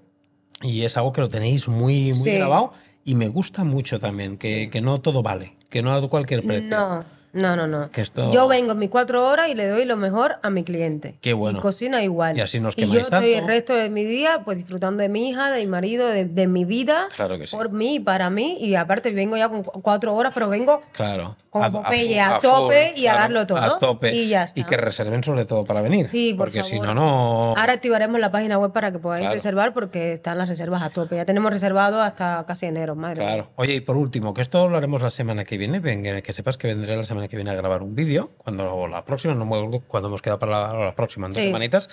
y 0.61 0.83
es 0.83 0.97
algo 0.97 1.11
que 1.11 1.21
lo 1.21 1.29
tenéis 1.29 1.67
muy, 1.67 2.07
muy 2.07 2.15
Sí. 2.15 2.31
grabado. 2.31 2.71
Y 3.03 3.15
me 3.15 3.27
gusta 3.29 3.63
mucho 3.63 3.99
también, 3.99 4.37
que, 4.37 4.69
que 4.69 4.81
no 4.81 4.99
todo 5.01 5.23
vale, 5.23 5.55
que 5.69 5.81
no 5.81 5.93
a 5.93 6.09
cualquier 6.09 6.43
precio. 6.43 6.69
No, 6.77 7.05
no, 7.37 7.55
no, 7.55 7.67
no. 7.67 7.89
Que 7.91 8.01
esto- 8.01 8.31
Yo 8.31 8.47
vengo 8.47 8.73
en 8.73 8.79
mis 8.79 8.89
cuatro 8.89 9.25
horas 9.27 9.47
y 9.49 9.55
le 9.55 9.67
doy 9.67 9.85
lo 9.85 9.95
mejor 9.95 10.37
a 10.43 10.49
mi 10.49 10.63
cliente. 10.63 11.15
Qué 11.21 11.33
bueno. 11.33 11.59
Y 11.59 11.61
cocina 11.61 12.03
igual. 12.03 12.37
Y 12.37 12.41
así 12.41 12.59
nos 12.59 12.77
Y 12.77 12.89
yo 12.89 12.99
estoy 12.99 13.33
el 13.33 13.47
resto 13.47 13.73
de 13.75 13.89
mi 13.89 14.03
día 14.03 14.41
pues 14.43 14.57
disfrutando 14.57 15.01
de 15.01 15.09
mi 15.09 15.29
hija, 15.29 15.51
de 15.51 15.61
mi 15.61 15.67
marido, 15.67 16.07
de, 16.07 16.25
de 16.25 16.47
mi 16.47 16.65
vida. 16.65 17.07
Claro 17.15 17.37
que 17.37 17.47
sí. 17.47 17.55
Por 17.55 17.71
mí 17.71 17.95
y 17.95 17.99
para 17.99 18.29
mí. 18.29 18.57
Y 18.59 18.75
aparte 18.75 19.11
vengo 19.11 19.37
ya 19.37 19.49
con 19.49 19.63
cu- 19.63 19.81
cuatro 19.81 20.13
horas, 20.15 20.31
pero 20.33 20.49
vengo 20.49 20.81
Claro. 20.91 21.35
Con 21.49 21.71
Popeye 21.71 22.19
a 22.19 22.39
full, 22.39 22.41
tope 22.49 22.93
y 22.95 23.07
a 23.07 23.15
darlo 23.15 23.47
todo, 23.47 23.57
A 23.57 23.79
tope. 23.79 24.13
y 24.13 24.27
ya 24.27 24.43
está. 24.43 24.59
Y 24.59 24.63
que 24.63 24.77
reserven 24.77 25.23
sobre 25.23 25.45
todo 25.45 25.65
para 25.65 25.81
venir. 25.81 26.05
Sí, 26.05 26.33
por 26.35 26.47
Porque 26.47 26.63
si 26.63 26.79
no, 26.79 26.93
no. 26.93 27.55
Ahora 27.57 27.73
activaremos 27.73 28.19
la 28.19 28.31
página 28.31 28.59
web 28.59 28.71
para 28.71 28.91
que 28.91 28.99
podáis 28.99 29.21
Claro. 29.21 29.33
reservar 29.33 29.73
porque 29.73 30.13
están 30.13 30.37
las 30.37 30.49
reservas 30.49 30.83
a 30.83 30.89
tope. 30.89 31.15
Ya 31.15 31.25
tenemos 31.25 31.51
reservado 31.51 32.01
hasta 32.01 32.43
casi 32.47 32.67
enero, 32.67 32.95
madre 32.95 33.21
mía. 33.21 33.27
Claro. 33.33 33.49
Oye, 33.55 33.73
y 33.75 33.81
por 33.81 33.97
último, 33.97 34.33
que 34.35 34.41
esto 34.41 34.69
lo 34.69 34.77
haremos 34.77 35.01
la 35.01 35.09
semana 35.09 35.45
que 35.45 35.57
viene, 35.57 35.79
venga, 35.79 36.21
que 36.21 36.33
sepas 36.33 36.57
que 36.57 36.67
vendré 36.67 36.95
la 36.95 37.03
semana 37.03 37.26
que 37.27 37.35
viene 37.37 37.51
a 37.51 37.55
grabar 37.55 37.83
un 37.83 37.95
vídeo, 37.95 38.31
cuando 38.37 38.87
la 38.87 39.03
próxima, 39.05 39.33
no 39.35 39.45
me 39.45 39.81
cuando 39.87 40.09
hemos 40.09 40.21
quedado 40.21 40.39
para 40.39 40.73
la, 40.73 40.85
la 40.85 40.95
próxima, 40.95 41.27
en 41.27 41.33
dos 41.33 41.41
Sí. 41.41 41.47
semanitas, 41.47 41.89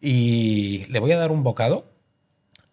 y 0.00 0.84
le 0.88 0.98
voy 1.00 1.12
a 1.12 1.18
dar 1.18 1.32
un 1.32 1.42
bocado 1.42 1.86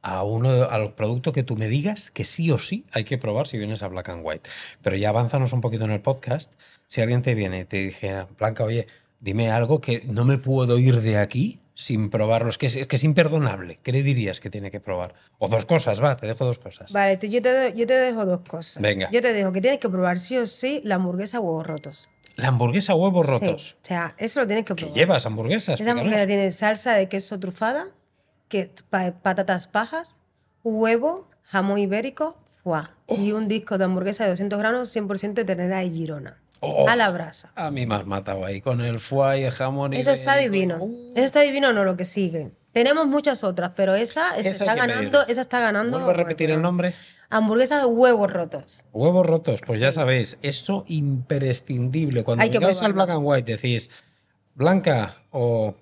a 0.01 0.23
uno 0.23 0.49
al 0.63 0.93
producto 0.95 1.31
que 1.31 1.43
tú 1.43 1.55
me 1.55 1.67
digas 1.67 2.09
que 2.11 2.25
sí 2.25 2.49
o 2.51 2.57
sí 2.57 2.85
hay 2.91 3.03
que 3.03 3.17
probar 3.17 3.47
si 3.47 3.57
vienes 3.57 3.83
a 3.83 3.87
Black 3.87 4.09
and 4.09 4.21
White. 4.25 4.49
Pero 4.81 4.95
ya 4.95 5.09
avanzanos 5.09 5.53
un 5.53 5.61
poquito 5.61 5.85
en 5.85 5.91
el 5.91 6.01
podcast. 6.01 6.51
Si 6.87 7.01
alguien 7.01 7.21
te 7.21 7.35
viene 7.35 7.59
y 7.61 7.65
te 7.65 7.77
dijera, 7.85 8.27
Blanca, 8.37 8.63
oye, 8.63 8.87
dime 9.19 9.51
algo 9.51 9.79
que 9.79 10.03
no 10.07 10.25
me 10.25 10.37
puedo 10.39 10.77
ir 10.79 11.01
de 11.01 11.17
aquí 11.17 11.59
sin 11.83 12.09
probarlo. 12.09 12.49
Es 12.49 12.57
que 12.57 12.67
es, 12.67 12.87
que 12.87 12.95
es 12.95 13.03
imperdonable. 13.03 13.77
¿Qué 13.81 13.91
le 13.91 14.03
dirías 14.03 14.39
que 14.39 14.49
tiene 14.49 14.71
que 14.71 14.79
probar? 14.79 15.13
O 15.39 15.47
dos 15.47 15.65
cosas, 15.65 16.01
va, 16.03 16.15
te 16.17 16.27
dejo 16.27 16.45
dos 16.45 16.59
cosas. 16.59 16.91
Vale, 16.91 17.17
tú- 17.17 17.27
yo, 17.27 17.41
te, 17.41 17.73
yo 17.75 17.85
te 17.87 17.93
dejo 17.93 18.25
dos 18.25 18.41
cosas. 18.47 18.81
Venga. 18.81 19.09
Yo 19.11 19.21
te 19.21 19.33
dejo 19.33 19.51
que 19.51 19.61
tienes 19.61 19.79
que 19.79 19.89
probar 19.89 20.19
sí 20.19 20.37
o 20.37 20.47
sí 20.47 20.81
la 20.83 20.95
hamburguesa 20.95 21.39
huevos 21.39 21.65
rotos. 21.67 22.09
La 22.37 22.47
hamburguesa 22.47 22.95
huevos 22.95 23.27
Sí, 23.27 23.33
rotos. 23.33 23.77
O 23.81 23.85
sea, 23.85 24.15
eso 24.17 24.39
lo 24.39 24.47
tienes 24.47 24.65
que 24.65 24.73
¿Qué 24.75 24.83
probar. 24.85 24.95
llevas 24.95 25.25
hamburguesas? 25.25 25.81
Esa 25.81 25.91
hamburguesa 25.91 26.25
tiene 26.27 26.51
salsa 26.51 26.93
de 26.93 27.09
queso 27.09 27.39
trufada, 27.39 27.87
que, 28.47 28.71
pa- 28.89 29.11
patatas 29.21 29.67
pajas, 29.67 30.17
huevo, 30.63 31.29
jamón 31.43 31.77
ibérico, 31.79 32.37
foie. 32.63 32.83
Oh. 33.07 33.15
Y 33.15 33.31
un 33.33 33.47
disco 33.47 33.77
de 33.77 33.85
hamburguesa 33.85 34.23
de 34.23 34.29
200 34.31 34.57
gramos 34.59 34.95
100% 34.95 35.33
de 35.33 35.45
ternera 35.45 35.79
de 35.79 35.89
Girona. 35.89 36.41
Oh. 36.63 36.87
A 36.87 36.95
la 36.95 37.09
brasa. 37.09 37.51
A 37.55 37.71
mí 37.71 37.87
me 37.87 37.95
has 37.95 38.05
matado 38.05 38.45
ahí 38.45 38.61
con 38.61 38.81
el 38.81 38.99
foie 38.99 39.41
y 39.41 39.43
el 39.45 39.51
jamón. 39.51 39.93
Eso 39.93 40.11
está 40.11 40.37
divino. 40.37 40.77
Uh, 40.79 41.11
Eso 41.15 41.25
está 41.25 41.41
divino, 41.41 41.73
no 41.73 41.83
lo 41.83 41.97
que 41.97 42.05
sigue. 42.05 42.51
Tenemos 42.71 43.07
muchas 43.07 43.43
otras, 43.43 43.71
pero 43.75 43.95
esa, 43.95 44.37
esa 44.37 44.51
Esa 44.51 44.63
está 44.65 44.75
ganando, 44.75 45.25
esa 45.27 45.41
está 45.41 45.59
ganando. 45.59 45.97
¿Vuelvo 45.97 46.11
a 46.11 46.13
repetir 46.13 46.51
el 46.51 46.61
nombre? 46.61 46.93
Hamburguesa 47.31 47.79
de 47.79 47.85
huevos 47.85 48.31
rotos. 48.31 48.85
Huevos 48.93 49.25
rotos, 49.25 49.61
pues 49.65 49.79
ya 49.79 49.91
sabéis, 49.91 50.37
eso 50.43 50.85
imprescindible. 50.87 52.23
Cuando 52.23 52.43
Hay 52.43 52.51
que 52.51 52.59
vengáis 52.59 52.81
al. 52.83 52.93
Black 52.93 53.09
and 53.09 53.21
White 53.23 53.51
decís, 53.57 53.89
Blanca 54.53 55.15
o 55.31 55.73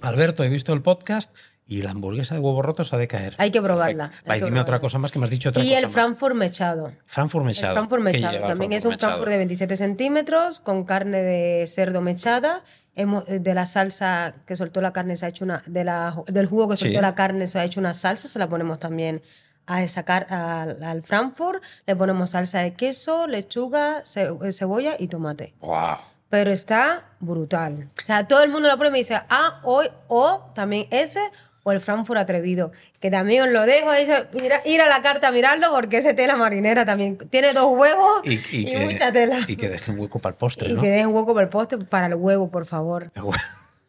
Alberto, 0.00 0.42
he 0.42 0.48
visto 0.48 0.72
el 0.72 0.82
podcast 0.82 1.32
y 1.70 1.82
la 1.82 1.90
hamburguesa 1.90 2.34
de 2.34 2.40
huevos 2.40 2.64
rotos 2.64 2.92
ha 2.94 2.96
de 2.96 3.06
caer. 3.06 3.34
Hay 3.38 3.50
que 3.50 3.60
probarla, 3.62 4.08
Perfecto. 4.08 4.32
hay 4.32 4.38
que 4.40 4.44
dime 4.46 4.58
otra 4.60 4.64
probarla. 4.64 4.80
cosa 4.80 4.98
más 4.98 5.12
que 5.12 5.18
me 5.18 5.26
has 5.26 5.30
dicho 5.30 5.50
otra 5.50 5.62
Y 5.62 5.66
cosa 5.66 5.78
el 5.78 5.84
más. 5.84 5.92
Frankfurt 5.92 6.34
mechado. 6.34 6.92
Frankfurt 7.06 7.44
mechado. 7.44 7.72
El 7.72 7.74
Frankfurt 7.76 8.00
¿Qué 8.06 8.12
mechado. 8.12 8.46
También 8.48 8.72
es 8.72 8.84
un 8.86 8.90
mechado? 8.92 9.12
Frankfurt 9.12 9.30
de 9.30 9.36
27 9.36 9.76
centímetros 9.76 10.60
con 10.60 10.84
carne 10.84 11.22
de 11.22 11.66
cerdo 11.66 12.00
mechada. 12.00 12.62
Eh, 12.96 13.06
de 13.38 13.54
la 13.54 13.64
salsa 13.66 14.34
que 14.46 14.56
soltó 14.56 14.80
la 14.80 14.92
carne 14.92 15.16
se 15.16 15.26
ha 15.26 15.28
hecho 15.28 15.44
una. 15.44 15.62
De 15.66 15.84
la, 15.84 16.16
del 16.26 16.46
jugo 16.46 16.68
que 16.68 16.76
Sí. 16.76 16.86
soltó 16.86 17.00
la 17.00 17.14
carne 17.14 17.46
se 17.46 17.58
ha 17.60 17.64
hecho 17.64 17.78
una 17.80 17.92
salsa, 17.94 18.26
se 18.28 18.38
la 18.38 18.48
ponemos 18.48 18.78
también 18.78 19.22
a 19.66 19.86
sacar 19.86 20.26
al, 20.32 20.82
al 20.82 21.02
Frankfurt. 21.02 21.62
Le 21.86 21.94
ponemos 21.94 22.30
salsa 22.30 22.60
de 22.60 22.72
queso, 22.72 23.26
lechuga, 23.26 24.00
ce- 24.04 24.32
eh, 24.42 24.52
cebolla 24.52 24.96
y 24.98 25.08
tomate. 25.08 25.54
Guau. 25.60 25.98
Pero 26.30 26.50
está 26.50 27.04
brutal. 27.20 27.88
O 28.02 28.06
sea, 28.06 28.26
todo 28.26 28.42
el 28.42 28.50
mundo 28.50 28.68
lo 28.68 28.74
prueba 28.76 28.88
y 28.88 28.92
me 28.92 28.98
dice, 28.98 29.20
ah, 29.30 29.60
hoy, 29.62 29.88
o 30.08 30.50
también 30.54 30.86
ese, 30.90 31.20
o 31.62 31.72
el 31.72 31.80
Frankfurt 31.80 32.18
atrevido. 32.20 32.72
Que 33.00 33.10
también 33.10 33.42
os 33.42 33.48
lo 33.50 33.62
dejo, 33.66 33.92
se- 33.94 34.26
mira- 34.40 34.60
ir 34.64 34.80
a 34.80 34.86
la 34.88 35.02
carta 35.02 35.28
a 35.28 35.32
mirarlo, 35.32 35.68
porque 35.70 35.98
ese 35.98 36.14
tela 36.14 36.36
marinera 36.36 36.84
también 36.86 37.16
tiene 37.30 37.52
dos 37.52 37.66
huevos 37.76 38.20
y, 38.24 38.38
que, 38.64 38.78
mucha 38.78 39.12
tela. 39.12 39.38
Y 39.46 39.56
que 39.56 39.68
dejen 39.68 39.98
hueco 39.98 40.18
para 40.18 40.32
el 40.32 40.38
postre, 40.38 40.70
Y 40.70 40.72
¿no? 40.74 40.80
que 40.80 40.88
dejen 40.88 41.08
hueco 41.08 41.34
para 41.34 41.44
el 41.44 41.50
postre, 41.50 41.78
para 41.78 42.06
el 42.06 42.14
huevo, 42.14 42.50
por 42.50 42.64
favor. 42.66 43.10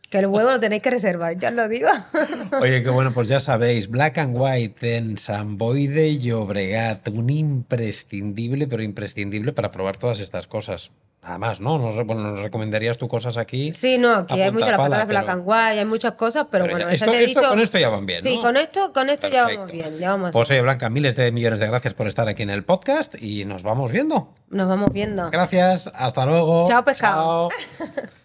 Que 0.10 0.18
el 0.18 0.26
huevo 0.26 0.50
lo 0.50 0.60
tenéis 0.60 0.82
que 0.82 0.90
reservar, 0.90 1.38
ya 1.38 1.50
os 1.50 1.54
lo 1.56 1.68
digo. 1.70 1.88
Oye, 2.60 2.82
qué 2.82 2.90
bueno, 2.90 3.14
pues 3.14 3.28
ya 3.28 3.40
sabéis, 3.40 3.90
Black 3.90 4.18
and 4.18 4.36
White 4.36 4.98
en 4.98 5.18
San 5.20 5.60
Boi 5.60 5.86
de 5.86 6.18
Llobregat, 6.18 7.08
un 7.10 7.30
imprescindible, 7.30 8.68
pero 8.68 8.82
imprescindible 8.82 9.54
para 9.54 9.72
probar 9.72 9.98
todas 9.98 10.20
estas 10.20 10.48
cosas. 10.48 10.90
Nada 11.22 11.38
más, 11.38 11.60
¿no? 11.60 11.78
Nos, 11.78 11.96
bueno, 12.06 12.32
nos 12.32 12.40
recomendarías 12.42 12.98
tú 12.98 13.08
cosas 13.10 13.38
aquí. 13.38 13.74
Sí, 13.74 13.98
no, 13.98 14.16
aquí 14.20 14.42
hay 14.42 14.52
muchas 14.52 14.70
las 14.70 14.78
patatas 14.78 15.08
black 15.08 15.26
pero- 15.26 15.34
and 15.34 15.44
white, 15.46 15.80
hay 15.80 15.86
muchas 15.86 16.14
cosas, 16.14 16.48
pero, 16.50 16.64
Pero 16.64 16.78
ya- 16.78 16.86
bueno, 16.86 16.96
esa 16.96 17.06
esto- 17.06 17.12
te 17.12 17.20
he 17.20 17.24
esto- 17.26 17.40
dicho- 17.42 17.50
con 17.50 17.60
esto 17.60 17.78
ya 17.78 17.90
van 17.90 18.06
bien, 18.06 18.24
Sí, 18.24 18.36
¿no? 18.38 18.42
con 18.42 18.56
esto, 18.58 18.94
con 18.94 19.10
esto 19.10 19.28
ya 19.28 19.46
vamos 19.46 19.72
bien, 19.72 19.98
ya 20.00 20.12
vamos 20.12 20.32
Pues 20.32 20.50
oye, 20.50 20.62
Blanca, 20.62 20.90
miles 20.90 21.16
de 21.18 21.32
millones 21.34 21.60
de 21.60 21.68
gracias 21.68 21.94
por 21.94 22.08
estar 22.08 22.28
aquí 22.30 22.44
en 22.44 22.50
el 22.50 22.64
podcast 22.64 23.16
y 23.22 23.44
nos 23.44 23.64
vamos 23.64 23.92
viendo. 23.92 24.34
Nos 24.50 24.68
vamos 24.70 24.94
viendo. 24.94 25.30
Gracias, 25.30 25.92
hasta 25.94 26.26
luego. 26.26 26.66
Chao, 26.68 26.84
pescado. 26.86 27.50
Chao. 27.50 27.90